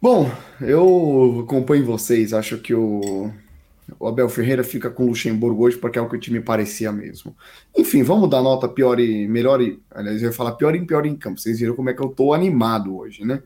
Bom, 0.01 0.29
eu 0.61 1.41
acompanho 1.45 1.85
vocês. 1.85 2.33
Acho 2.33 2.57
que 2.59 2.73
o, 2.73 3.31
o 3.99 4.07
Abel 4.07 4.27
Ferreira 4.27 4.63
fica 4.63 4.89
com 4.89 5.03
o 5.03 5.07
Luxemburgo 5.09 5.63
hoje 5.63 5.77
porque 5.77 5.99
é 5.99 6.01
o 6.01 6.09
que 6.09 6.15
o 6.15 6.19
time 6.19 6.41
parecia 6.41 6.91
mesmo. 6.91 7.35
Enfim, 7.77 8.01
vamos 8.03 8.29
dar 8.29 8.41
nota 8.41 8.67
pior 8.67 8.99
e 8.99 9.27
melhor 9.27 9.61
e. 9.61 9.79
Aliás, 9.91 10.21
eu 10.21 10.29
ia 10.29 10.33
falar 10.33 10.53
pior 10.53 10.75
e 10.75 10.85
pior 10.85 11.05
em 11.05 11.15
campo. 11.15 11.39
Vocês 11.39 11.59
viram 11.59 11.75
como 11.75 11.89
é 11.89 11.93
que 11.93 12.01
eu 12.01 12.09
tô 12.09 12.33
animado 12.33 12.97
hoje, 12.97 13.23
né? 13.23 13.41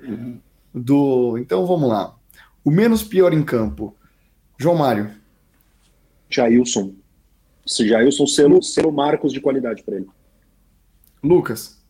Do, 0.73 1.37
então 1.37 1.65
vamos 1.65 1.89
lá. 1.89 2.15
O 2.63 2.71
menos 2.71 3.03
pior 3.03 3.33
em 3.33 3.43
campo. 3.43 3.95
João 4.57 4.75
Mário. 4.75 5.11
Jailson. 6.29 6.93
Jailson, 7.65 8.25
selo, 8.25 8.63
selo 8.63 8.91
Marcos 8.91 9.33
de 9.33 9.41
qualidade 9.41 9.83
para 9.83 9.95
ele. 9.95 10.07
Lucas. 11.21 11.81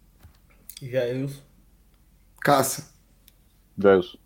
Jair. 0.82 1.30
Cássio. 2.42 2.84
Jailson. 3.78 4.18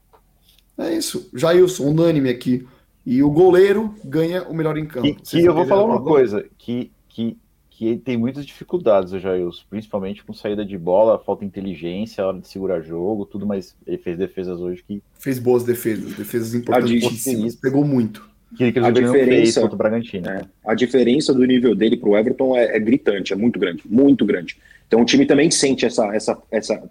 É 0.78 0.94
isso. 0.94 1.30
Jailson, 1.34 1.86
unânime 1.86 2.30
aqui. 2.30 2.66
E 3.06 3.22
o 3.22 3.30
goleiro 3.30 3.94
ganha 4.04 4.44
o 4.44 4.54
melhor 4.54 4.78
em 4.78 4.86
campo. 4.86 5.08
Que, 5.08 5.14
que 5.16 5.28
Vocês 5.28 5.46
eu 5.46 5.54
vou 5.54 5.66
falar 5.66 5.84
uma 5.84 6.02
coisa, 6.02 6.46
que, 6.58 6.90
que, 7.10 7.38
que 7.70 7.88
ele 7.88 7.98
tem 8.00 8.16
muitas 8.16 8.46
dificuldades, 8.46 9.12
o 9.12 9.20
Jailson, 9.20 9.64
principalmente 9.70 10.24
com 10.24 10.34
saída 10.34 10.64
de 10.66 10.78
bola, 10.78 11.20
falta 11.20 11.44
inteligência, 11.44 12.26
hora 12.26 12.40
de 12.40 12.48
segurar 12.48 12.82
jogo, 12.82 13.26
tudo, 13.26 13.46
mas 13.46 13.76
ele 13.86 13.98
fez 13.98 14.18
defesas 14.18 14.60
hoje 14.60 14.84
que, 14.88 15.02
Fez 15.20 15.38
boas 15.38 15.64
defesas, 15.64 16.14
defesas 16.16 16.52
de- 16.52 16.58
importantíssimas. 16.60 17.56
Pegou 17.56 17.84
muito. 17.84 18.30
que 18.56 18.64
ele 18.64 18.80
A 18.80 18.92
diferença- 18.92 19.60
contra 19.62 19.76
o 19.76 19.78
Bragantino. 19.78 20.30
É, 20.30 20.46
a 20.66 20.74
diferença 20.76 21.34
do 21.34 21.44
nível 21.44 21.74
dele 21.76 21.98
pro 21.98 22.16
Everton 22.16 22.56
é, 22.56 22.78
é 22.78 22.80
gritante, 22.80 23.34
é 23.34 23.36
muito 23.36 23.60
grande, 23.60 23.82
muito 23.86 24.26
grande. 24.26 24.58
Então 24.88 25.02
o 25.02 25.06
time 25.06 25.26
também 25.26 25.50
sente 25.50 25.86
essa, 25.86 26.16
essa, 26.16 26.38
essa 26.52 26.84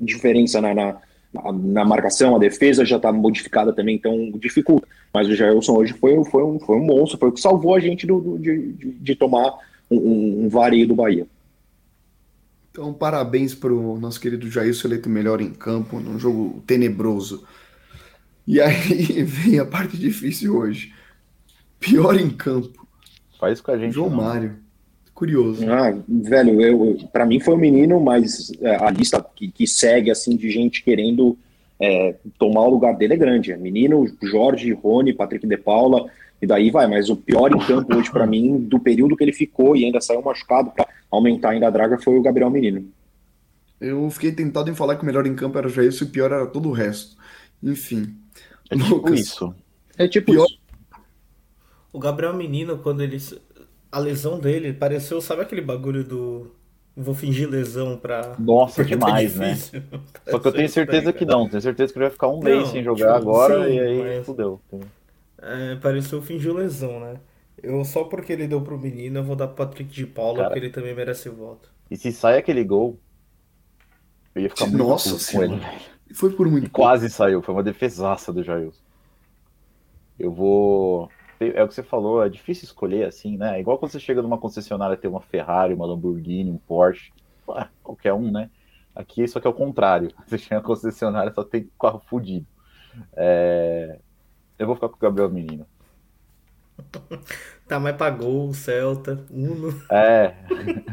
diferença 0.00 0.60
na, 0.60 0.74
na, 0.74 0.96
na- 1.32 1.84
marcação, 1.84 2.34
a 2.36 2.38
defesa 2.38 2.84
já 2.84 2.96
está 2.96 3.12
modificada 3.12 3.72
também, 3.72 3.96
então 3.96 4.32
dificulta. 4.38 4.86
Mas 5.12 5.28
o 5.28 5.34
Jailson 5.34 5.76
hoje 5.76 5.92
foi, 5.94 6.22
foi, 6.24 6.42
um, 6.42 6.58
foi 6.58 6.76
um 6.76 6.84
monstro, 6.84 7.18
foi 7.18 7.28
o 7.28 7.32
que 7.32 7.40
salvou 7.40 7.74
a 7.74 7.80
gente 7.80 8.06
do, 8.06 8.20
do- 8.20 8.38
de, 8.38 8.72
de, 9.00 9.14
tomar 9.14 9.54
um, 9.90 9.96
um, 9.96 10.44
um 10.44 10.48
vareio 10.48 10.86
do 10.86 10.94
Bahia. 10.94 11.26
Então, 12.70 12.92
parabéns 12.92 13.54
para 13.54 13.72
o 13.72 13.98
nosso 13.98 14.20
querido 14.20 14.48
Jailson, 14.48 14.88
eleito 14.88 15.08
melhor 15.08 15.40
em 15.40 15.50
campo, 15.52 15.98
num 15.98 16.18
jogo 16.18 16.62
tenebroso. 16.66 17.44
E 18.46 18.60
aí 18.60 19.22
vem 19.24 19.58
a 19.58 19.64
parte 19.66 19.96
difícil 19.96 20.56
hoje. 20.56 20.92
Pior 21.80 22.14
em 22.18 22.30
campo. 22.30 22.86
Faz 23.38 23.60
com 23.60 23.70
a 23.72 23.78
gente. 23.78 23.92
João 23.94 24.10
não. 24.10 24.16
Mário. 24.18 24.56
Curioso. 25.20 25.70
Ah, 25.70 25.94
velho, 26.08 26.62
eu, 26.62 26.98
pra 27.12 27.26
mim 27.26 27.38
foi 27.40 27.52
um 27.52 27.58
menino, 27.58 28.00
mas 28.00 28.50
é, 28.62 28.76
a 28.76 28.90
lista 28.90 29.22
que, 29.36 29.50
que 29.50 29.66
segue 29.66 30.10
assim 30.10 30.34
de 30.34 30.48
gente 30.48 30.82
querendo 30.82 31.36
é, 31.78 32.16
tomar 32.38 32.62
o 32.62 32.70
lugar 32.70 32.96
dele 32.96 33.12
é 33.12 33.16
grande. 33.18 33.52
É 33.52 33.56
menino, 33.58 34.06
Jorge, 34.22 34.72
Rony, 34.72 35.12
Patrick 35.12 35.46
de 35.46 35.58
Paula, 35.58 36.06
e 36.40 36.46
daí 36.46 36.70
vai. 36.70 36.86
Mas 36.86 37.10
o 37.10 37.16
pior 37.16 37.52
em 37.54 37.58
campo 37.58 37.94
hoje 37.94 38.10
pra 38.10 38.26
mim, 38.26 38.60
do 38.60 38.80
período 38.80 39.14
que 39.14 39.22
ele 39.22 39.34
ficou 39.34 39.76
e 39.76 39.84
ainda 39.84 40.00
saiu 40.00 40.22
machucado 40.22 40.70
pra 40.70 40.88
aumentar 41.10 41.50
ainda 41.50 41.66
a 41.66 41.70
draga, 41.70 41.98
foi 41.98 42.16
o 42.18 42.22
Gabriel 42.22 42.48
Menino. 42.48 42.88
Eu 43.78 44.08
fiquei 44.08 44.32
tentado 44.32 44.70
em 44.70 44.74
falar 44.74 44.96
que 44.96 45.02
o 45.02 45.06
melhor 45.06 45.26
em 45.26 45.34
campo 45.34 45.58
era 45.58 45.66
o 45.66 45.70
Jailson 45.70 46.06
e 46.06 46.08
o 46.08 46.10
pior 46.10 46.32
era 46.32 46.46
todo 46.46 46.70
o 46.70 46.72
resto. 46.72 47.14
Enfim. 47.62 48.14
É 48.70 48.74
tipo 48.74 48.94
Lucas. 48.94 49.20
isso. 49.20 49.54
É 49.98 50.08
tipo 50.08 50.32
Pior- 50.32 50.46
isso. 50.46 50.58
O 51.92 51.98
Gabriel 51.98 52.32
Menino, 52.32 52.78
quando 52.78 53.02
ele. 53.02 53.18
A 53.92 53.98
lesão 53.98 54.38
dele 54.38 54.72
pareceu, 54.72 55.20
sabe 55.20 55.42
aquele 55.42 55.60
bagulho 55.60 56.04
do. 56.04 56.50
Vou 56.96 57.14
fingir 57.14 57.48
lesão 57.48 57.96
pra. 57.96 58.36
Nossa, 58.38 58.76
Porque 58.82 58.96
tá 58.96 59.06
demais, 59.06 59.36
né? 59.36 59.52
difícil. 59.52 59.82
Só 60.28 60.38
que 60.38 60.48
eu 60.48 60.52
tenho 60.52 60.68
certeza 60.68 61.12
que 61.12 61.24
não. 61.24 61.48
Tenho 61.48 61.62
certeza 61.62 61.92
que 61.92 61.98
ele 61.98 62.04
vai 62.06 62.12
ficar 62.12 62.28
um 62.28 62.40
mês 62.40 62.58
Não, 62.58 62.66
sem 62.66 62.82
jogar 62.84 63.18
tipo, 63.18 63.30
agora 63.30 63.64
sim, 63.66 63.74
e 63.74 63.80
aí 63.80 64.02
mas- 64.16 64.26
fudeu. 64.26 64.60
É, 65.42 65.76
pareceu 65.76 66.20
fingir 66.20 66.52
lesão, 66.52 67.00
né? 67.00 67.14
Eu 67.62 67.84
só 67.84 68.04
porque 68.04 68.32
ele 68.32 68.46
deu 68.46 68.60
pro 68.60 68.78
menino, 68.78 69.18
eu 69.20 69.24
vou 69.24 69.36
dar 69.36 69.46
pro 69.48 69.56
Patrick 69.66 69.90
de 69.90 70.06
Paula, 70.06 70.36
Cara. 70.38 70.48
porque 70.50 70.58
ele 70.66 70.70
também 70.72 70.94
merece 70.94 71.28
o 71.28 71.34
voto. 71.34 71.70
E 71.90 71.96
se 71.96 72.12
sai 72.12 72.38
aquele 72.38 72.62
gol, 72.64 72.98
eu 74.34 74.42
ia 74.42 74.48
ficar 74.50 74.66
muito 74.66 74.78
Nossa 74.84 75.10
com 75.12 75.18
Senhora. 75.18 75.46
ele. 75.52 76.14
Foi 76.14 76.30
por 76.32 76.46
E 76.46 76.50
muito 76.50 76.70
pouco. 76.70 76.80
quase 76.88 77.08
saiu, 77.10 77.42
foi 77.42 77.54
uma 77.54 77.62
defesaça 77.62 78.32
do 78.32 78.42
Jailson. 78.42 78.80
Eu 80.18 80.32
vou. 80.32 81.08
É 81.40 81.62
o 81.64 81.68
que 81.68 81.74
você 81.74 81.82
falou, 81.82 82.22
é 82.22 82.28
difícil 82.28 82.64
escolher 82.66 83.06
assim, 83.06 83.38
né? 83.38 83.56
É 83.56 83.60
igual 83.60 83.78
quando 83.78 83.92
você 83.92 84.00
chega 84.00 84.20
numa 84.20 84.36
concessionária 84.38 84.96
ter 84.96 85.08
uma 85.08 85.22
Ferrari, 85.22 85.72
uma 85.72 85.86
Lamborghini, 85.86 86.50
um 86.50 86.58
Porsche, 86.58 87.12
qualquer 87.82 88.12
um, 88.12 88.30
né? 88.30 88.50
Aqui 88.94 89.26
só 89.26 89.40
que 89.40 89.46
é 89.46 89.50
o 89.50 89.54
contrário. 89.54 90.10
Você 90.26 90.36
chega 90.36 90.56
na 90.56 90.62
concessionária 90.62 91.32
só 91.32 91.42
tem 91.42 91.70
carro 91.80 92.00
fudido. 92.00 92.46
É, 93.16 93.98
Eu 94.58 94.66
vou 94.66 94.74
ficar 94.74 94.88
com 94.88 94.96
o 94.96 94.98
Gabriel 94.98 95.30
Menino. 95.30 95.66
Tá, 97.66 97.78
mas 97.78 97.94
pagou 97.96 98.48
o 98.48 98.52
Celta, 98.54 99.24
Uno. 99.30 99.72
É, 99.88 100.34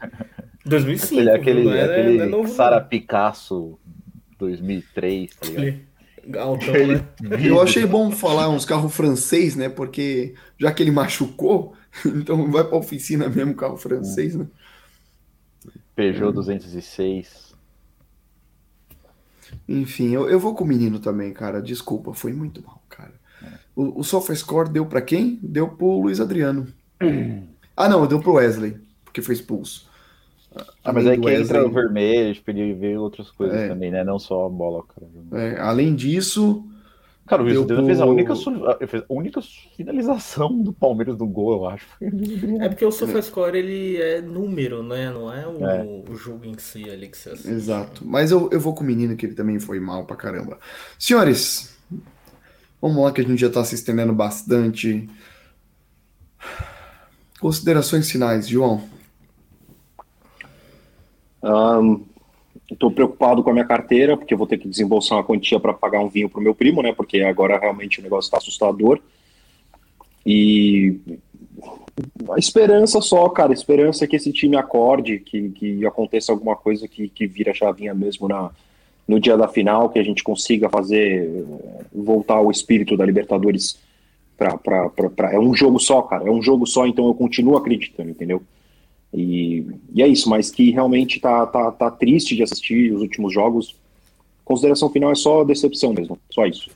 2005, 0.64 1.22
aquele, 1.22 1.32
aquele, 1.32 1.64
não, 1.64 1.74
é, 1.74 1.84
aquele 1.84 2.18
não 2.20 2.24
é 2.26 2.28
novo, 2.28 2.48
Sara. 2.50 2.80
Picasso 2.80 3.80
2003, 4.38 5.36
tá 5.36 5.48
ligado? 5.48 5.88
Altão, 6.36 6.74
né? 6.88 7.08
Eu 7.46 7.62
achei 7.62 7.86
bom 7.86 8.12
falar 8.12 8.50
uns 8.50 8.66
carros 8.66 8.94
francês, 8.94 9.56
né? 9.56 9.70
Porque 9.70 10.36
já 10.58 10.72
que 10.72 10.84
ele 10.84 10.92
machucou, 10.92 11.74
então 12.06 12.52
vai 12.52 12.64
pra 12.64 12.78
oficina 12.78 13.30
mesmo 13.30 13.56
carro 13.56 13.78
francês, 13.78 14.36
né? 14.36 14.48
Peugeot 15.96 16.34
206. 16.34 17.48
Enfim, 19.68 20.12
eu, 20.12 20.30
eu 20.30 20.40
vou 20.40 20.54
com 20.54 20.64
o 20.64 20.68
menino 20.68 21.00
também, 21.00 21.34
cara. 21.34 21.62
Desculpa, 21.62 22.14
foi 22.14 22.34
muito 22.34 22.64
mal, 22.64 22.82
cara. 22.90 23.14
O, 23.76 24.00
o 24.00 24.04
SofaScore 24.04 24.70
deu 24.70 24.86
pra 24.86 25.02
quem? 25.02 25.40
Deu 25.42 25.70
pro 25.70 26.02
Luiz 26.02 26.20
Adriano. 26.20 26.68
Ah, 27.80 27.88
não, 27.88 28.08
deu 28.08 28.20
pro 28.20 28.34
Wesley, 28.34 28.76
porque 29.06 29.22
foi 29.22 29.36
expulso. 29.36 29.87
Ah, 30.84 30.94
mas 30.94 31.06
é 31.06 31.16
do 31.16 31.22
que 31.22 31.30
entra 31.34 31.66
o 31.66 31.72
vermelho, 31.72 32.26
a 32.26 32.28
gente 32.34 32.42
poderia 32.42 32.76
ver 32.76 32.98
outras 32.98 33.30
coisas 33.32 33.58
É. 33.58 33.68
também, 33.68 33.92
né? 33.92 34.04
Não 34.04 34.18
só 34.20 34.46
a 34.46 34.50
bola, 34.50 34.84
cara. 34.84 35.08
É, 35.44 35.60
além 35.60 35.94
disso, 35.96 36.64
Cara, 37.26 37.42
o 37.42 37.46
Luiz 37.46 37.56
Deu 37.56 37.64
Adriano 37.64 37.86
fez 37.88 38.00
a 38.00 38.04
pro- 38.06 38.14
única, 38.14 38.34
a- 38.34 38.88
fez 38.88 39.04
a 39.04 39.06
única 39.14 39.42
finalização 39.76 40.62
do 40.64 40.72
Palmeiras 40.72 41.18
no 41.18 41.28
gol, 41.28 41.58
eu 41.58 41.66
acho. 41.70 41.86
É 42.62 42.70
porque 42.70 42.86
o 42.86 42.92
SofaScore 42.92 43.58
ele 43.58 43.98
é 44.02 44.22
número, 44.22 44.82
né? 44.82 45.12
Não 45.12 45.34
é 45.34 45.46
o, 45.46 45.66
É. 45.66 45.84
o 46.10 46.16
jogo 46.16 46.46
em 46.46 46.58
si 46.58 46.90
ali 46.90 47.10
que 47.10 47.18
você 47.18 47.32
assiste. 47.32 47.50
exato. 47.50 48.08
Mas 48.08 48.32
eu, 48.32 48.50
eu 48.50 48.62
vou 48.62 48.74
com 48.74 48.82
o 48.82 48.88
menino 48.88 49.14
que 49.18 49.26
ele 49.26 49.36
também 49.36 49.60
foi 49.60 49.78
mal 49.78 50.06
pra 50.06 50.16
caramba. 50.16 50.58
Senhores, 50.98 51.78
vamos 52.82 53.04
lá 53.04 53.12
que 53.12 53.20
a 53.20 53.24
gente 53.26 53.40
já 53.42 53.50
tá 53.50 53.62
se 53.66 53.76
estendendo 53.76 54.14
bastante. 54.14 55.10
Considerações 57.40 58.10
finais, 58.10 58.48
João. 58.48 58.82
Estou 62.70 62.92
preocupado 62.92 63.44
com 63.44 63.50
a 63.50 63.54
minha 63.54 63.66
carteira, 63.66 64.18
porque 64.18 64.36
vou 64.36 64.48
ter 64.48 64.58
que 64.58 64.68
desembolsar 64.68 65.18
uma 65.18 65.24
quantia 65.24 65.60
para 65.60 65.74
pagar 65.74 66.00
um 66.00 66.10
vinho 66.10 66.30
pro 66.30 66.42
meu 66.42 66.54
primo, 66.54 66.82
né? 66.82 66.92
Porque 66.92 67.22
agora 67.22 67.58
realmente 67.58 68.00
o 68.00 68.04
negócio 68.04 68.28
está 68.28 68.38
assustador. 68.38 69.00
E 70.26 71.00
a 72.32 72.38
esperança 72.38 73.00
só, 73.02 73.28
cara, 73.30 73.52
a 73.52 73.54
esperança 73.54 74.04
é 74.04 74.08
que 74.08 74.18
esse 74.18 74.32
time 74.34 74.58
acorde, 74.58 75.20
que, 75.20 75.50
que 75.50 75.86
aconteça 75.86 76.32
alguma 76.32 76.56
coisa 76.56 76.88
que, 76.88 77.08
que 77.08 77.26
vira 77.26 77.52
a 77.52 77.56
chavinha 77.56 77.94
mesmo 77.94 78.28
na, 78.28 78.52
no 79.08 79.20
dia 79.20 79.38
da 79.38 79.48
final, 79.48 79.90
que 79.90 79.98
a 79.98 80.04
gente 80.04 80.24
consiga 80.24 80.70
fazer 80.70 81.24
eh, 81.24 81.86
voltar 81.94 82.42
o 82.42 82.52
espírito 82.52 82.98
da 82.98 83.06
Libertadores 83.06 83.80
para. 84.38 84.92
É 85.32 85.40
um 85.40 85.56
jogo 85.56 85.80
só, 85.80 86.02
cara, 86.02 86.28
é 86.28 86.32
um 86.32 86.42
jogo 86.42 86.68
só, 86.68 86.86
então 86.86 87.08
eu 87.08 87.14
continuo 87.14 87.56
acreditando, 87.56 88.10
entendeu? 88.10 88.42
E, 89.14 89.66
e 89.94 90.02
é 90.02 90.08
isso, 90.08 90.30
mas 90.30 90.52
que 90.52 90.72
realmente 90.72 91.20
tá, 91.20 91.46
tá, 91.48 91.72
tá 91.72 91.92
triste 91.92 92.36
de 92.36 92.44
assistir 92.44 92.94
os 92.94 93.02
últimos 93.02 93.34
jogos. 93.34 93.76
Consideração 94.44 94.90
final 94.90 95.12
é 95.12 95.16
só 95.16 95.44
decepção 95.44 95.94
mesmo, 95.94 96.20
só 96.30 96.46
isso. 96.46 96.70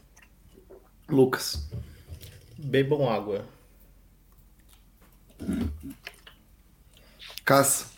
Lucas. 1.10 1.70
Bebam 2.58 3.10
água. 3.10 3.46
Caça. 7.44 7.92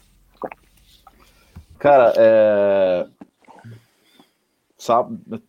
Cara, 1.77 2.13
é. 2.15 3.07
Sábado, 4.77 5.43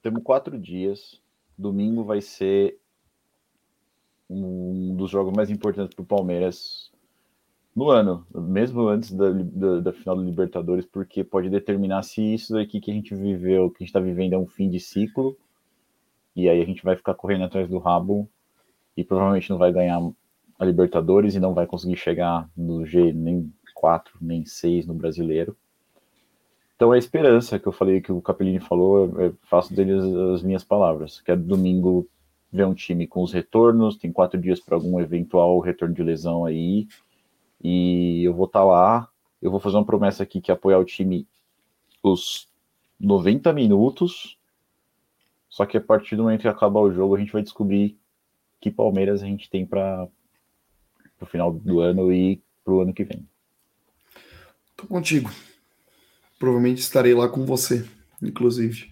temos 0.00 0.22
quatro 0.22 0.58
dias. 0.58 1.20
Domingo 1.58 2.04
vai 2.04 2.20
ser 2.20 2.78
um 4.28 4.94
dos 4.94 5.10
jogos 5.10 5.32
mais 5.34 5.50
importantes 5.50 5.94
para 5.94 6.02
o 6.02 6.06
Palmeiras 6.06 6.91
no 7.74 7.90
ano, 7.90 8.26
mesmo 8.34 8.86
antes 8.86 9.12
da, 9.12 9.30
da, 9.30 9.80
da 9.80 9.92
final 9.92 10.16
da 10.16 10.22
Libertadores, 10.22 10.84
porque 10.84 11.24
pode 11.24 11.48
determinar 11.48 12.02
se 12.02 12.22
isso 12.34 12.52
daqui 12.52 12.80
que 12.80 12.90
a 12.90 12.94
gente 12.94 13.14
viveu, 13.14 13.70
que 13.70 13.76
a 13.76 13.78
gente 13.80 13.88
está 13.88 14.00
vivendo, 14.00 14.34
é 14.34 14.38
um 14.38 14.46
fim 14.46 14.68
de 14.68 14.78
ciclo, 14.78 15.36
e 16.36 16.48
aí 16.48 16.60
a 16.60 16.64
gente 16.66 16.84
vai 16.84 16.96
ficar 16.96 17.14
correndo 17.14 17.44
atrás 17.44 17.68
do 17.68 17.78
rabo 17.78 18.28
e 18.96 19.02
provavelmente 19.02 19.50
não 19.50 19.58
vai 19.58 19.72
ganhar 19.72 20.00
a 20.58 20.64
Libertadores 20.64 21.34
e 21.34 21.40
não 21.40 21.54
vai 21.54 21.66
conseguir 21.66 21.96
chegar 21.96 22.48
no 22.56 22.84
G 22.84 23.12
nem 23.12 23.52
4, 23.74 24.18
nem 24.20 24.44
6 24.44 24.86
no 24.86 24.94
brasileiro. 24.94 25.56
Então 26.76 26.92
é 26.92 26.96
a 26.96 26.98
esperança 26.98 27.58
que 27.58 27.66
eu 27.66 27.72
falei, 27.72 28.00
que 28.00 28.12
o 28.12 28.20
Capellini 28.20 28.60
falou, 28.60 29.20
eu 29.20 29.34
faço 29.42 29.74
dele 29.74 29.92
as, 29.92 30.04
as 30.04 30.42
minhas 30.42 30.64
palavras. 30.64 31.20
Quero 31.20 31.40
domingo 31.40 32.08
ver 32.52 32.66
um 32.66 32.74
time 32.74 33.06
com 33.06 33.22
os 33.22 33.32
retornos, 33.32 33.96
tem 33.96 34.12
quatro 34.12 34.38
dias 34.40 34.60
para 34.60 34.76
algum 34.76 35.00
eventual 35.00 35.58
retorno 35.60 35.94
de 35.94 36.02
lesão 36.02 36.44
aí, 36.44 36.86
e 37.62 38.24
eu 38.24 38.34
vou 38.34 38.46
estar 38.46 38.64
lá. 38.64 39.08
Eu 39.40 39.50
vou 39.50 39.60
fazer 39.60 39.76
uma 39.76 39.84
promessa 39.84 40.22
aqui 40.22 40.40
que 40.40 40.50
é 40.50 40.54
apoiar 40.54 40.78
o 40.78 40.84
time 40.84 41.26
os 42.02 42.48
90 42.98 43.52
minutos. 43.52 44.38
Só 45.48 45.66
que 45.66 45.76
a 45.76 45.80
partir 45.80 46.16
do 46.16 46.24
momento 46.24 46.42
que 46.42 46.48
acabar 46.48 46.80
o 46.80 46.92
jogo, 46.92 47.14
a 47.14 47.18
gente 47.18 47.32
vai 47.32 47.42
descobrir 47.42 47.96
que 48.60 48.70
Palmeiras 48.70 49.22
a 49.22 49.26
gente 49.26 49.50
tem 49.50 49.66
para 49.66 50.08
o 51.20 51.26
final 51.26 51.52
do 51.52 51.80
ano 51.80 52.12
e 52.12 52.42
para 52.64 52.72
o 52.72 52.80
ano 52.80 52.92
que 52.92 53.04
vem. 53.04 53.26
Tô 54.76 54.86
contigo. 54.86 55.30
Provavelmente 56.38 56.78
estarei 56.78 57.14
lá 57.14 57.28
com 57.28 57.44
você, 57.44 57.86
inclusive. 58.22 58.90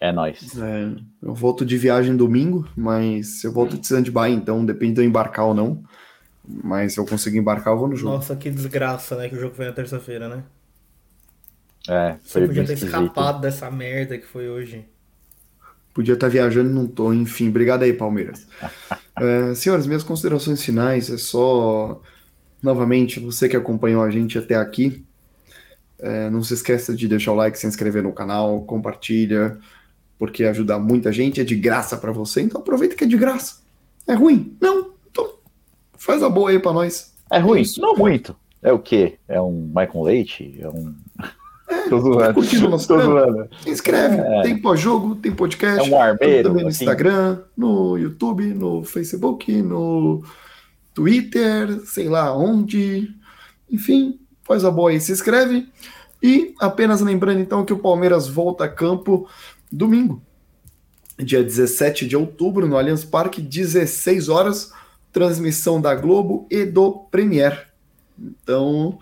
É 0.00 0.12
nóis. 0.12 0.58
É, 0.58 0.94
eu 1.22 1.34
volto 1.34 1.64
de 1.64 1.78
viagem 1.78 2.16
domingo, 2.16 2.68
mas 2.76 3.44
eu 3.44 3.52
volto 3.52 3.78
de 3.78 3.84
stand-by, 3.84 4.30
então 4.30 4.64
depende 4.64 4.94
de 4.94 5.00
eu 5.00 5.04
embarcar 5.04 5.46
ou 5.46 5.54
não. 5.54 5.82
Mas 6.48 6.94
se 6.94 7.00
eu 7.00 7.06
conseguir 7.06 7.38
embarcar, 7.38 7.72
eu 7.74 7.78
vou 7.78 7.88
no 7.88 7.96
jogo. 7.96 8.16
Nossa, 8.16 8.36
que 8.36 8.50
desgraça, 8.50 9.16
né? 9.16 9.28
Que 9.28 9.34
o 9.36 9.40
jogo 9.40 9.54
foi 9.56 9.64
na 9.66 9.72
terça-feira, 9.72 10.28
né? 10.28 10.44
É, 11.88 12.18
Você 12.24 12.40
foi 12.40 12.42
podia 12.42 12.62
bem 12.62 12.64
ter 12.64 12.74
esquisito. 12.74 12.86
escapado 13.12 13.40
dessa 13.40 13.70
merda 13.70 14.18
que 14.18 14.26
foi 14.26 14.48
hoje. 14.48 14.86
Podia 15.92 16.14
estar 16.14 16.28
viajando, 16.28 16.70
não 16.70 16.86
tô. 16.86 17.12
Enfim, 17.12 17.48
obrigado 17.48 17.82
aí, 17.82 17.92
Palmeiras. 17.92 18.46
É, 19.16 19.54
senhores, 19.54 19.86
minhas 19.86 20.02
considerações 20.04 20.62
finais 20.64 21.10
é 21.10 21.16
só. 21.18 22.02
Novamente, 22.62 23.20
você 23.20 23.48
que 23.48 23.56
acompanhou 23.56 24.02
a 24.02 24.10
gente 24.10 24.38
até 24.38 24.56
aqui, 24.56 25.06
é, 25.98 26.30
não 26.30 26.42
se 26.42 26.54
esqueça 26.54 26.94
de 26.96 27.08
deixar 27.08 27.32
o 27.32 27.36
like, 27.36 27.58
se 27.58 27.66
inscrever 27.66 28.02
no 28.02 28.12
canal, 28.14 28.64
compartilha, 28.64 29.58
porque 30.18 30.44
ajuda 30.44 30.78
muita 30.78 31.12
gente, 31.12 31.40
é 31.40 31.44
de 31.44 31.56
graça 31.56 31.98
para 31.98 32.12
você, 32.12 32.42
então 32.42 32.60
aproveita 32.62 32.96
que 32.96 33.04
é 33.04 33.06
de 33.08 33.18
graça. 33.18 33.62
É 34.08 34.14
ruim? 34.14 34.56
Não. 34.60 34.93
Faz 36.04 36.22
a 36.22 36.28
boa 36.28 36.50
aí 36.50 36.58
para 36.58 36.72
nós. 36.72 37.14
É 37.32 37.38
ruim? 37.38 37.62
Isso. 37.62 37.80
Não 37.80 37.94
muito. 37.96 38.36
É 38.62 38.72
o 38.72 38.78
quê? 38.78 39.18
É 39.28 39.40
um 39.40 39.66
Michael 39.74 40.02
Leite? 40.02 40.56
É 40.60 40.68
um. 40.68 40.94
Tô 41.88 41.98
zoando. 42.00 42.34
curtindo 42.34 42.66
o 42.66 42.70
nosso 42.70 42.86
Tô 42.88 42.96
trampo? 42.96 43.12
zoando. 43.12 43.48
Se 43.62 43.70
inscreve, 43.70 44.16
É. 44.16 44.42
tem 44.42 44.58
pós-jogo, 44.58 45.14
tem 45.16 45.32
podcast. 45.32 45.90
É 45.90 45.94
um 45.94 46.00
armeiro, 46.00 46.48
também 46.48 46.62
no 46.64 46.68
assim. 46.68 46.84
Instagram, 46.84 47.40
no 47.56 47.96
YouTube, 47.98 48.44
no 48.54 48.84
Facebook, 48.84 49.50
no 49.62 50.22
Twitter, 50.92 51.80
sei 51.86 52.08
lá 52.08 52.36
onde. 52.36 53.10
Enfim, 53.70 54.20
faz 54.44 54.64
a 54.64 54.70
boa 54.70 54.90
aí, 54.90 55.00
se 55.00 55.12
inscreve. 55.12 55.66
E 56.22 56.54
apenas 56.60 57.00
lembrando 57.00 57.40
então 57.40 57.64
que 57.64 57.72
o 57.72 57.78
Palmeiras 57.78 58.28
volta 58.28 58.64
a 58.64 58.68
campo 58.68 59.28
domingo, 59.70 60.22
dia 61.18 61.42
17 61.42 62.06
de 62.06 62.16
outubro, 62.16 62.66
no 62.66 62.78
Allianz 62.78 63.04
Parque, 63.04 63.42
16 63.42 64.28
horas, 64.28 64.72
transmissão 65.14 65.80
da 65.80 65.94
Globo 65.94 66.44
e 66.50 66.66
do 66.66 67.06
Premier. 67.08 67.68
Então, 68.18 68.98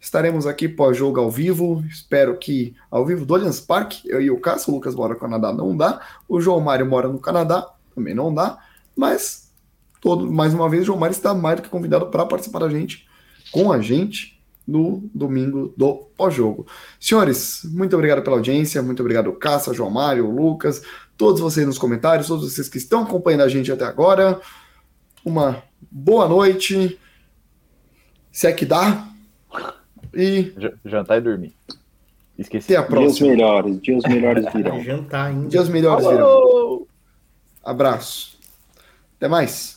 estaremos 0.00 0.46
aqui 0.46 0.68
pós-jogo 0.68 1.18
ao 1.18 1.28
vivo. 1.28 1.84
Espero 1.90 2.38
que 2.38 2.74
ao 2.88 3.04
vivo 3.04 3.26
do 3.26 3.34
Allianz 3.34 3.60
Parque, 3.60 4.08
eu 4.08 4.22
e 4.22 4.30
o 4.30 4.40
Cássio, 4.40 4.72
o 4.72 4.76
Lucas 4.76 4.94
mora 4.94 5.14
no 5.14 5.20
Canadá, 5.20 5.52
não 5.52 5.76
dá. 5.76 6.00
O 6.28 6.40
João 6.40 6.60
Mário 6.60 6.86
mora 6.86 7.08
no 7.08 7.18
Canadá, 7.18 7.68
também 7.92 8.14
não 8.14 8.32
dá. 8.32 8.58
Mas, 8.96 9.52
todo, 10.00 10.30
mais 10.30 10.54
uma 10.54 10.70
vez, 10.70 10.84
o 10.84 10.86
João 10.86 11.00
Mário 11.00 11.14
está 11.14 11.34
mais 11.34 11.56
do 11.56 11.62
que 11.62 11.68
convidado 11.68 12.06
para 12.06 12.24
participar 12.24 12.60
da 12.60 12.68
gente, 12.68 13.04
com 13.50 13.72
a 13.72 13.80
gente, 13.80 14.40
no 14.64 15.02
domingo 15.12 15.74
do 15.76 15.94
pós-jogo. 16.16 16.64
Senhores, 17.00 17.62
muito 17.64 17.94
obrigado 17.96 18.22
pela 18.22 18.36
audiência, 18.36 18.80
muito 18.82 19.00
obrigado, 19.00 19.32
Cássio, 19.32 19.74
João 19.74 19.90
Mário, 19.90 20.30
Lucas, 20.30 20.80
todos 21.16 21.40
vocês 21.40 21.66
nos 21.66 21.78
comentários, 21.78 22.28
todos 22.28 22.52
vocês 22.52 22.68
que 22.68 22.78
estão 22.78 23.02
acompanhando 23.02 23.42
a 23.42 23.48
gente 23.48 23.70
até 23.70 23.84
agora. 23.84 24.40
Uma 25.26 25.60
boa 25.90 26.28
noite, 26.28 27.00
se 28.30 28.46
é 28.46 28.52
que 28.52 28.64
dá. 28.64 29.08
E 30.14 30.54
Jantar 30.84 31.18
e 31.18 31.20
dormir. 31.20 31.52
Esqueci. 32.38 32.76
até 32.76 32.86
a 32.86 32.86
Dias 32.86 33.00
próxima. 33.18 33.30
melhores, 33.30 33.80
dias 33.82 34.04
melhores 34.04 34.46
virão. 34.54 34.80
Jantar 34.84 35.26
ainda. 35.26 35.48
Dias 35.48 35.68
melhores 35.68 36.06
virão. 36.06 36.86
Abraço. 37.64 38.38
Até 39.16 39.26
mais. 39.26 39.75